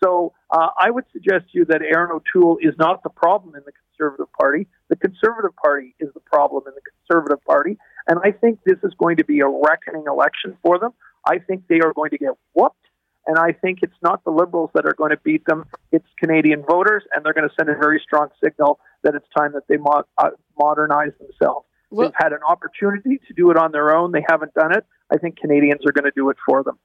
So 0.03 0.33
uh, 0.51 0.69
I 0.79 0.91
would 0.91 1.05
suggest 1.13 1.51
to 1.53 1.59
you 1.59 1.65
that 1.67 1.81
Erin 1.83 2.11
O'Toole 2.13 2.59
is 2.61 2.75
not 2.79 3.03
the 3.03 3.09
problem 3.09 3.55
in 3.55 3.63
the 3.65 3.73
Conservative 3.73 4.33
Party. 4.39 4.67
The 4.91 4.97
Conservative 4.97 5.57
Party 5.57 5.95
is 5.99 6.11
the 6.15 6.21
problem 6.21 6.65
in 6.67 6.75
the 6.75 6.83
Conservative 7.09 7.43
Party, 7.45 7.79
and 8.07 8.19
I 8.23 8.33
think 8.33 8.61
this 8.65 8.79
is 8.83 8.93
going 8.99 9.17
to 9.17 9.25
be 9.25 9.41
a 9.41 9.49
reckoning 9.49 10.05
election 10.07 10.57
for 10.63 10.79
them. 10.79 10.93
I 11.27 11.39
think 11.39 11.65
they 11.69 11.81
are 11.81 11.93
going 11.95 12.11
to 12.11 12.19
get 12.19 12.33
whooped 12.55 12.88
and 13.29 13.39
I 13.39 13.53
think 13.53 13.81
it's 13.83 14.01
not 14.03 14.25
the 14.25 14.31
Liberals 14.31 14.71
that 14.75 14.87
are 14.87 14.95
going 14.97 15.11
to 15.11 15.19
beat 15.19 15.45
them, 15.45 15.67
it's 15.93 16.07
Canadian 16.19 16.65
voters, 16.69 17.05
and 17.15 17.25
they're 17.25 17.35
going 17.35 17.49
to 17.49 17.55
send 17.55 17.69
a 17.69 17.75
very 17.75 18.01
strong 18.05 18.29
signal 18.43 18.81
that 19.03 19.15
it's 19.15 19.27
time 19.37 19.53
that 19.53 19.69
they 19.69 19.77
mo- 19.77 20.05
uh, 20.17 20.31
modernize 20.59 21.13
themselves. 21.21 21.67
Well, 21.91 22.09
They've 22.09 22.17
had 22.17 22.33
an 22.33 22.41
opportunity 22.49 23.21
to 23.29 23.35
do 23.35 23.51
it 23.51 23.57
on 23.57 23.71
their 23.71 23.95
own, 23.95 24.13
they 24.13 24.25
haven't 24.29 24.55
done 24.55 24.77
it. 24.77 24.85
I 25.13 25.19
think 25.19 25.39
Canadians 25.39 25.83
are 25.87 25.93
going 25.93 26.05
to 26.05 26.13
do 26.15 26.31
it 26.31 26.37
for 26.45 26.63
them. 26.65 26.79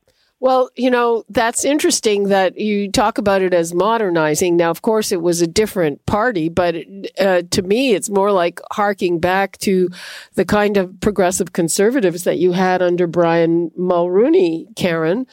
Well, 0.44 0.70
you 0.76 0.92
know, 0.92 1.24
that's 1.30 1.64
interesting 1.64 2.28
that 2.28 2.60
you 2.60 2.92
talk 2.92 3.18
about 3.18 3.42
it 3.42 3.54
as 3.54 3.74
modernizing. 3.74 4.58
Now, 4.58 4.72
of 4.72 4.82
course, 4.82 5.14
it 5.14 5.22
was 5.22 5.42
a 5.42 5.48
different 5.48 6.06
party, 6.06 6.50
but 6.50 6.76
uh, 7.18 7.44
to 7.50 7.62
me, 7.62 7.94
it's 7.94 8.10
more 8.10 8.30
like 8.30 8.60
harking 8.74 9.20
back 9.20 9.58
to 9.60 9.90
the 10.34 10.44
kind 10.44 10.76
of 10.76 11.00
progressive 11.00 11.54
conservatives 11.54 12.26
that 12.26 12.40
you 12.40 12.52
had 12.52 12.82
under 12.82 13.08
Brian 13.08 13.72
Mulroney, 13.80 14.76
Karen. 14.76 15.28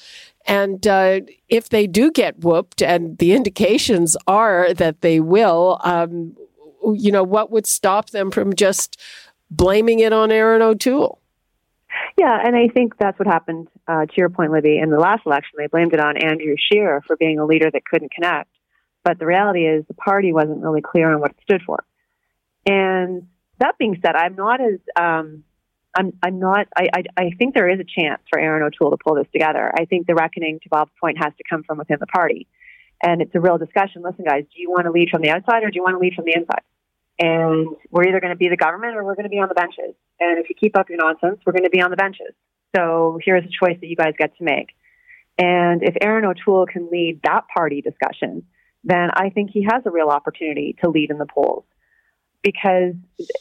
And 0.46 0.86
uh, 0.86 1.20
if 1.48 1.68
they 1.68 1.86
do 1.86 2.10
get 2.10 2.38
whooped, 2.40 2.82
and 2.82 3.18
the 3.18 3.32
indications 3.32 4.16
are 4.26 4.72
that 4.74 5.00
they 5.02 5.20
will, 5.20 5.78
um, 5.84 6.36
you 6.94 7.12
know, 7.12 7.22
what 7.22 7.50
would 7.50 7.66
stop 7.66 8.10
them 8.10 8.30
from 8.30 8.54
just 8.54 9.00
blaming 9.50 10.00
it 10.00 10.12
on 10.12 10.32
Erin 10.32 10.62
O'Toole? 10.62 11.20
Yeah, 12.16 12.38
and 12.42 12.56
I 12.56 12.68
think 12.68 12.96
that's 12.98 13.18
what 13.18 13.28
happened, 13.28 13.68
uh, 13.86 14.06
to 14.06 14.12
your 14.16 14.28
point, 14.28 14.52
Libby, 14.52 14.78
in 14.78 14.90
the 14.90 14.98
last 14.98 15.26
election. 15.26 15.52
They 15.56 15.66
blamed 15.66 15.92
it 15.92 16.00
on 16.00 16.16
Andrew 16.16 16.54
Scheer 16.58 17.02
for 17.06 17.16
being 17.16 17.38
a 17.38 17.44
leader 17.44 17.70
that 17.70 17.84
couldn't 17.84 18.12
connect. 18.12 18.50
But 19.04 19.18
the 19.18 19.26
reality 19.26 19.66
is 19.66 19.84
the 19.86 19.94
party 19.94 20.32
wasn't 20.32 20.62
really 20.62 20.82
clear 20.82 21.12
on 21.12 21.20
what 21.20 21.30
it 21.30 21.38
stood 21.42 21.62
for. 21.62 21.84
And 22.66 23.26
that 23.58 23.78
being 23.78 23.98
said, 24.04 24.14
I'm 24.14 24.34
not 24.34 24.60
as 24.60 24.78
um, 24.98 25.44
I'm, 25.96 26.12
I'm 26.22 26.38
not, 26.38 26.68
I, 26.76 26.88
I, 26.94 27.02
I 27.16 27.30
think 27.38 27.54
there 27.54 27.68
is 27.68 27.80
a 27.80 27.84
chance 27.84 28.22
for 28.30 28.38
Erin 28.38 28.62
O'Toole 28.62 28.90
to 28.90 28.96
pull 28.96 29.16
this 29.16 29.26
together. 29.32 29.72
I 29.76 29.84
think 29.84 30.06
the 30.06 30.14
reckoning, 30.14 30.60
to 30.62 30.68
Bob's 30.68 30.92
point, 31.00 31.18
has 31.18 31.32
to 31.36 31.44
come 31.48 31.64
from 31.64 31.78
within 31.78 31.98
the 32.00 32.06
party. 32.06 32.46
And 33.02 33.22
it's 33.22 33.34
a 33.34 33.40
real 33.40 33.58
discussion. 33.58 34.02
Listen, 34.02 34.24
guys, 34.24 34.44
do 34.54 34.60
you 34.60 34.70
want 34.70 34.84
to 34.84 34.92
lead 34.92 35.08
from 35.10 35.22
the 35.22 35.30
outside 35.30 35.64
or 35.64 35.70
do 35.70 35.76
you 35.76 35.82
want 35.82 35.94
to 35.94 35.98
lead 35.98 36.14
from 36.14 36.26
the 36.26 36.34
inside? 36.36 36.62
And 37.18 37.76
we're 37.90 38.08
either 38.08 38.20
going 38.20 38.32
to 38.32 38.38
be 38.38 38.48
the 38.48 38.56
government 38.56 38.96
or 38.96 39.04
we're 39.04 39.14
going 39.14 39.24
to 39.24 39.30
be 39.30 39.38
on 39.38 39.48
the 39.48 39.54
benches. 39.54 39.94
And 40.20 40.38
if 40.38 40.48
you 40.48 40.54
keep 40.54 40.78
up 40.78 40.88
your 40.88 40.98
nonsense, 40.98 41.40
we're 41.44 41.52
going 41.52 41.64
to 41.64 41.70
be 41.70 41.80
on 41.80 41.90
the 41.90 41.96
benches. 41.96 42.34
So 42.76 43.18
here's 43.24 43.44
a 43.44 43.48
choice 43.48 43.78
that 43.80 43.86
you 43.86 43.96
guys 43.96 44.14
get 44.18 44.36
to 44.36 44.44
make. 44.44 44.68
And 45.38 45.82
if 45.82 45.96
Erin 46.00 46.24
O'Toole 46.24 46.66
can 46.66 46.88
lead 46.90 47.20
that 47.24 47.42
party 47.54 47.80
discussion, 47.80 48.44
then 48.84 49.10
I 49.12 49.30
think 49.30 49.50
he 49.52 49.66
has 49.70 49.82
a 49.86 49.90
real 49.90 50.08
opportunity 50.08 50.76
to 50.82 50.90
lead 50.90 51.10
in 51.10 51.18
the 51.18 51.26
polls 51.26 51.64
because 52.42 52.94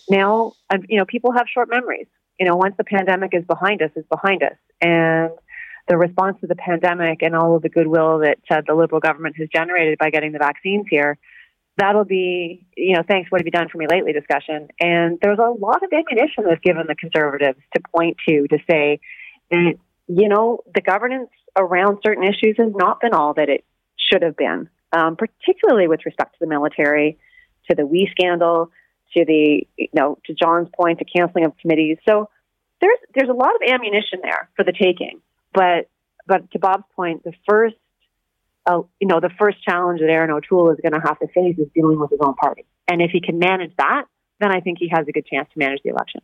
now, 0.09 0.53
you 0.87 0.97
know, 0.97 1.05
people 1.05 1.31
have 1.31 1.45
short 1.53 1.69
memories. 1.69 2.07
You 2.39 2.47
know, 2.47 2.55
once 2.55 2.75
the 2.77 2.83
pandemic 2.83 3.31
is 3.33 3.43
behind 3.45 3.81
us, 3.81 3.91
is 3.95 4.05
behind 4.09 4.43
us. 4.43 4.57
And 4.81 5.31
the 5.87 5.97
response 5.97 6.37
to 6.41 6.47
the 6.47 6.55
pandemic 6.55 7.21
and 7.21 7.35
all 7.35 7.55
of 7.55 7.63
the 7.63 7.69
goodwill 7.69 8.19
that 8.19 8.39
uh, 8.49 8.61
the 8.65 8.75
Liberal 8.75 9.01
government 9.01 9.35
has 9.37 9.49
generated 9.53 9.97
by 9.97 10.09
getting 10.11 10.31
the 10.31 10.37
vaccines 10.37 10.85
here, 10.89 11.17
that'll 11.77 12.05
be, 12.05 12.65
you 12.77 12.95
know, 12.95 13.03
thanks, 13.07 13.31
what 13.31 13.41
have 13.41 13.47
you 13.47 13.51
done 13.51 13.69
for 13.69 13.77
me 13.77 13.87
lately 13.89 14.13
discussion. 14.13 14.67
And 14.79 15.17
there's 15.21 15.39
a 15.39 15.49
lot 15.49 15.83
of 15.83 15.89
ammunition 15.91 16.43
that's 16.47 16.61
given 16.61 16.85
the 16.87 16.95
Conservatives 16.95 17.59
to 17.75 17.81
point 17.93 18.17
to 18.27 18.47
to 18.47 18.57
say 18.69 18.99
that, 19.49 19.73
you 20.07 20.29
know, 20.29 20.59
the 20.73 20.81
governance 20.81 21.29
around 21.57 21.99
certain 22.05 22.23
issues 22.23 22.55
has 22.57 22.71
not 22.73 23.01
been 23.01 23.13
all 23.13 23.33
that 23.33 23.49
it 23.49 23.65
should 23.97 24.21
have 24.21 24.37
been, 24.37 24.69
um, 24.93 25.15
particularly 25.15 25.87
with 25.87 26.05
respect 26.05 26.33
to 26.33 26.39
the 26.41 26.47
military, 26.47 27.17
to 27.69 27.75
the 27.75 27.85
WE 27.85 28.07
scandal, 28.11 28.71
to 29.15 29.25
the, 29.25 29.67
you 29.77 29.89
know, 29.93 30.17
to 30.25 30.33
John's 30.33 30.69
point, 30.75 30.99
to 30.99 31.05
canceling 31.05 31.45
of 31.45 31.57
committees. 31.57 31.97
So 32.07 32.29
there's 32.81 32.99
there's 33.15 33.29
a 33.29 33.33
lot 33.33 33.55
of 33.55 33.61
ammunition 33.67 34.19
there 34.21 34.49
for 34.55 34.63
the 34.63 34.71
taking. 34.71 35.21
But 35.53 35.89
but 36.27 36.49
to 36.51 36.59
Bob's 36.59 36.83
point, 36.95 37.23
the 37.23 37.33
first 37.47 37.75
uh, 38.65 38.81
you 38.99 39.07
know, 39.07 39.19
the 39.19 39.31
first 39.39 39.63
challenge 39.63 39.99
that 40.01 40.09
Erin 40.09 40.31
O'Toole 40.31 40.71
is 40.71 40.79
going 40.81 40.99
to 40.99 41.05
have 41.05 41.19
to 41.19 41.27
face 41.27 41.57
is 41.57 41.67
dealing 41.73 41.99
with 41.99 42.11
his 42.11 42.19
own 42.21 42.35
party. 42.35 42.65
And 42.87 43.01
if 43.01 43.11
he 43.11 43.21
can 43.21 43.39
manage 43.39 43.75
that, 43.77 44.05
then 44.39 44.51
I 44.51 44.59
think 44.59 44.77
he 44.79 44.89
has 44.93 45.07
a 45.07 45.11
good 45.11 45.25
chance 45.25 45.47
to 45.53 45.59
manage 45.59 45.81
the 45.83 45.89
election. 45.89 46.21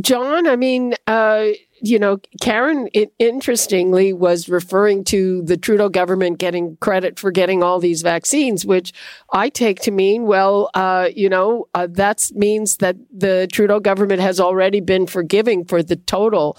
John, 0.00 0.46
I 0.46 0.56
mean, 0.56 0.94
uh, 1.06 1.46
you 1.80 1.98
know, 1.98 2.18
Karen, 2.40 2.88
it, 2.92 3.12
interestingly, 3.18 4.12
was 4.12 4.48
referring 4.48 5.04
to 5.04 5.42
the 5.42 5.56
Trudeau 5.56 5.88
government 5.88 6.38
getting 6.38 6.76
credit 6.76 7.18
for 7.18 7.30
getting 7.30 7.62
all 7.62 7.80
these 7.80 8.02
vaccines, 8.02 8.64
which 8.64 8.92
I 9.32 9.48
take 9.48 9.80
to 9.80 9.90
mean, 9.90 10.24
well, 10.24 10.70
uh, 10.74 11.08
you 11.14 11.28
know, 11.28 11.68
uh, 11.74 11.88
that 11.90 12.30
means 12.34 12.76
that 12.76 12.96
the 13.12 13.48
Trudeau 13.50 13.80
government 13.80 14.20
has 14.20 14.38
already 14.38 14.80
been 14.80 15.06
forgiving 15.06 15.64
for 15.64 15.82
the 15.82 15.96
total 15.96 16.56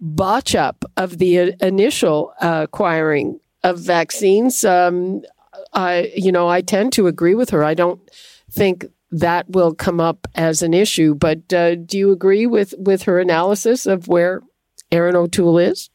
botch 0.00 0.54
up 0.54 0.84
of 0.96 1.18
the 1.18 1.54
initial 1.60 2.32
acquiring 2.40 3.40
of 3.64 3.80
vaccines. 3.80 4.64
Um, 4.64 5.22
I, 5.72 6.12
you 6.14 6.30
know, 6.30 6.48
I 6.48 6.60
tend 6.60 6.92
to 6.94 7.06
agree 7.06 7.34
with 7.34 7.50
her. 7.50 7.64
I 7.64 7.74
don't 7.74 8.00
think 8.50 8.86
that 9.10 9.48
will 9.48 9.74
come 9.74 10.00
up 10.00 10.26
as 10.34 10.62
an 10.62 10.74
issue. 10.74 11.14
But 11.14 11.52
uh, 11.52 11.76
do 11.76 11.98
you 11.98 12.12
agree 12.12 12.46
with 12.46 12.74
with 12.78 13.02
her 13.02 13.20
analysis 13.20 13.86
of 13.86 14.08
where 14.08 14.42
Erin 14.90 15.16
O'Toole 15.16 15.58
is? 15.58 15.90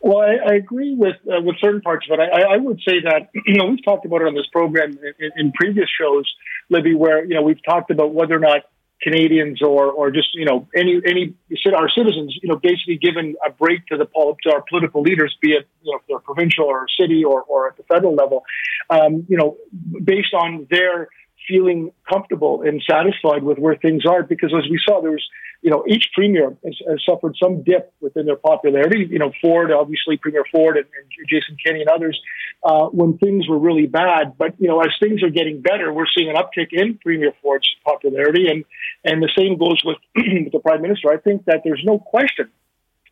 Well, 0.00 0.18
I, 0.18 0.52
I 0.52 0.54
agree 0.56 0.94
with 0.96 1.16
uh, 1.26 1.40
with 1.42 1.56
certain 1.60 1.80
parts 1.80 2.06
of 2.10 2.18
it. 2.18 2.22
I, 2.22 2.54
I 2.54 2.56
would 2.56 2.80
say 2.86 3.00
that 3.04 3.28
you 3.46 3.54
know 3.54 3.66
we've 3.66 3.84
talked 3.84 4.04
about 4.04 4.22
it 4.22 4.26
on 4.26 4.34
this 4.34 4.46
program 4.52 4.98
in, 5.18 5.30
in 5.36 5.52
previous 5.52 5.88
shows, 6.00 6.30
Libby, 6.70 6.94
where 6.94 7.24
you 7.24 7.34
know 7.34 7.42
we've 7.42 7.62
talked 7.64 7.90
about 7.90 8.12
whether 8.12 8.34
or 8.34 8.40
not 8.40 8.62
Canadians 9.02 9.62
or 9.62 9.90
or 9.90 10.10
just 10.10 10.28
you 10.34 10.44
know 10.44 10.68
any 10.74 11.00
any 11.04 11.34
our 11.74 11.88
citizens 11.88 12.36
you 12.42 12.48
know 12.48 12.56
basically 12.56 12.98
given 12.98 13.34
a 13.46 13.50
break 13.50 13.86
to 13.86 13.96
the 13.96 14.06
to 14.06 14.52
our 14.52 14.64
political 14.68 15.02
leaders, 15.02 15.36
be 15.40 15.52
it 15.52 15.68
you 15.82 15.92
know 15.92 15.98
if 15.98 16.02
they're 16.08 16.18
provincial 16.18 16.64
or 16.64 16.86
city 17.00 17.24
or 17.24 17.42
or 17.42 17.68
at 17.68 17.76
the 17.76 17.84
federal 17.84 18.14
level, 18.14 18.44
um, 18.90 19.24
you 19.28 19.36
know 19.36 19.56
based 20.04 20.34
on 20.34 20.66
their 20.70 21.08
feeling 21.48 21.92
comfortable 22.10 22.62
and 22.62 22.82
satisfied 22.88 23.42
with 23.42 23.58
where 23.58 23.76
things 23.76 24.04
are 24.06 24.22
because 24.22 24.52
as 24.56 24.68
we 24.70 24.80
saw 24.86 25.00
there 25.00 25.10
was 25.10 25.24
you 25.62 25.70
know 25.70 25.84
each 25.88 26.08
premier 26.14 26.56
has, 26.64 26.76
has 26.88 26.98
suffered 27.08 27.34
some 27.42 27.62
dip 27.62 27.92
within 28.00 28.26
their 28.26 28.36
popularity. 28.36 29.06
You 29.10 29.18
know 29.18 29.32
ford 29.40 29.72
obviously 29.72 30.16
premier 30.16 30.44
ford 30.50 30.76
and, 30.76 30.86
and 30.86 31.28
jason 31.28 31.56
kenney 31.64 31.80
and 31.80 31.90
others 31.90 32.20
uh, 32.64 32.86
when 32.86 33.18
things 33.18 33.48
were 33.48 33.58
really 33.58 33.86
bad. 33.86 34.36
But 34.38 34.54
you 34.58 34.68
know 34.68 34.80
as 34.80 34.90
things 35.00 35.22
are 35.22 35.30
getting 35.30 35.60
better 35.60 35.92
we're 35.92 36.06
seeing 36.16 36.30
an 36.30 36.36
uptick 36.36 36.68
in 36.72 36.98
premier 36.98 37.32
ford's 37.42 37.68
popularity. 37.84 38.48
And 38.48 38.64
and 39.04 39.22
the 39.22 39.30
same 39.36 39.58
goes 39.58 39.82
with, 39.84 39.98
with 40.16 40.52
the 40.52 40.60
prime 40.60 40.82
minister. 40.82 41.10
I 41.10 41.18
think 41.18 41.44
that 41.46 41.62
there's 41.64 41.82
no 41.84 41.98
question 41.98 42.50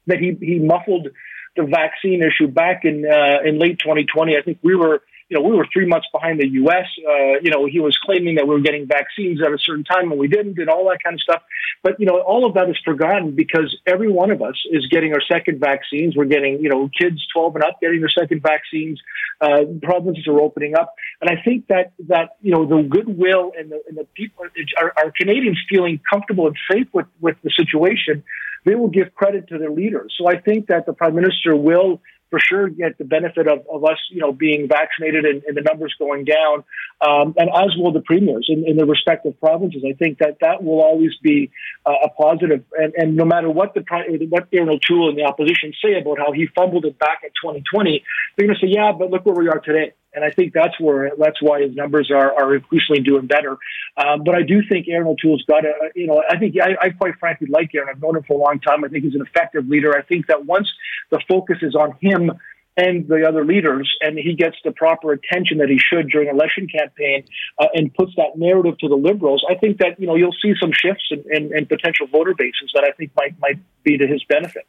that 0.07 0.18
he 0.18 0.37
he 0.41 0.59
muffled 0.59 1.09
the 1.57 1.64
vaccine 1.64 2.22
issue 2.22 2.47
back 2.49 2.85
in 2.85 3.05
uh, 3.05 3.39
in 3.45 3.59
late 3.59 3.78
2020 3.81 4.37
i 4.37 4.43
think 4.43 4.59
we 4.62 4.76
were 4.76 5.03
you 5.31 5.39
know, 5.39 5.49
we 5.49 5.57
were 5.57 5.66
three 5.72 5.87
months 5.87 6.09
behind 6.12 6.41
the 6.41 6.49
U.S. 6.49 6.87
Uh, 7.09 7.39
you 7.41 7.51
know, 7.51 7.64
he 7.64 7.78
was 7.78 7.97
claiming 8.05 8.35
that 8.35 8.49
we 8.49 8.55
were 8.55 8.61
getting 8.61 8.87
vaccines 8.87 9.41
at 9.41 9.53
a 9.53 9.59
certain 9.59 9.85
time 9.85 10.11
and 10.11 10.18
we 10.18 10.26
didn't, 10.26 10.59
and 10.59 10.68
all 10.68 10.89
that 10.91 10.99
kind 11.03 11.14
of 11.14 11.20
stuff. 11.20 11.43
But 11.85 12.01
you 12.01 12.07
know, 12.07 12.20
all 12.20 12.45
of 12.45 12.55
that 12.55 12.68
is 12.68 12.76
forgotten 12.85 13.37
because 13.37 13.78
every 13.87 14.11
one 14.11 14.33
of 14.33 14.43
us 14.43 14.57
is 14.70 14.87
getting 14.89 15.14
our 15.14 15.20
second 15.20 15.61
vaccines. 15.61 16.16
We're 16.16 16.24
getting, 16.24 16.61
you 16.61 16.68
know, 16.68 16.91
kids 17.01 17.24
12 17.33 17.55
and 17.55 17.64
up 17.64 17.81
getting 17.81 18.01
their 18.01 18.11
second 18.11 18.43
vaccines. 18.43 19.01
Uh, 19.41 19.61
provinces 19.83 20.26
are 20.26 20.41
opening 20.41 20.74
up, 20.74 20.95
and 21.22 21.31
I 21.31 21.41
think 21.43 21.68
that 21.68 21.93
that 22.09 22.37
you 22.43 22.51
know 22.51 22.66
the 22.66 22.83
goodwill 22.83 23.53
and 23.57 23.70
the, 23.70 23.81
and 23.89 23.97
the 23.97 24.05
people 24.14 24.45
are, 24.78 24.93
are 24.97 25.12
Canadians 25.16 25.59
feeling 25.68 26.01
comfortable 26.11 26.49
and 26.49 26.57
safe 26.70 26.89
with 26.93 27.07
with 27.20 27.37
the 27.43 27.51
situation. 27.51 28.24
They 28.66 28.74
will 28.74 28.89
give 28.91 29.14
credit 29.14 29.49
to 29.49 29.59
their 29.59 29.70
leaders. 29.70 30.14
So 30.18 30.28
I 30.28 30.39
think 30.39 30.66
that 30.66 30.85
the 30.85 30.93
prime 30.93 31.14
minister 31.14 31.57
will 31.57 32.03
for 32.31 32.39
sure 32.39 32.68
get 32.68 32.97
the 32.99 33.05
benefit 33.05 33.47
of, 33.47 33.66
of 33.70 33.85
us, 33.85 33.99
you 34.11 34.20
know, 34.20 34.33
being 34.33 34.68
vaccinated 34.68 35.24
and, 35.24 35.43
and 35.45 35.57
the 35.57 35.62
numbers 35.62 35.95
going 35.99 36.24
down, 36.24 36.64
um, 37.01 37.35
and 37.37 37.51
as 37.55 37.76
will 37.76 37.93
the 37.93 38.01
premiers 38.01 38.47
in, 38.49 38.64
in 38.66 38.76
the 38.76 38.87
respective 38.87 39.39
provinces. 39.41 39.83
I 39.87 39.95
think 39.95 40.18
that 40.18 40.39
that 40.41 40.62
will 40.62 40.81
always 40.81 41.12
be 41.22 41.51
uh, 41.85 41.93
a 42.05 42.09
positive, 42.11 42.64
and, 42.78 42.95
and 42.95 43.16
no 43.16 43.24
matter 43.24 43.51
what 43.51 43.74
the 43.74 43.83
what 44.28 44.49
Erin 44.53 44.68
O'Toole 44.68 45.11
and 45.11 45.18
the 45.18 45.24
opposition 45.24 45.72
say 45.85 46.01
about 46.01 46.18
how 46.18 46.33
he 46.33 46.47
fumbled 46.55 46.85
it 46.85 46.99
back 46.99 47.20
in 47.24 47.31
2020, 47.43 48.05
they're 48.37 48.47
going 48.47 48.59
to 48.59 48.66
say, 48.66 48.72
yeah, 48.72 48.93
but 48.97 49.11
look 49.11 49.26
where 49.26 49.35
we 49.35 49.49
are 49.49 49.59
today. 49.59 49.93
And 50.14 50.24
I 50.24 50.30
think 50.30 50.52
that's 50.52 50.78
where 50.80 51.12
that's 51.18 51.40
why 51.40 51.62
his 51.62 51.74
numbers 51.74 52.11
are, 52.11 52.32
are 52.32 52.54
increasingly 52.54 53.02
doing 53.02 53.26
better. 53.26 53.58
Um, 53.96 54.24
but 54.24 54.34
I 54.34 54.42
do 54.42 54.62
think 54.68 54.88
Erin 54.88 55.06
O'Toole's 55.06 55.44
got 55.44 55.64
a, 55.64 55.72
you 55.94 56.06
know, 56.06 56.22
I 56.28 56.36
think 56.38 56.56
I, 56.61 56.76
I 56.80 56.90
quite 56.90 57.14
frankly 57.18 57.46
like 57.48 57.74
Erin. 57.74 57.88
I've 57.90 58.02
known 58.02 58.16
him 58.16 58.24
for 58.24 58.34
a 58.34 58.42
long 58.42 58.61
time. 58.61 58.84
I 58.84 58.88
think 58.88 59.04
he's 59.04 59.14
an 59.14 59.22
effective 59.22 59.68
leader. 59.68 59.96
I 59.96 60.02
think 60.02 60.26
that 60.26 60.46
once 60.46 60.68
the 61.11 61.20
focus 61.28 61.58
is 61.62 61.74
on 61.74 61.96
him 62.00 62.32
and 62.76 63.06
the 63.08 63.28
other 63.28 63.44
leaders, 63.44 63.94
and 64.00 64.18
he 64.18 64.34
gets 64.34 64.56
the 64.64 64.72
proper 64.72 65.12
attention 65.12 65.58
that 65.58 65.68
he 65.68 65.78
should 65.78 66.08
during 66.08 66.28
election 66.28 66.66
campaign, 66.66 67.24
uh, 67.58 67.66
and 67.74 67.92
puts 67.94 68.12
that 68.16 68.36
narrative 68.36 68.78
to 68.78 68.88
the 68.88 68.96
liberals, 68.96 69.44
I 69.48 69.54
think 69.56 69.78
that 69.78 70.00
you 70.00 70.06
know 70.06 70.14
you'll 70.14 70.36
see 70.42 70.54
some 70.58 70.70
shifts 70.72 71.11
in, 71.11 71.24
in, 71.30 71.56
in 71.56 71.66
potential 71.66 72.06
voter 72.06 72.34
bases 72.34 72.70
that 72.74 72.84
I 72.84 72.92
think 72.92 73.12
might 73.16 73.38
might 73.40 73.58
be 73.82 73.98
to 73.98 74.06
his 74.06 74.24
benefit. 74.24 74.66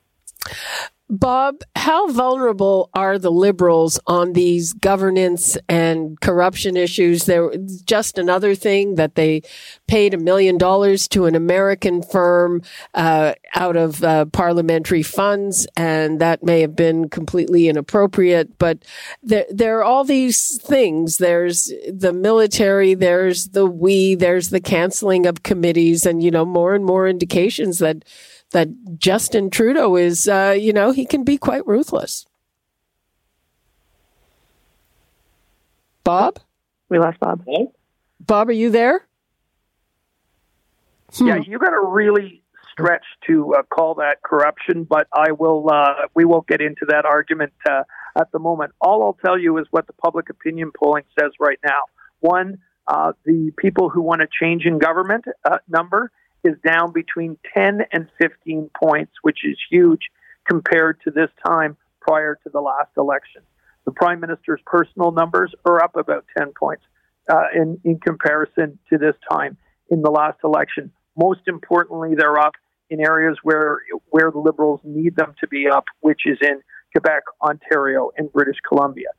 Bob, 1.11 1.59
how 1.75 2.09
vulnerable 2.09 2.89
are 2.93 3.19
the 3.19 3.33
liberals 3.33 3.99
on 4.07 4.31
these 4.31 4.71
governance 4.71 5.57
and 5.67 6.17
corruption 6.21 6.77
issues? 6.77 7.25
There 7.25 7.51
just 7.83 8.17
another 8.17 8.55
thing 8.55 8.95
that 8.95 9.15
they 9.15 9.41
paid 9.87 10.13
a 10.13 10.17
million 10.17 10.57
dollars 10.57 11.09
to 11.09 11.25
an 11.25 11.35
American 11.35 12.01
firm 12.01 12.61
uh, 12.93 13.33
out 13.55 13.75
of 13.75 14.01
uh, 14.05 14.23
parliamentary 14.27 15.03
funds, 15.03 15.67
and 15.75 16.21
that 16.21 16.43
may 16.43 16.61
have 16.61 16.77
been 16.77 17.09
completely 17.09 17.67
inappropriate. 17.67 18.57
But 18.57 18.85
there, 19.21 19.45
there 19.49 19.79
are 19.79 19.83
all 19.83 20.05
these 20.05 20.61
things. 20.61 21.17
There's 21.17 21.73
the 21.91 22.13
military. 22.13 22.93
There's 22.93 23.49
the 23.49 23.65
we. 23.65 24.15
There's 24.15 24.49
the 24.49 24.61
canceling 24.61 25.25
of 25.25 25.43
committees, 25.43 26.05
and 26.05 26.23
you 26.23 26.31
know 26.31 26.45
more 26.45 26.73
and 26.73 26.85
more 26.85 27.05
indications 27.05 27.79
that 27.79 28.05
that 28.51 28.97
Justin 28.97 29.49
Trudeau 29.49 29.95
is, 29.95 30.27
uh, 30.27 30.55
you 30.57 30.73
know, 30.73 30.91
he 30.91 31.05
can 31.05 31.23
be 31.23 31.37
quite 31.37 31.65
ruthless. 31.65 32.25
Bob? 36.03 36.39
We 36.89 36.99
lost 36.99 37.19
Bob. 37.19 37.45
Bob, 38.19 38.49
are 38.49 38.53
you 38.53 38.69
there? 38.69 39.07
Hmm. 41.13 41.27
Yeah, 41.27 41.35
you 41.37 41.57
got 41.57 41.69
to 41.69 41.81
really 41.85 42.43
stretch 42.71 43.05
to 43.27 43.55
uh, 43.55 43.63
call 43.63 43.95
that 43.95 44.21
corruption, 44.23 44.83
but 44.83 45.07
I 45.13 45.31
will. 45.31 45.69
Uh, 45.69 46.07
we 46.15 46.25
won't 46.25 46.47
get 46.47 46.61
into 46.61 46.85
that 46.87 47.05
argument 47.05 47.53
uh, 47.69 47.83
at 48.17 48.31
the 48.31 48.39
moment. 48.39 48.71
All 48.81 49.03
I'll 49.03 49.17
tell 49.25 49.37
you 49.37 49.57
is 49.57 49.67
what 49.71 49.87
the 49.87 49.93
public 49.93 50.29
opinion 50.29 50.71
polling 50.77 51.03
says 51.19 51.31
right 51.39 51.59
now. 51.63 51.81
One, 52.19 52.59
uh, 52.87 53.13
the 53.25 53.51
people 53.57 53.89
who 53.89 54.01
want 54.01 54.21
a 54.21 54.27
change 54.39 54.65
in 54.65 54.79
government 54.79 55.25
uh, 55.45 55.57
number 55.67 56.11
is 56.43 56.55
down 56.65 56.91
between 56.91 57.37
10 57.55 57.81
and 57.91 58.07
15 58.19 58.69
points, 58.81 59.13
which 59.21 59.39
is 59.43 59.57
huge 59.69 60.01
compared 60.49 60.99
to 61.03 61.11
this 61.11 61.29
time 61.45 61.77
prior 61.99 62.35
to 62.43 62.49
the 62.49 62.59
last 62.59 62.91
election. 62.97 63.41
The 63.85 63.91
prime 63.91 64.19
minister's 64.19 64.61
personal 64.65 65.11
numbers 65.11 65.53
are 65.65 65.83
up 65.83 65.95
about 65.95 66.25
10 66.37 66.53
points 66.57 66.83
uh, 67.29 67.45
in, 67.55 67.79
in 67.83 67.99
comparison 67.99 68.79
to 68.89 68.97
this 68.97 69.15
time 69.31 69.57
in 69.89 70.01
the 70.01 70.11
last 70.11 70.39
election. 70.43 70.91
Most 71.17 71.41
importantly, 71.47 72.15
they're 72.17 72.39
up 72.39 72.53
in 72.89 72.99
areas 72.99 73.37
where, 73.43 73.79
where 74.09 74.31
the 74.31 74.39
Liberals 74.39 74.81
need 74.83 75.15
them 75.15 75.33
to 75.39 75.47
be 75.47 75.67
up, 75.67 75.85
which 76.01 76.21
is 76.25 76.37
in 76.41 76.61
Quebec, 76.93 77.23
Ontario, 77.41 78.11
and 78.17 78.31
British 78.31 78.57
Columbia. 78.67 79.09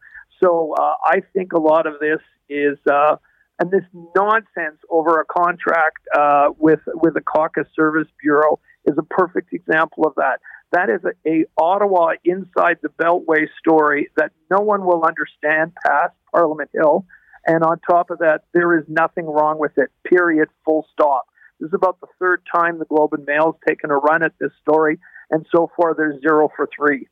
So 0.42 0.74
uh, 0.78 0.94
I 1.04 1.22
think 1.32 1.52
a 1.52 1.60
lot 1.60 1.86
of 1.86 1.94
this 2.00 2.20
is 2.48 2.78
uh, 2.90 3.16
and 3.62 3.70
this 3.70 3.84
nonsense 4.16 4.80
over 4.90 5.20
a 5.20 5.24
contract 5.24 5.98
uh, 6.18 6.48
with 6.58 6.80
with 6.94 7.14
the 7.14 7.20
Caucus 7.20 7.68
Service 7.76 8.08
Bureau 8.20 8.58
is 8.86 8.96
a 8.98 9.04
perfect 9.04 9.52
example 9.52 10.04
of 10.04 10.14
that. 10.16 10.40
That 10.72 10.90
is 10.90 11.00
a, 11.04 11.28
a 11.30 11.44
Ottawa 11.56 12.14
inside 12.24 12.78
the 12.82 12.88
Beltway 12.88 13.46
story 13.60 14.10
that 14.16 14.32
no 14.50 14.58
one 14.58 14.84
will 14.84 15.04
understand 15.04 15.74
past 15.86 16.12
Parliament 16.34 16.70
Hill. 16.74 17.06
And 17.46 17.62
on 17.62 17.78
top 17.88 18.10
of 18.10 18.18
that, 18.18 18.42
there 18.52 18.76
is 18.76 18.84
nothing 18.88 19.26
wrong 19.26 19.60
with 19.60 19.72
it, 19.76 19.90
period, 20.04 20.48
full 20.64 20.84
stop. 20.92 21.26
This 21.60 21.68
is 21.68 21.74
about 21.74 22.00
the 22.00 22.08
third 22.18 22.42
time 22.52 22.80
the 22.80 22.84
Globe 22.84 23.12
and 23.12 23.24
Mail's 23.24 23.54
taken 23.68 23.92
a 23.92 23.96
run 23.96 24.24
at 24.24 24.32
this 24.40 24.50
story, 24.60 24.98
and 25.30 25.46
so 25.54 25.70
far 25.76 25.94
there's 25.94 26.20
zero 26.20 26.48
for 26.56 26.68
three. 26.76 27.06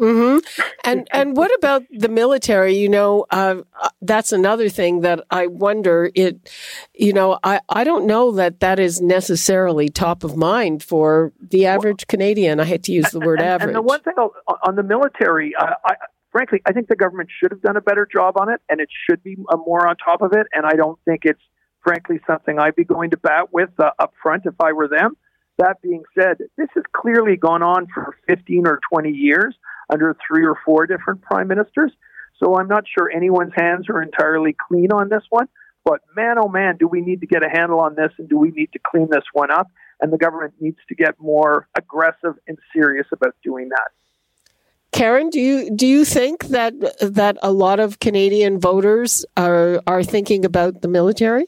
Mm-hmm. 0.00 0.38
And 0.82 1.06
and 1.12 1.36
what 1.36 1.54
about 1.58 1.82
the 1.90 2.08
military? 2.08 2.74
You 2.74 2.88
know, 2.88 3.26
uh, 3.30 3.56
that's 4.00 4.32
another 4.32 4.70
thing 4.70 5.02
that 5.02 5.22
I 5.30 5.46
wonder. 5.46 6.10
It, 6.14 6.50
you 6.94 7.12
know, 7.12 7.38
I, 7.44 7.60
I 7.68 7.84
don't 7.84 8.06
know 8.06 8.32
that 8.32 8.60
that 8.60 8.78
is 8.78 9.00
necessarily 9.00 9.90
top 9.90 10.24
of 10.24 10.36
mind 10.36 10.82
for 10.82 11.32
the 11.38 11.66
average 11.66 12.06
Canadian. 12.06 12.60
I 12.60 12.64
hate 12.64 12.82
to 12.84 12.92
use 12.92 13.10
the 13.10 13.20
word 13.20 13.40
and, 13.40 13.48
average. 13.48 13.68
And 13.68 13.76
the 13.76 13.82
one 13.82 14.00
thing 14.00 14.14
on 14.16 14.74
the 14.74 14.82
military, 14.82 15.54
uh, 15.54 15.74
I, 15.84 15.94
frankly, 16.32 16.62
I 16.66 16.72
think 16.72 16.88
the 16.88 16.96
government 16.96 17.28
should 17.38 17.50
have 17.50 17.60
done 17.60 17.76
a 17.76 17.82
better 17.82 18.08
job 18.10 18.38
on 18.40 18.50
it, 18.50 18.60
and 18.70 18.80
it 18.80 18.88
should 19.08 19.22
be 19.22 19.36
uh, 19.52 19.56
more 19.56 19.86
on 19.86 19.96
top 19.96 20.22
of 20.22 20.32
it. 20.32 20.46
And 20.52 20.64
I 20.64 20.72
don't 20.72 20.98
think 21.04 21.20
it's 21.24 21.42
frankly 21.84 22.20
something 22.26 22.58
I'd 22.58 22.74
be 22.74 22.84
going 22.84 23.10
to 23.10 23.16
bat 23.18 23.52
with 23.52 23.70
uh, 23.78 23.90
up 23.98 24.14
front 24.22 24.44
if 24.46 24.54
I 24.60 24.72
were 24.72 24.88
them. 24.88 25.16
That 25.58 25.82
being 25.82 26.04
said, 26.18 26.38
this 26.56 26.68
has 26.74 26.84
clearly 26.92 27.36
gone 27.36 27.62
on 27.62 27.86
for 27.92 28.16
15 28.26 28.66
or 28.66 28.80
20 28.90 29.10
years 29.10 29.54
under 29.92 30.16
three 30.26 30.44
or 30.44 30.56
four 30.64 30.86
different 30.86 31.22
prime 31.22 31.48
ministers. 31.48 31.92
So 32.38 32.56
I'm 32.56 32.68
not 32.68 32.84
sure 32.86 33.10
anyone's 33.10 33.52
hands 33.54 33.88
are 33.88 34.02
entirely 34.02 34.56
clean 34.68 34.92
on 34.92 35.08
this 35.08 35.22
one. 35.30 35.48
But 35.84 36.00
man, 36.16 36.36
oh 36.38 36.48
man, 36.48 36.76
do 36.78 36.86
we 36.86 37.00
need 37.00 37.20
to 37.20 37.26
get 37.26 37.42
a 37.42 37.48
handle 37.48 37.80
on 37.80 37.94
this 37.94 38.12
and 38.18 38.28
do 38.28 38.38
we 38.38 38.50
need 38.50 38.72
to 38.72 38.78
clean 38.78 39.08
this 39.10 39.24
one 39.32 39.50
up? 39.50 39.68
And 40.00 40.12
the 40.12 40.18
government 40.18 40.54
needs 40.60 40.78
to 40.88 40.94
get 40.94 41.14
more 41.20 41.68
aggressive 41.76 42.34
and 42.46 42.58
serious 42.72 43.06
about 43.12 43.34
doing 43.42 43.68
that. 43.70 43.88
Karen, 44.92 45.30
do 45.30 45.40
you 45.40 45.70
do 45.74 45.86
you 45.86 46.04
think 46.04 46.46
that 46.46 46.74
that 47.00 47.38
a 47.42 47.52
lot 47.52 47.80
of 47.80 48.00
Canadian 48.00 48.58
voters 48.58 49.24
are 49.36 49.80
are 49.86 50.02
thinking 50.02 50.44
about 50.44 50.82
the 50.82 50.88
military? 50.88 51.46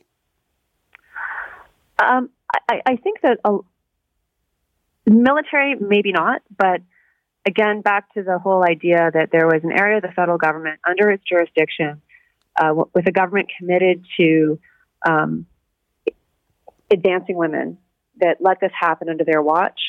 Um, 1.99 2.31
I, 2.69 2.81
I, 2.87 2.97
think 2.97 3.21
that 3.21 3.39
a, 3.45 3.59
military, 5.07 5.77
maybe 5.77 6.13
not, 6.13 6.43
but 6.57 6.81
again, 7.47 7.81
back 7.81 8.13
to 8.15 8.23
the 8.23 8.39
whole 8.39 8.65
idea 8.65 9.11
that 9.13 9.31
there 9.33 9.47
was 9.47 9.61
an 9.65 9.73
area 9.73 9.97
of 9.97 10.03
the 10.03 10.13
federal 10.15 10.39
government 10.39 10.81
under 10.89 11.11
its 11.11 11.23
jurisdiction 11.29 12.01
uh, 12.61 12.75
with 12.95 13.07
a 13.07 13.13
government 13.13 13.51
committed 13.59 14.05
to 14.21 14.59
um, 15.09 15.47
advancing 16.91 17.37
women 17.37 17.79
that 18.21 18.37
let 18.41 18.61
this 18.61 18.73
happen 18.79 19.09
under 19.09 19.25
their 19.25 19.43
watch. 19.43 19.81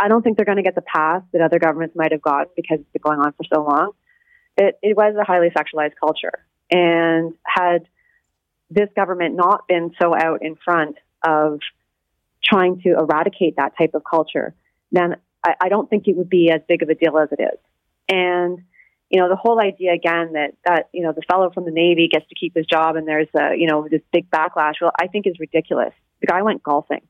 I, 0.00 0.08
don't 0.08 0.22
think 0.22 0.36
they're 0.36 0.46
going 0.46 0.56
to 0.56 0.64
get 0.64 0.74
the 0.74 0.82
pass 0.82 1.22
that 1.32 1.40
other 1.40 1.60
governments 1.60 1.94
might 1.94 2.10
have 2.10 2.22
gotten 2.22 2.48
because 2.56 2.80
it's 2.80 2.90
been 2.92 3.02
going 3.02 3.20
on 3.20 3.32
for 3.32 3.44
so 3.44 3.62
long. 3.62 3.92
It, 4.56 4.78
it 4.82 4.96
was 4.96 5.14
a 5.20 5.24
highly 5.24 5.50
sexualized 5.50 5.92
culture. 6.00 6.44
And 6.70 7.34
had 7.44 7.86
this 8.68 8.88
government 8.96 9.36
not 9.36 9.68
been 9.68 9.92
so 10.00 10.12
out 10.16 10.42
in 10.42 10.56
front 10.56 10.96
of 11.22 11.60
trying 12.42 12.80
to 12.80 12.94
eradicate 12.98 13.56
that 13.56 13.76
type 13.78 13.94
of 13.94 14.02
culture, 14.02 14.54
then 14.90 15.16
I, 15.44 15.54
I 15.62 15.68
don't 15.68 15.88
think 15.88 16.08
it 16.08 16.16
would 16.16 16.30
be 16.30 16.50
as 16.50 16.60
big 16.68 16.82
of 16.82 16.88
a 16.88 16.94
deal 16.94 17.18
as 17.18 17.28
it 17.32 17.40
is. 17.40 17.58
And 18.08 18.60
you 19.10 19.20
know, 19.20 19.28
the 19.28 19.36
whole 19.36 19.60
idea 19.60 19.92
again 19.92 20.32
that 20.32 20.54
that 20.64 20.88
you 20.92 21.02
know 21.02 21.12
the 21.12 21.22
fellow 21.30 21.50
from 21.50 21.64
the 21.64 21.70
Navy 21.70 22.08
gets 22.10 22.26
to 22.28 22.34
keep 22.34 22.54
his 22.56 22.66
job 22.66 22.96
and 22.96 23.06
there's 23.06 23.28
a 23.38 23.54
you 23.56 23.68
know 23.68 23.86
this 23.88 24.02
big 24.12 24.30
backlash. 24.30 24.74
Well, 24.80 24.92
I 25.00 25.06
think 25.06 25.26
is 25.26 25.38
ridiculous. 25.38 25.92
The 26.20 26.26
guy 26.26 26.42
went 26.42 26.62
golfing, 26.62 27.02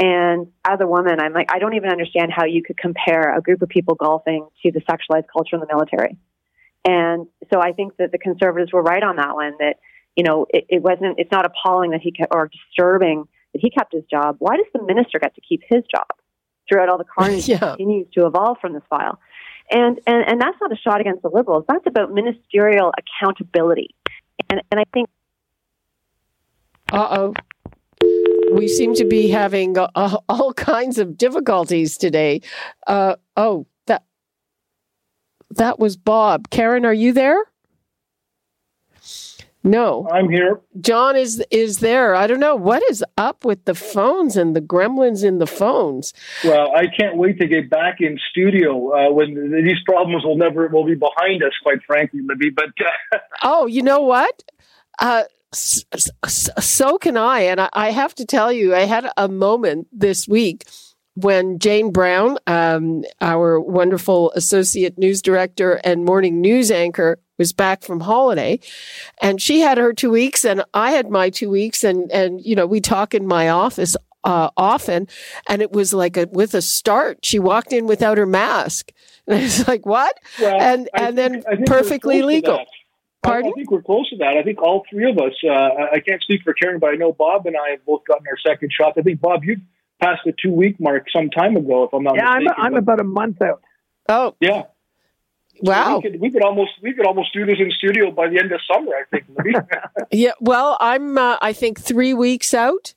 and 0.00 0.48
as 0.66 0.80
a 0.80 0.86
woman, 0.86 1.20
I'm 1.20 1.32
like 1.32 1.48
I 1.52 1.60
don't 1.60 1.74
even 1.74 1.90
understand 1.90 2.32
how 2.34 2.44
you 2.44 2.62
could 2.62 2.76
compare 2.76 3.36
a 3.36 3.40
group 3.40 3.62
of 3.62 3.68
people 3.68 3.94
golfing 3.94 4.48
to 4.64 4.72
the 4.72 4.80
sexualized 4.80 5.26
culture 5.32 5.54
in 5.54 5.60
the 5.60 5.68
military. 5.68 6.16
And 6.84 7.26
so 7.52 7.60
I 7.60 7.72
think 7.72 7.96
that 7.98 8.10
the 8.10 8.18
conservatives 8.18 8.72
were 8.72 8.82
right 8.82 9.02
on 9.02 9.16
that 9.16 9.34
one. 9.34 9.52
That 9.60 9.76
you 10.16 10.24
know 10.24 10.46
it, 10.50 10.66
it 10.68 10.82
wasn't 10.82 11.20
it's 11.20 11.30
not 11.30 11.46
appalling 11.46 11.92
that 11.92 12.00
he 12.00 12.10
kept, 12.10 12.34
or 12.34 12.48
disturbing 12.48 13.28
that 13.52 13.60
he 13.60 13.70
kept 13.70 13.92
his 13.92 14.04
job. 14.10 14.36
Why 14.40 14.56
does 14.56 14.66
the 14.74 14.82
minister 14.82 15.20
get 15.20 15.36
to 15.36 15.40
keep 15.40 15.62
his 15.68 15.84
job? 15.94 16.08
Throughout 16.68 16.88
all 16.88 16.98
the 16.98 17.04
carnage 17.18 17.48
yeah. 17.48 17.58
continues 17.58 18.06
to 18.14 18.26
evolve 18.26 18.58
from 18.60 18.72
this 18.72 18.82
file. 18.88 19.18
And, 19.70 20.00
and, 20.06 20.24
and 20.26 20.40
that's 20.40 20.56
not 20.60 20.72
a 20.72 20.76
shot 20.76 21.00
against 21.00 21.22
the 21.22 21.28
liberals. 21.28 21.64
That's 21.68 21.86
about 21.86 22.12
ministerial 22.12 22.92
accountability. 22.98 23.94
And, 24.48 24.62
and 24.70 24.80
I 24.80 24.84
think. 24.92 25.08
Uh 26.90 27.08
oh. 27.10 27.34
We 28.52 28.66
seem 28.66 28.94
to 28.94 29.04
be 29.04 29.28
having 29.28 29.76
uh, 29.76 29.88
all 30.28 30.54
kinds 30.54 30.98
of 30.98 31.18
difficulties 31.18 31.98
today. 31.98 32.40
Uh, 32.86 33.16
oh, 33.36 33.66
that 33.86 34.04
that 35.50 35.78
was 35.78 35.98
Bob. 35.98 36.48
Karen, 36.48 36.86
are 36.86 36.94
you 36.94 37.12
there? 37.12 37.38
No, 39.64 40.08
I'm 40.12 40.28
here. 40.28 40.60
John 40.80 41.16
is 41.16 41.44
is 41.50 41.78
there. 41.78 42.14
I 42.14 42.26
don't 42.26 42.40
know 42.40 42.54
what 42.54 42.82
is 42.90 43.04
up 43.16 43.44
with 43.44 43.64
the 43.64 43.74
phones 43.74 44.36
and 44.36 44.54
the 44.54 44.60
gremlins 44.60 45.24
in 45.24 45.38
the 45.38 45.46
phones. 45.46 46.14
Well, 46.44 46.74
I 46.74 46.86
can't 46.86 47.16
wait 47.16 47.40
to 47.40 47.46
get 47.46 47.68
back 47.68 48.00
in 48.00 48.18
studio 48.30 48.94
uh, 48.94 49.12
when 49.12 49.34
these 49.64 49.82
problems 49.84 50.24
will 50.24 50.36
never 50.36 50.68
will 50.68 50.86
be 50.86 50.94
behind 50.94 51.42
us. 51.42 51.52
Quite 51.62 51.82
frankly, 51.86 52.20
Libby. 52.22 52.50
But 52.50 52.70
uh, 53.12 53.18
oh, 53.42 53.66
you 53.66 53.82
know 53.82 54.00
what? 54.00 54.42
Uh, 55.00 55.24
so 55.52 56.98
can 56.98 57.16
I, 57.16 57.40
and 57.40 57.68
I 57.72 57.90
have 57.90 58.14
to 58.16 58.26
tell 58.26 58.52
you, 58.52 58.74
I 58.74 58.80
had 58.80 59.10
a 59.16 59.28
moment 59.28 59.88
this 59.92 60.28
week 60.28 60.66
when 61.14 61.58
Jane 61.58 61.90
Brown, 61.90 62.38
um, 62.46 63.02
our 63.20 63.58
wonderful 63.58 64.30
associate 64.32 64.98
news 64.98 65.22
director 65.22 65.80
and 65.84 66.04
morning 66.04 66.40
news 66.40 66.70
anchor, 66.70 67.18
was 67.38 67.52
back 67.52 67.82
from 67.82 68.00
holiday, 68.00 68.60
and 69.22 69.40
she 69.40 69.60
had 69.60 69.78
her 69.78 69.92
two 69.92 70.10
weeks, 70.10 70.44
and 70.44 70.64
I 70.74 70.90
had 70.90 71.10
my 71.10 71.30
two 71.30 71.50
weeks, 71.50 71.84
and 71.84 72.10
and 72.12 72.44
you 72.44 72.54
know 72.54 72.66
we 72.66 72.80
talk 72.80 73.14
in 73.14 73.26
my 73.26 73.48
office 73.48 73.96
uh, 74.24 74.50
often, 74.56 75.08
and 75.48 75.62
it 75.62 75.72
was 75.72 75.94
like 75.94 76.16
a, 76.16 76.26
with 76.30 76.54
a 76.54 76.62
start. 76.62 77.24
She 77.24 77.38
walked 77.38 77.72
in 77.72 77.86
without 77.86 78.18
her 78.18 78.26
mask, 78.26 78.92
and 79.26 79.38
I 79.38 79.42
was 79.42 79.68
like, 79.68 79.86
"What?" 79.86 80.18
Well, 80.40 80.60
and 80.60 80.88
I 80.94 81.04
and 81.04 81.16
think, 81.16 81.44
then 81.44 81.64
perfectly 81.64 82.22
legal. 82.22 82.64
Pardon? 83.22 83.50
I, 83.50 83.54
think 83.54 83.70
we're 83.70 83.82
close 83.82 84.08
to 84.10 84.16
that. 84.18 84.36
I 84.36 84.44
think 84.44 84.62
all 84.62 84.84
three 84.88 85.10
of 85.10 85.18
us. 85.18 85.32
Uh, 85.44 85.86
I 85.92 86.00
can't 86.06 86.22
speak 86.22 86.42
for 86.44 86.54
Karen, 86.54 86.78
but 86.78 86.90
I 86.90 86.94
know 86.94 87.12
Bob 87.12 87.46
and 87.46 87.56
I 87.56 87.70
have 87.70 87.84
both 87.84 88.02
gotten 88.06 88.24
our 88.28 88.38
second 88.46 88.70
shot. 88.72 88.92
I 88.96 89.02
think 89.02 89.20
Bob, 89.20 89.42
you've 89.44 89.58
past 90.00 90.20
the 90.24 90.32
two 90.40 90.52
week 90.52 90.76
mark 90.78 91.06
some 91.14 91.28
time 91.30 91.56
ago, 91.56 91.84
if 91.84 91.92
I'm 91.92 92.04
not 92.04 92.14
yeah, 92.16 92.24
mistaken. 92.26 92.54
I'm, 92.56 92.66
I'm 92.66 92.74
about 92.76 93.00
a 93.00 93.04
month 93.04 93.42
out. 93.42 93.62
Oh, 94.08 94.34
yeah. 94.40 94.64
Wow. 95.60 95.84
So 95.84 95.96
we, 95.96 96.02
could, 96.02 96.20
we 96.20 96.30
could 96.30 96.42
almost 96.44 96.70
we 96.82 96.92
could 96.94 97.06
almost 97.06 97.32
do 97.32 97.44
this 97.46 97.58
in 97.58 97.70
studio 97.70 98.10
by 98.10 98.28
the 98.28 98.38
end 98.38 98.52
of 98.52 98.60
summer. 98.72 98.92
I 98.92 99.04
think. 99.10 99.26
yeah. 100.12 100.32
Well, 100.40 100.76
I'm 100.80 101.18
uh, 101.18 101.36
I 101.40 101.52
think 101.52 101.80
three 101.80 102.14
weeks 102.14 102.54
out, 102.54 102.94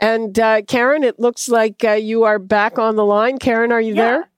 and 0.00 0.38
uh, 0.38 0.62
Karen, 0.62 1.04
it 1.04 1.18
looks 1.18 1.48
like 1.48 1.84
uh, 1.84 1.92
you 1.92 2.24
are 2.24 2.38
back 2.38 2.78
on 2.78 2.96
the 2.96 3.04
line. 3.04 3.38
Karen, 3.38 3.72
are 3.72 3.80
you 3.80 3.94
yeah. 3.94 4.02
there? 4.02 4.28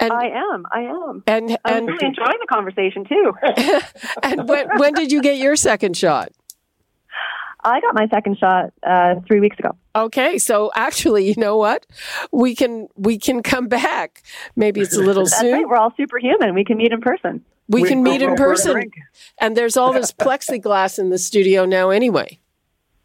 And, 0.00 0.12
I 0.12 0.26
am. 0.28 0.64
I 0.70 0.80
am. 0.82 1.24
And, 1.26 1.50
and 1.50 1.58
I'm 1.64 1.86
really 1.86 2.06
enjoying 2.06 2.38
the 2.40 2.46
conversation 2.48 3.04
too. 3.04 3.32
and 4.22 4.48
when, 4.48 4.68
when 4.78 4.94
did 4.94 5.10
you 5.10 5.20
get 5.20 5.38
your 5.38 5.56
second 5.56 5.96
shot? 5.96 6.30
I 7.64 7.80
got 7.80 7.94
my 7.94 8.06
second 8.08 8.38
shot 8.38 8.72
uh, 8.86 9.16
three 9.26 9.40
weeks 9.40 9.58
ago. 9.58 9.76
Okay, 9.98 10.38
so 10.38 10.70
actually, 10.76 11.26
you 11.28 11.34
know 11.36 11.56
what? 11.56 11.84
We 12.30 12.54
can 12.54 12.86
we 12.94 13.18
can 13.18 13.42
come 13.42 13.66
back. 13.66 14.22
Maybe 14.54 14.80
it's 14.80 14.96
a 14.96 15.02
little 15.02 15.26
soon. 15.26 15.52
Right. 15.52 15.68
We're 15.68 15.76
all 15.76 15.92
superhuman. 15.96 16.54
We 16.54 16.64
can 16.64 16.76
meet 16.76 16.92
in 16.92 17.00
person. 17.00 17.44
We, 17.68 17.82
we 17.82 17.88
can 17.88 18.02
meet 18.04 18.22
in 18.22 18.36
person, 18.36 18.90
and 19.38 19.56
there's 19.56 19.76
all 19.76 19.92
this 19.92 20.12
plexiglass 20.24 20.98
in 20.98 21.10
the 21.10 21.18
studio 21.18 21.64
now. 21.64 21.90
Anyway, 21.90 22.38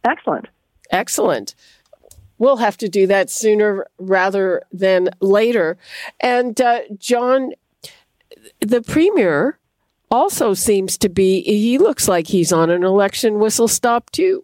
excellent, 0.03 0.49
excellent. 0.91 1.55
We'll 2.37 2.57
have 2.57 2.77
to 2.77 2.89
do 2.89 3.07
that 3.07 3.29
sooner 3.31 3.87
rather 3.97 4.61
than 4.71 5.09
later. 5.19 5.77
And 6.19 6.59
uh, 6.61 6.81
John, 6.97 7.53
the 8.59 8.81
premier 8.81 9.59
also 10.11 10.53
seems 10.53 10.97
to 10.99 11.09
be, 11.09 11.41
he 11.41 11.77
looks 11.77 12.07
like 12.07 12.27
he's 12.27 12.51
on 12.51 12.69
an 12.69 12.83
election 12.83 13.39
whistle 13.39 13.67
stop 13.67 14.11
too. 14.11 14.43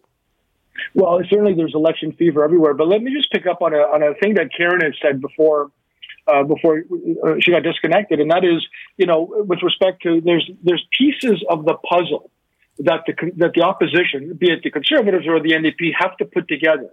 Well, 0.94 1.20
certainly 1.28 1.54
there's 1.54 1.74
election 1.74 2.12
fever 2.12 2.44
everywhere. 2.44 2.74
But 2.74 2.88
let 2.88 3.02
me 3.02 3.14
just 3.14 3.30
pick 3.30 3.46
up 3.46 3.62
on 3.62 3.74
a, 3.74 3.78
on 3.78 4.02
a 4.02 4.14
thing 4.14 4.34
that 4.34 4.50
Karen 4.56 4.80
had 4.80 4.94
said 5.00 5.20
before. 5.20 5.70
Uh, 6.26 6.44
before 6.44 6.84
uh, 7.24 7.34
she 7.40 7.50
got 7.50 7.62
disconnected, 7.62 8.20
and 8.20 8.30
that 8.30 8.44
is, 8.44 8.64
you 8.98 9.06
know, 9.06 9.26
with 9.48 9.62
respect 9.62 10.02
to 10.02 10.20
there's 10.20 10.48
there's 10.62 10.84
pieces 10.96 11.42
of 11.48 11.64
the 11.64 11.74
puzzle 11.74 12.30
that 12.78 13.00
the 13.06 13.14
that 13.36 13.52
the 13.54 13.62
opposition, 13.62 14.34
be 14.34 14.50
it 14.50 14.62
the 14.62 14.70
Conservatives 14.70 15.26
or 15.26 15.40
the 15.40 15.52
NDP, 15.52 15.92
have 15.98 16.16
to 16.18 16.26
put 16.26 16.46
together 16.46 16.90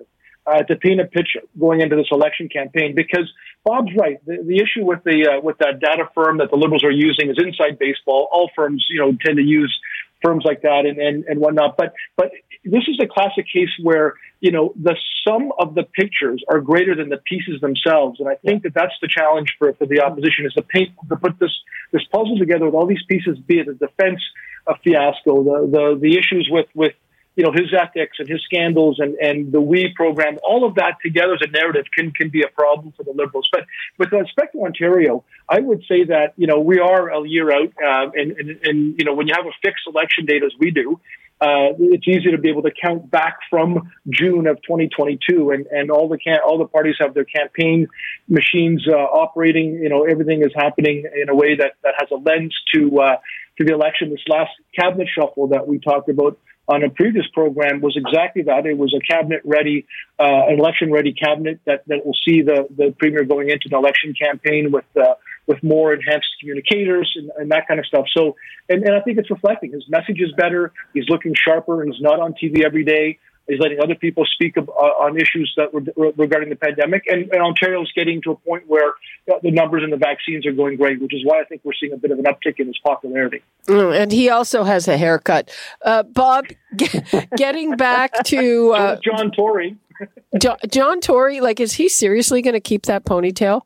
uh, 0.47 0.63
to 0.63 0.75
paint 0.75 1.01
a 1.01 1.05
picture 1.05 1.41
going 1.59 1.81
into 1.81 1.95
this 1.95 2.07
election 2.11 2.49
campaign. 2.49 2.95
Because 2.95 3.31
Bob's 3.63 3.91
right. 3.97 4.23
The, 4.25 4.37
the 4.43 4.57
issue 4.57 4.85
with 4.85 5.03
the 5.03 5.27
uh, 5.27 5.41
with 5.41 5.57
that 5.59 5.79
data 5.79 6.09
firm 6.15 6.37
that 6.37 6.49
the 6.49 6.55
Liberals 6.55 6.83
are 6.83 6.91
using 6.91 7.29
is 7.29 7.37
inside 7.37 7.77
baseball. 7.77 8.29
All 8.31 8.49
firms, 8.55 8.85
you 8.89 8.99
know, 8.99 9.15
tend 9.23 9.37
to 9.37 9.43
use 9.43 9.77
firms 10.23 10.43
like 10.45 10.61
that 10.61 10.85
and, 10.85 10.97
and, 10.97 11.23
and 11.25 11.39
whatnot. 11.39 11.77
But 11.77 11.93
but 12.15 12.31
this 12.63 12.83
is 12.87 12.99
a 13.01 13.07
classic 13.07 13.45
case 13.51 13.69
where 13.81 14.15
you 14.39 14.51
know 14.51 14.73
the 14.75 14.95
sum 15.25 15.51
of 15.59 15.75
the 15.75 15.83
pictures 15.83 16.43
are 16.49 16.59
greater 16.59 16.95
than 16.95 17.09
the 17.09 17.17
pieces 17.17 17.61
themselves, 17.61 18.19
and 18.19 18.29
I 18.29 18.35
think 18.35 18.63
that 18.63 18.73
that's 18.73 18.93
the 19.01 19.07
challenge 19.07 19.55
for, 19.57 19.73
for 19.73 19.85
the 19.85 20.01
opposition 20.01 20.45
is 20.45 20.53
to 20.53 20.61
paint 20.61 20.91
to 21.09 21.15
put 21.15 21.39
this 21.39 21.53
this 21.91 22.03
puzzle 22.11 22.37
together 22.37 22.65
with 22.65 22.73
all 22.73 22.85
these 22.85 23.03
pieces, 23.07 23.37
be 23.39 23.59
it 23.59 23.67
the 23.67 23.73
defense 23.73 24.21
a 24.67 24.75
fiasco. 24.83 25.43
The 25.43 25.67
the 25.71 25.99
the 25.99 26.17
issues 26.17 26.47
with 26.51 26.67
with 26.73 26.93
you 27.37 27.43
know 27.43 27.51
his 27.51 27.71
ethics 27.71 28.17
and 28.19 28.27
his 28.27 28.41
scandals 28.43 28.99
and 28.99 29.15
and 29.15 29.51
the 29.51 29.61
we 29.61 29.93
program, 29.95 30.37
all 30.43 30.65
of 30.67 30.75
that 30.75 30.97
together 31.05 31.35
as 31.35 31.41
a 31.41 31.51
narrative 31.51 31.85
can 31.95 32.11
can 32.11 32.29
be 32.29 32.41
a 32.41 32.47
problem 32.47 32.91
for 32.97 33.03
the 33.03 33.11
Liberals. 33.11 33.47
But 33.51 33.65
with 33.97 34.11
respect 34.11 34.53
to 34.53 34.65
Ontario, 34.65 35.23
I 35.47 35.59
would 35.59 35.83
say 35.87 36.03
that 36.05 36.33
you 36.35 36.47
know 36.47 36.59
we 36.59 36.79
are 36.79 37.09
a 37.09 37.27
year 37.27 37.51
out, 37.51 37.71
uh, 37.81 38.09
and, 38.13 38.31
and 38.31 38.49
and 38.63 38.95
you 38.97 39.05
know 39.05 39.13
when 39.13 39.27
you 39.27 39.35
have 39.37 39.45
a 39.45 39.55
fixed 39.61 39.85
election 39.87 40.25
date 40.25 40.43
as 40.43 40.51
we 40.59 40.71
do, 40.71 40.99
uh, 41.39 41.77
it's 41.77 42.07
easy 42.07 42.31
to 42.31 42.39
be 42.39 42.49
able 42.49 42.63
to 42.63 42.71
count 42.71 43.11
back 43.11 43.37
from 43.51 43.91
June 44.09 44.47
of 44.47 44.57
2022, 44.63 45.51
and, 45.51 45.67
and 45.67 45.91
all 45.91 46.09
the 46.09 46.17
can- 46.17 46.39
all 46.43 46.57
the 46.57 46.65
parties 46.65 46.95
have 46.99 47.13
their 47.13 47.25
campaign 47.25 47.87
machines 48.27 48.87
uh, 48.87 48.95
operating. 48.95 49.75
You 49.75 49.89
know, 49.89 50.05
everything 50.05 50.41
is 50.41 50.51
happening 50.55 51.05
in 51.21 51.29
a 51.29 51.35
way 51.35 51.55
that, 51.55 51.73
that 51.83 51.93
has 51.99 52.09
a 52.09 52.15
lens 52.15 52.55
to 52.73 52.99
uh, 52.99 53.17
to 53.59 53.63
the 53.63 53.73
election. 53.73 54.09
This 54.09 54.23
last 54.27 54.51
cabinet 54.75 55.07
shuffle 55.13 55.49
that 55.49 55.67
we 55.67 55.77
talked 55.77 56.09
about 56.09 56.39
on 56.67 56.83
a 56.83 56.89
previous 56.89 57.25
program 57.33 57.81
was 57.81 57.95
exactly 57.95 58.43
that. 58.43 58.65
It 58.65 58.77
was 58.77 58.93
a 58.93 58.99
cabinet 58.99 59.41
ready, 59.45 59.85
uh, 60.19 60.47
an 60.47 60.59
election 60.59 60.91
ready 60.91 61.13
cabinet 61.13 61.59
that, 61.65 61.83
that 61.87 62.05
will 62.05 62.15
see 62.27 62.41
the, 62.41 62.67
the 62.75 62.93
premier 62.99 63.23
going 63.23 63.49
into 63.49 63.69
the 63.69 63.77
election 63.77 64.13
campaign 64.19 64.71
with 64.71 64.85
uh, 64.99 65.15
with 65.47 65.63
more 65.63 65.93
enhanced 65.93 66.27
communicators 66.41 67.09
and, 67.15 67.31
and, 67.37 67.51
that 67.51 67.69
kind 67.69 67.79
of 67.79 67.85
stuff. 67.85 68.05
So, 68.15 68.35
and, 68.67 68.83
and 68.83 68.93
I 68.93 68.99
think 68.99 69.17
it's 69.17 69.31
reflecting. 69.31 69.71
His 69.71 69.85
message 69.87 70.19
is 70.19 70.33
better. 70.33 70.73
He's 70.93 71.07
looking 71.07 71.33
sharper. 71.33 71.85
He's 71.85 72.01
not 72.01 72.19
on 72.19 72.33
TV 72.33 72.65
every 72.65 72.83
day. 72.83 73.19
He's 73.47 73.59
letting 73.59 73.79
other 73.81 73.95
people 73.95 74.25
speak 74.25 74.57
of, 74.57 74.69
uh, 74.69 74.73
on 74.73 75.15
issues 75.17 75.53
that 75.55 75.73
were 75.73 76.11
regarding 76.17 76.49
the 76.49 76.55
pandemic. 76.55 77.03
And, 77.07 77.31
and 77.31 77.41
Ontario 77.41 77.81
is 77.81 77.91
getting 77.95 78.21
to 78.23 78.31
a 78.31 78.35
point 78.35 78.65
where 78.67 78.93
the 79.41 79.51
numbers 79.51 79.83
and 79.83 79.93
the 79.93 79.97
vaccines 79.97 80.45
are 80.45 80.51
going 80.51 80.75
great, 80.75 81.01
which 81.01 81.13
is 81.13 81.21
why 81.23 81.39
I 81.39 81.45
think 81.45 81.61
we're 81.63 81.73
seeing 81.79 81.93
a 81.93 81.97
bit 81.97 82.11
of 82.11 82.19
an 82.19 82.25
uptick 82.25 82.59
in 82.59 82.67
his 82.67 82.77
popularity. 82.79 83.41
Mm, 83.67 83.97
and 83.97 84.11
he 84.11 84.29
also 84.29 84.63
has 84.63 84.87
a 84.87 84.97
haircut. 84.97 85.49
Uh, 85.81 86.03
Bob, 86.03 86.45
get, 86.75 87.29
getting 87.37 87.77
back 87.77 88.23
to 88.25 88.73
uh, 88.73 88.97
John 89.03 89.31
Tory. 89.31 89.77
John, 90.41 90.57
John 90.69 90.99
Tory, 90.99 91.39
like, 91.39 91.61
is 91.61 91.73
he 91.73 91.87
seriously 91.87 92.41
going 92.41 92.53
to 92.53 92.59
keep 92.59 92.83
that 92.83 93.05
ponytail? 93.05 93.61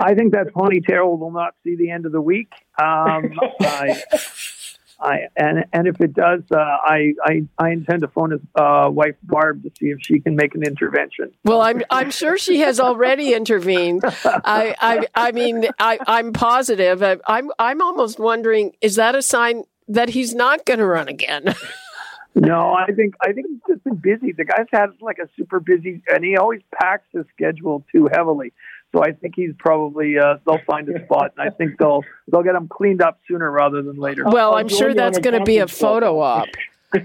I 0.00 0.14
think 0.14 0.32
that 0.32 0.48
ponytail 0.48 1.18
will 1.18 1.30
not 1.30 1.54
see 1.64 1.76
the 1.76 1.90
end 1.90 2.04
of 2.04 2.12
the 2.12 2.20
week. 2.20 2.52
Um, 2.80 3.38
I, 3.60 4.02
I, 5.00 5.28
and 5.36 5.64
and 5.72 5.86
if 5.86 6.00
it 6.00 6.12
does, 6.12 6.42
uh, 6.50 6.56
I, 6.56 7.14
I 7.22 7.42
I 7.56 7.70
intend 7.70 8.02
to 8.02 8.08
phone 8.08 8.32
his 8.32 8.40
uh, 8.56 8.88
wife 8.90 9.14
Barb 9.22 9.62
to 9.62 9.70
see 9.78 9.86
if 9.86 9.98
she 10.02 10.18
can 10.18 10.34
make 10.34 10.54
an 10.54 10.64
intervention. 10.64 11.32
Well, 11.44 11.60
I'm 11.60 11.82
I'm 11.90 12.10
sure 12.10 12.36
she 12.36 12.60
has 12.60 12.80
already 12.80 13.32
intervened. 13.32 14.02
I 14.24 14.74
I, 14.80 15.06
I 15.14 15.32
mean 15.32 15.66
I 15.78 15.98
I'm 16.06 16.32
positive. 16.32 17.02
I, 17.02 17.18
I'm 17.26 17.50
I'm 17.58 17.80
almost 17.80 18.18
wondering 18.18 18.72
is 18.80 18.96
that 18.96 19.14
a 19.14 19.22
sign 19.22 19.64
that 19.86 20.10
he's 20.10 20.34
not 20.34 20.64
going 20.64 20.78
to 20.80 20.86
run 20.86 21.08
again? 21.08 21.54
no, 22.34 22.72
I 22.72 22.92
think 22.92 23.14
I 23.22 23.32
think 23.32 23.46
he's 23.48 23.74
just 23.74 23.84
been 23.84 23.96
busy. 23.96 24.32
The 24.32 24.44
guy's 24.44 24.66
had 24.72 24.90
like 25.00 25.18
a 25.18 25.28
super 25.36 25.60
busy, 25.60 26.02
and 26.08 26.24
he 26.24 26.36
always 26.36 26.60
packs 26.74 27.06
his 27.12 27.24
schedule 27.34 27.84
too 27.92 28.08
heavily. 28.12 28.52
So 28.92 29.02
I 29.04 29.12
think 29.12 29.34
he's 29.36 29.52
probably 29.58 30.18
uh, 30.18 30.36
they'll 30.46 30.62
find 30.66 30.88
a 30.88 31.04
spot, 31.04 31.32
and 31.36 31.46
I 31.46 31.50
think 31.54 31.78
they'll 31.78 32.02
they'll 32.30 32.42
get 32.42 32.54
him 32.54 32.68
cleaned 32.68 33.02
up 33.02 33.20
sooner 33.28 33.50
rather 33.50 33.82
than 33.82 33.96
later. 33.96 34.24
Well, 34.24 34.54
I'm 34.54 34.68
sure 34.68 34.94
that's 34.94 35.18
going 35.18 35.38
to 35.38 35.44
be 35.44 35.58
a 35.58 35.68
photo 35.68 36.20
op. 36.20 36.48
I, 36.94 37.00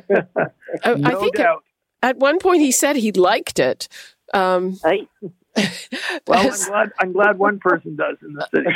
no 0.85 1.09
I 1.09 1.15
think 1.15 1.35
doubt. 1.35 1.63
at 2.01 2.17
one 2.17 2.39
point 2.39 2.61
he 2.61 2.71
said 2.71 2.95
he 2.95 3.11
liked 3.11 3.59
it. 3.59 3.89
Um, 4.33 4.79
well, 6.27 6.51
I'm 6.51 6.51
glad 6.51 6.91
I'm 6.99 7.11
glad 7.11 7.37
one 7.37 7.59
person 7.59 7.97
does 7.97 8.15
in 8.21 8.33
the 8.33 8.47
city. 8.53 8.69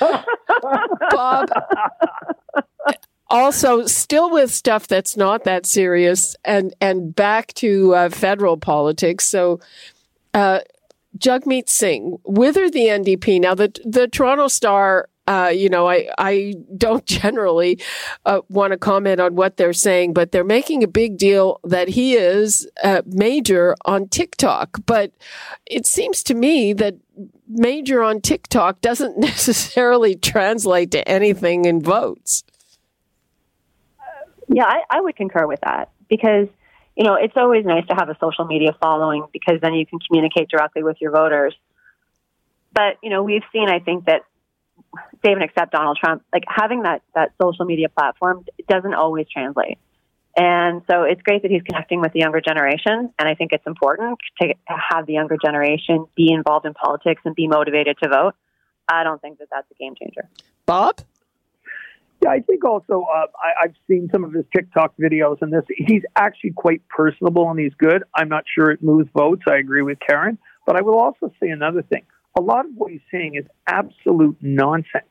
Bob. 1.10 1.50
also, 3.28 3.86
still 3.86 4.30
with 4.30 4.50
stuff 4.50 4.88
that's 4.88 5.14
not 5.16 5.44
that 5.44 5.66
serious, 5.66 6.36
and 6.42 6.74
and 6.80 7.14
back 7.14 7.52
to 7.54 7.94
uh, 7.94 8.08
federal 8.08 8.56
politics. 8.56 9.28
So, 9.28 9.60
uh, 10.32 10.60
Jagmeet 11.16 11.68
Singh, 11.68 12.18
whither 12.24 12.70
the 12.70 12.86
NDP. 12.86 13.40
Now, 13.40 13.54
the 13.54 13.72
the 13.84 14.08
Toronto 14.08 14.48
Star, 14.48 15.08
uh, 15.26 15.50
you 15.54 15.68
know, 15.68 15.88
I 15.88 16.08
I 16.18 16.54
don't 16.76 17.04
generally 17.06 17.80
uh, 18.24 18.40
want 18.48 18.72
to 18.72 18.78
comment 18.78 19.20
on 19.20 19.34
what 19.34 19.56
they're 19.56 19.72
saying, 19.72 20.12
but 20.12 20.32
they're 20.32 20.44
making 20.44 20.82
a 20.82 20.88
big 20.88 21.18
deal 21.18 21.60
that 21.64 21.88
he 21.88 22.14
is 22.14 22.68
major 23.06 23.74
on 23.84 24.08
TikTok. 24.08 24.78
But 24.86 25.12
it 25.66 25.86
seems 25.86 26.22
to 26.24 26.34
me 26.34 26.72
that 26.74 26.96
major 27.48 28.02
on 28.02 28.20
TikTok 28.20 28.80
doesn't 28.80 29.18
necessarily 29.18 30.14
translate 30.14 30.90
to 30.92 31.08
anything 31.08 31.64
in 31.64 31.82
votes. 31.82 32.44
Yeah, 34.48 34.64
I, 34.64 34.82
I 34.90 35.00
would 35.00 35.16
concur 35.16 35.46
with 35.46 35.60
that 35.62 35.90
because 36.08 36.48
you 36.96 37.04
know, 37.04 37.14
it's 37.14 37.36
always 37.36 37.64
nice 37.64 37.86
to 37.88 37.94
have 37.94 38.08
a 38.08 38.16
social 38.18 38.46
media 38.46 38.74
following 38.80 39.26
because 39.32 39.60
then 39.60 39.74
you 39.74 39.86
can 39.86 39.98
communicate 39.98 40.48
directly 40.48 40.82
with 40.82 40.96
your 41.00 41.10
voters. 41.10 41.54
But, 42.72 42.96
you 43.02 43.10
know, 43.10 43.22
we've 43.22 43.44
seen, 43.52 43.68
I 43.68 43.80
think, 43.80 44.06
that 44.06 44.22
save 45.24 45.36
and 45.36 45.42
accept 45.42 45.72
Donald 45.72 45.98
Trump, 46.02 46.22
like 46.32 46.44
having 46.48 46.82
that, 46.82 47.02
that 47.14 47.32
social 47.40 47.66
media 47.66 47.88
platform 47.88 48.44
doesn't 48.68 48.94
always 48.94 49.26
translate. 49.28 49.78
And 50.36 50.82
so 50.90 51.02
it's 51.02 51.22
great 51.22 51.42
that 51.42 51.50
he's 51.50 51.62
connecting 51.62 52.00
with 52.00 52.12
the 52.12 52.20
younger 52.20 52.40
generation. 52.40 53.12
And 53.18 53.28
I 53.28 53.34
think 53.34 53.52
it's 53.52 53.66
important 53.66 54.18
to 54.40 54.54
have 54.66 55.06
the 55.06 55.14
younger 55.14 55.36
generation 55.42 56.06
be 56.14 56.30
involved 56.30 56.66
in 56.66 56.74
politics 56.74 57.22
and 57.24 57.34
be 57.34 57.48
motivated 57.48 57.96
to 58.02 58.08
vote. 58.08 58.34
I 58.88 59.02
don't 59.02 59.20
think 59.20 59.38
that 59.38 59.48
that's 59.50 59.70
a 59.70 59.74
game 59.74 59.94
changer. 59.98 60.28
Bob? 60.66 61.00
Yeah, 62.26 62.32
I 62.32 62.40
think 62.40 62.64
also 62.64 63.06
uh, 63.14 63.26
I, 63.36 63.64
I've 63.64 63.74
seen 63.88 64.08
some 64.12 64.24
of 64.24 64.32
his 64.32 64.44
TikTok 64.54 64.94
videos, 65.00 65.38
and 65.42 65.52
this 65.52 65.62
he's 65.68 66.02
actually 66.16 66.52
quite 66.52 66.82
personable 66.88 67.48
and 67.50 67.58
he's 67.58 67.74
good. 67.78 68.02
I'm 68.14 68.28
not 68.28 68.44
sure 68.52 68.70
it 68.70 68.82
moves 68.82 69.08
votes. 69.16 69.42
I 69.48 69.56
agree 69.56 69.82
with 69.82 69.98
Karen, 70.06 70.38
but 70.66 70.76
I 70.76 70.82
will 70.82 70.98
also 70.98 71.32
say 71.40 71.50
another 71.50 71.82
thing. 71.82 72.02
A 72.36 72.42
lot 72.42 72.64
of 72.64 72.72
what 72.74 72.90
he's 72.90 73.00
saying 73.12 73.36
is 73.36 73.44
absolute 73.68 74.36
nonsense, 74.40 75.06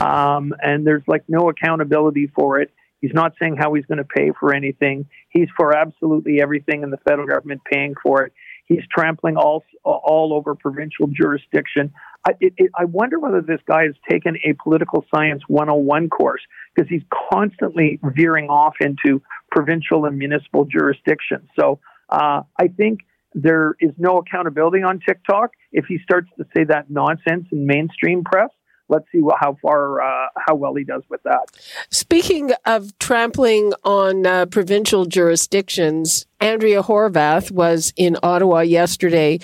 um, 0.00 0.54
and 0.62 0.86
there's 0.86 1.02
like 1.06 1.24
no 1.28 1.50
accountability 1.50 2.32
for 2.34 2.60
it. 2.60 2.70
He's 3.00 3.12
not 3.12 3.34
saying 3.38 3.56
how 3.58 3.74
he's 3.74 3.84
going 3.84 3.98
to 3.98 4.04
pay 4.04 4.32
for 4.40 4.54
anything. 4.54 5.06
He's 5.28 5.48
for 5.56 5.76
absolutely 5.76 6.40
everything, 6.40 6.82
and 6.82 6.90
the 6.90 6.98
federal 7.06 7.28
government 7.28 7.60
paying 7.70 7.94
for 8.02 8.24
it. 8.24 8.32
He's 8.64 8.82
trampling 8.90 9.36
all 9.36 9.62
all 9.84 10.32
over 10.32 10.54
provincial 10.54 11.08
jurisdiction. 11.08 11.92
I, 12.26 12.32
it, 12.40 12.54
it, 12.56 12.70
I 12.78 12.84
wonder 12.84 13.18
whether 13.18 13.40
this 13.40 13.60
guy 13.66 13.84
has 13.84 13.94
taken 14.08 14.36
a 14.44 14.54
political 14.54 15.04
science 15.14 15.42
101 15.48 16.08
course 16.08 16.40
because 16.74 16.88
he's 16.88 17.02
constantly 17.30 18.00
veering 18.02 18.48
off 18.48 18.74
into 18.80 19.22
provincial 19.50 20.06
and 20.06 20.16
municipal 20.16 20.64
jurisdictions. 20.64 21.48
So 21.58 21.80
uh, 22.08 22.42
I 22.58 22.68
think 22.68 23.00
there 23.34 23.74
is 23.80 23.90
no 23.98 24.18
accountability 24.18 24.82
on 24.82 25.00
TikTok. 25.06 25.50
If 25.72 25.86
he 25.86 25.98
starts 26.02 26.28
to 26.38 26.44
say 26.56 26.64
that 26.64 26.90
nonsense 26.90 27.46
in 27.52 27.66
mainstream 27.66 28.24
press, 28.24 28.50
let's 28.88 29.06
see 29.10 29.20
how 29.38 29.56
far 29.62 30.00
uh, 30.00 30.28
how 30.46 30.54
well 30.54 30.74
he 30.74 30.84
does 30.84 31.02
with 31.08 31.22
that. 31.22 31.46
Speaking 31.90 32.52
of 32.64 32.96
trampling 32.98 33.72
on 33.82 34.26
uh, 34.26 34.46
provincial 34.46 35.06
jurisdictions, 35.06 36.26
Andrea 36.40 36.82
Horwath 36.82 37.50
was 37.50 37.92
in 37.96 38.16
Ottawa 38.22 38.60
yesterday 38.60 39.40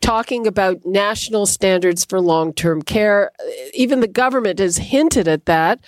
talking 0.00 0.46
about 0.46 0.84
national 0.86 1.46
standards 1.46 2.04
for 2.04 2.20
long-term 2.20 2.82
care. 2.82 3.32
Even 3.74 4.00
the 4.00 4.08
government 4.08 4.58
has 4.58 4.78
hinted 4.78 5.28
at 5.28 5.46
that, 5.46 5.80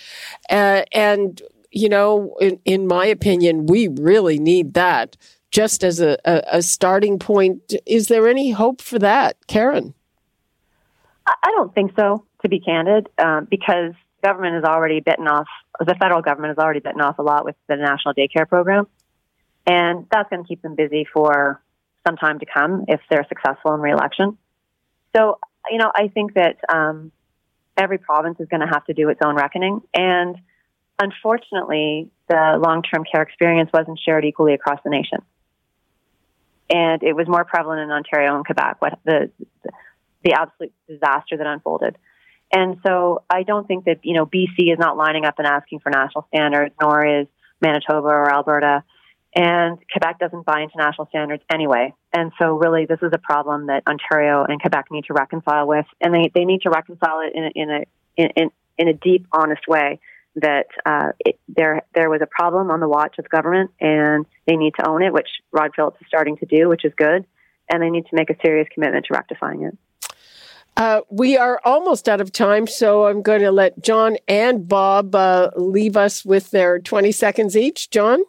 uh, 0.49 0.83
and 0.91 1.41
you 1.71 1.89
know, 1.89 2.35
in, 2.39 2.59
in 2.65 2.87
my 2.87 3.05
opinion, 3.05 3.65
we 3.65 3.87
really 3.87 4.37
need 4.37 4.75
that 4.75 5.17
just 5.49 5.83
as 5.83 5.99
a, 5.99 6.17
a, 6.23 6.41
a 6.53 6.61
starting 6.61 7.17
point. 7.19 7.73
Is 7.85 8.07
there 8.07 8.27
any 8.27 8.51
hope 8.51 8.81
for 8.81 8.99
that, 8.99 9.37
Karen? 9.47 9.93
I 11.25 11.51
don't 11.51 11.73
think 11.73 11.93
so 11.95 12.25
to 12.43 12.49
be 12.49 12.59
candid, 12.59 13.09
um, 13.17 13.47
because 13.49 13.93
government 14.23 14.55
has 14.55 14.63
already 14.63 14.99
bitten 14.99 15.27
off, 15.27 15.47
the 15.79 15.95
federal 15.99 16.21
government 16.21 16.57
has 16.57 16.63
already 16.63 16.79
bitten 16.79 17.01
off 17.01 17.19
a 17.19 17.23
lot 17.23 17.45
with 17.45 17.55
the 17.67 17.75
national 17.75 18.13
daycare 18.13 18.47
program. 18.47 18.87
And 19.65 20.07
that's 20.11 20.29
going 20.29 20.43
to 20.43 20.47
keep 20.47 20.61
them 20.61 20.75
busy 20.75 21.05
for 21.11 21.61
some 22.05 22.17
time 22.17 22.39
to 22.39 22.45
come 22.45 22.85
if 22.87 22.99
they're 23.09 23.25
successful 23.27 23.73
in 23.73 23.79
reelection. 23.79 24.37
So, 25.15 25.39
you 25.69 25.77
know, 25.77 25.91
I 25.93 26.09
think 26.09 26.33
that 26.33 26.57
um, 26.73 27.11
every 27.77 27.97
province 27.97 28.39
is 28.39 28.47
going 28.49 28.61
to 28.61 28.67
have 28.67 28.85
to 28.85 28.93
do 28.93 29.09
its 29.09 29.21
own 29.23 29.35
reckoning. 29.35 29.81
And 29.93 30.37
unfortunately, 30.99 32.09
the 32.27 32.59
long 32.61 32.81
term 32.83 33.03
care 33.09 33.21
experience 33.21 33.69
wasn't 33.73 33.99
shared 34.03 34.25
equally 34.25 34.53
across 34.53 34.79
the 34.83 34.89
nation. 34.89 35.19
And 36.69 37.03
it 37.03 37.13
was 37.13 37.27
more 37.27 37.45
prevalent 37.45 37.81
in 37.81 37.91
Ontario 37.91 38.35
and 38.35 38.45
Quebec, 38.45 38.77
what 38.79 38.99
the, 39.03 39.31
the 40.23 40.33
absolute 40.33 40.73
disaster 40.87 41.37
that 41.37 41.45
unfolded. 41.45 41.97
And 42.55 42.77
so 42.85 43.23
I 43.29 43.43
don't 43.43 43.67
think 43.67 43.85
that, 43.85 43.99
you 44.03 44.13
know, 44.13 44.27
BC 44.27 44.71
is 44.71 44.77
not 44.77 44.95
lining 44.95 45.25
up 45.25 45.39
and 45.39 45.47
asking 45.47 45.79
for 45.79 45.89
national 45.89 46.27
standards, 46.27 46.75
nor 46.79 47.21
is 47.21 47.27
Manitoba 47.61 48.07
or 48.07 48.31
Alberta. 48.31 48.83
And 49.35 49.79
Quebec 49.91 50.19
doesn't 50.19 50.45
buy 50.45 50.61
international 50.61 51.07
standards 51.07 51.41
anyway. 51.51 51.93
And 52.13 52.31
so 52.39 52.53
really 52.53 52.85
this 52.85 52.99
is 53.01 53.11
a 53.11 53.17
problem 53.17 53.67
that 53.67 53.81
Ontario 53.87 54.45
and 54.47 54.61
Quebec 54.61 54.85
need 54.91 55.05
to 55.05 55.13
reconcile 55.13 55.67
with. 55.67 55.87
And 55.99 56.13
they, 56.13 56.31
they 56.35 56.45
need 56.45 56.61
to 56.61 56.69
reconcile 56.69 57.21
it 57.21 57.33
in 57.33 57.43
a, 57.45 57.51
in 57.55 57.69
a, 57.71 57.85
in, 58.15 58.49
in 58.77 58.87
a 58.87 58.93
deep, 58.93 59.25
honest 59.31 59.67
way. 59.67 59.99
that 60.35 60.67
uh, 60.85 61.11
it, 61.19 61.39
there 61.47 61.81
there 61.93 62.09
was 62.09 62.21
a 62.21 62.27
problem 62.27 62.71
on 62.71 62.79
the 62.79 62.87
watch 62.87 63.17
of 63.19 63.29
government, 63.29 63.71
and 63.79 64.25
they 64.47 64.55
need 64.55 64.73
to 64.79 64.87
own 64.87 65.03
it, 65.03 65.13
which 65.13 65.29
Rod 65.51 65.71
Phillips 65.75 66.01
is 66.01 66.07
starting 66.07 66.37
to 66.37 66.45
do, 66.45 66.69
which 66.69 66.85
is 66.85 66.93
good, 66.95 67.25
and 67.71 67.81
they 67.81 67.89
need 67.89 68.05
to 68.07 68.15
make 68.15 68.29
a 68.29 68.35
serious 68.43 68.67
commitment 68.73 69.05
to 69.05 69.13
rectifying 69.13 69.63
it. 69.63 69.77
Uh, 70.75 71.01
we 71.09 71.37
are 71.37 71.61
almost 71.63 72.09
out 72.09 72.19
of 72.19 72.31
time, 72.31 72.65
so 72.65 73.05
I'm 73.05 73.21
going 73.21 73.41
to 73.41 73.51
let 73.51 73.81
John 73.83 74.17
and 74.27 74.67
Bob 74.67 75.13
uh, 75.13 75.51
leave 75.55 75.95
us 75.95 76.25
with 76.25 76.51
their 76.51 76.79
20 76.79 77.11
seconds 77.11 77.55
each. 77.55 77.91
John? 77.91 78.23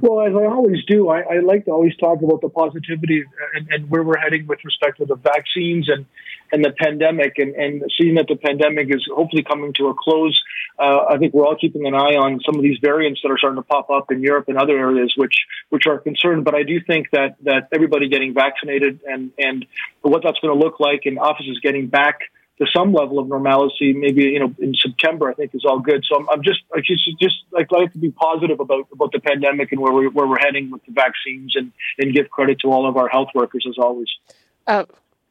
Well, 0.00 0.26
as 0.26 0.34
I 0.34 0.46
always 0.46 0.84
do, 0.86 1.08
I, 1.08 1.20
I 1.20 1.38
like 1.40 1.66
to 1.66 1.70
always 1.70 1.96
talk 1.96 2.20
about 2.22 2.40
the 2.40 2.48
positivity 2.48 3.24
and, 3.54 3.68
and, 3.70 3.90
where 3.90 4.02
we're 4.02 4.18
heading 4.18 4.46
with 4.46 4.64
respect 4.64 4.98
to 4.98 5.04
the 5.04 5.14
vaccines 5.14 5.88
and, 5.88 6.06
and 6.52 6.64
the 6.64 6.72
pandemic, 6.72 7.38
and, 7.38 7.54
and 7.54 7.82
seeing 7.98 8.14
that 8.16 8.26
the 8.28 8.36
pandemic 8.36 8.88
is 8.94 9.06
hopefully 9.14 9.42
coming 9.42 9.72
to 9.74 9.88
a 9.88 9.94
close. 9.94 10.40
Uh, 10.78 11.04
I 11.10 11.18
think 11.18 11.34
we're 11.34 11.46
all 11.46 11.56
keeping 11.56 11.86
an 11.86 11.94
eye 11.94 12.16
on 12.16 12.40
some 12.44 12.56
of 12.56 12.62
these 12.62 12.78
variants 12.80 13.20
that 13.22 13.30
are 13.30 13.38
starting 13.38 13.62
to 13.62 13.66
pop 13.66 13.90
up 13.90 14.10
in 14.10 14.22
Europe 14.22 14.48
and 14.48 14.58
other 14.58 14.76
areas, 14.76 15.14
which 15.16 15.34
which 15.70 15.86
are 15.86 15.98
concerned. 15.98 16.44
But 16.44 16.54
I 16.54 16.64
do 16.64 16.80
think 16.80 17.10
that 17.12 17.36
that 17.42 17.68
everybody 17.72 18.08
getting 18.08 18.34
vaccinated 18.34 19.00
and 19.06 19.30
and 19.38 19.66
what 20.02 20.22
that's 20.24 20.38
going 20.40 20.58
to 20.58 20.64
look 20.64 20.80
like, 20.80 21.02
and 21.04 21.18
offices 21.18 21.60
getting 21.62 21.86
back 21.86 22.20
to 22.58 22.66
some 22.74 22.92
level 22.92 23.18
of 23.18 23.28
normalcy, 23.28 23.92
maybe 23.92 24.22
you 24.24 24.38
know 24.38 24.54
in 24.58 24.74
September, 24.74 25.28
I 25.28 25.34
think 25.34 25.54
is 25.54 25.64
all 25.64 25.80
good. 25.80 26.04
So 26.08 26.16
I'm, 26.16 26.28
I'm 26.30 26.42
just 26.42 26.60
I 26.74 26.80
just 26.80 27.02
just 27.20 27.34
like 27.50 27.72
like 27.72 27.92
to 27.92 27.98
be 27.98 28.10
positive 28.10 28.60
about 28.60 28.86
about 28.92 29.12
the 29.12 29.20
pandemic 29.20 29.72
and 29.72 29.80
where 29.80 29.92
we're 29.92 30.10
where 30.10 30.26
we're 30.26 30.38
heading 30.38 30.70
with 30.70 30.84
the 30.84 30.92
vaccines, 30.92 31.56
and 31.56 31.72
and 31.98 32.14
give 32.14 32.30
credit 32.30 32.60
to 32.60 32.68
all 32.68 32.88
of 32.88 32.96
our 32.96 33.08
health 33.08 33.28
workers 33.34 33.66
as 33.68 33.76
always. 33.78 34.08
Uh, 34.66 34.84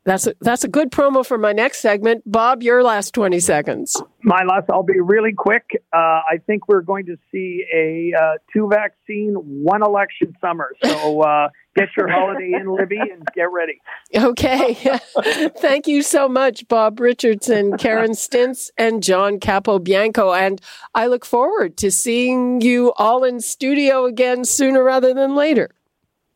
that's 0.06 0.28
a, 0.28 0.36
that's 0.42 0.64
a 0.66 0.68
good 0.68 0.92
promo 0.92 1.26
for 1.26 1.38
my 1.38 1.54
next 1.54 1.80
segment. 1.80 2.24
Bob, 2.26 2.62
your 2.62 2.84
last 2.84 3.14
20 3.14 3.40
seconds. 3.40 4.02
My 4.22 4.44
last, 4.44 4.70
I'll 4.70 4.84
be 4.84 5.00
really 5.00 5.34
quick. 5.34 5.64
Uh, 5.94 5.98
I 5.98 6.40
think 6.46 6.68
we're 6.68 6.82
going 6.82 7.06
to 7.06 7.18
see 7.32 7.64
a 7.74 8.12
uh, 8.18 8.34
two 8.52 8.68
vaccine, 8.70 9.34
one 9.36 9.82
election 9.82 10.36
summer. 10.42 10.72
So 10.84 11.22
uh, 11.22 11.50
get 11.76 11.88
your 11.96 12.10
holiday 12.10 12.52
in, 12.54 12.68
Libby, 12.68 13.00
and 13.00 13.26
get 13.34 13.52
ready. 13.52 13.82
Okay. 14.14 14.74
Thank 15.58 15.88
you 15.88 16.02
so 16.02 16.28
much, 16.28 16.68
Bob 16.68 17.00
Richardson, 17.00 17.78
Karen 17.78 18.12
Stintz, 18.12 18.72
and 18.78 19.02
John 19.02 19.40
Capobianco. 19.40 20.38
And 20.38 20.60
I 20.94 21.08
look 21.08 21.26
forward 21.26 21.78
to 21.78 21.92
seeing 21.92 22.60
you 22.60 22.92
all 22.98 23.24
in 23.24 23.40
studio 23.40 24.06
again 24.06 24.44
sooner 24.44 24.84
rather 24.84 25.14
than 25.14 25.36
later. 25.36 25.70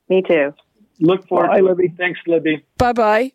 Me 0.09 0.22
too. 0.26 0.53
Look 0.99 1.27
forward. 1.27 1.49
Bye, 1.49 1.59
Libby. 1.59 1.93
Thanks, 1.97 2.19
Libby. 2.27 2.65
Bye 2.77 2.93
bye. 2.93 3.31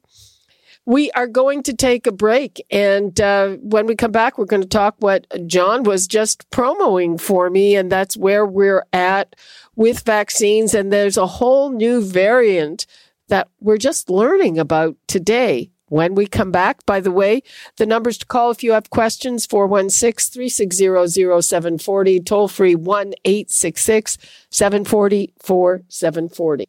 We 0.85 1.13
are 1.13 1.29
going 1.29 1.63
to 1.65 1.75
take 1.75 2.09
a 2.09 2.13
break. 2.13 2.65
And 2.71 3.21
uh, 3.21 3.57
when 3.61 3.87
we 3.87 3.95
come 3.95 4.11
back, 4.11 4.37
we're 4.37 4.47
going 4.47 4.63
to 4.63 4.69
talk 4.69 4.97
what 4.99 5.27
John 5.47 5.85
was 5.85 6.09
just 6.09 6.51
promoting 6.51 7.19
for 7.19 7.51
me. 7.51 7.77
And 7.77 7.91
that's 7.91 8.17
where 8.17 8.45
we're 8.45 8.85
at 8.93 9.37
with 9.77 10.01
vaccines. 10.01 10.75
And 10.75 10.93
there's 10.93 11.17
a 11.17 11.27
whole 11.27 11.71
new 11.71 12.03
variant 12.03 12.87
that 13.29 13.49
we're 13.61 13.79
just 13.79 14.11
learning 14.11 14.59
about 14.59 14.97
today. 15.07 15.71
When 15.87 16.15
we 16.15 16.27
come 16.27 16.51
back, 16.51 16.87
by 16.87 17.01
the 17.01 17.11
way, 17.11 17.43
the 17.77 17.85
numbers 17.85 18.17
to 18.19 18.27
call 18.27 18.51
if 18.51 18.65
you 18.65 18.73
have 18.73 18.89
questions 18.89 19.45
416 19.45 20.33
360 20.33 21.43
0740, 21.43 22.21
toll 22.21 22.49
free 22.49 22.75
1 22.75 23.13
866 23.27 24.17
740 24.51 25.35
4740. 25.39 26.69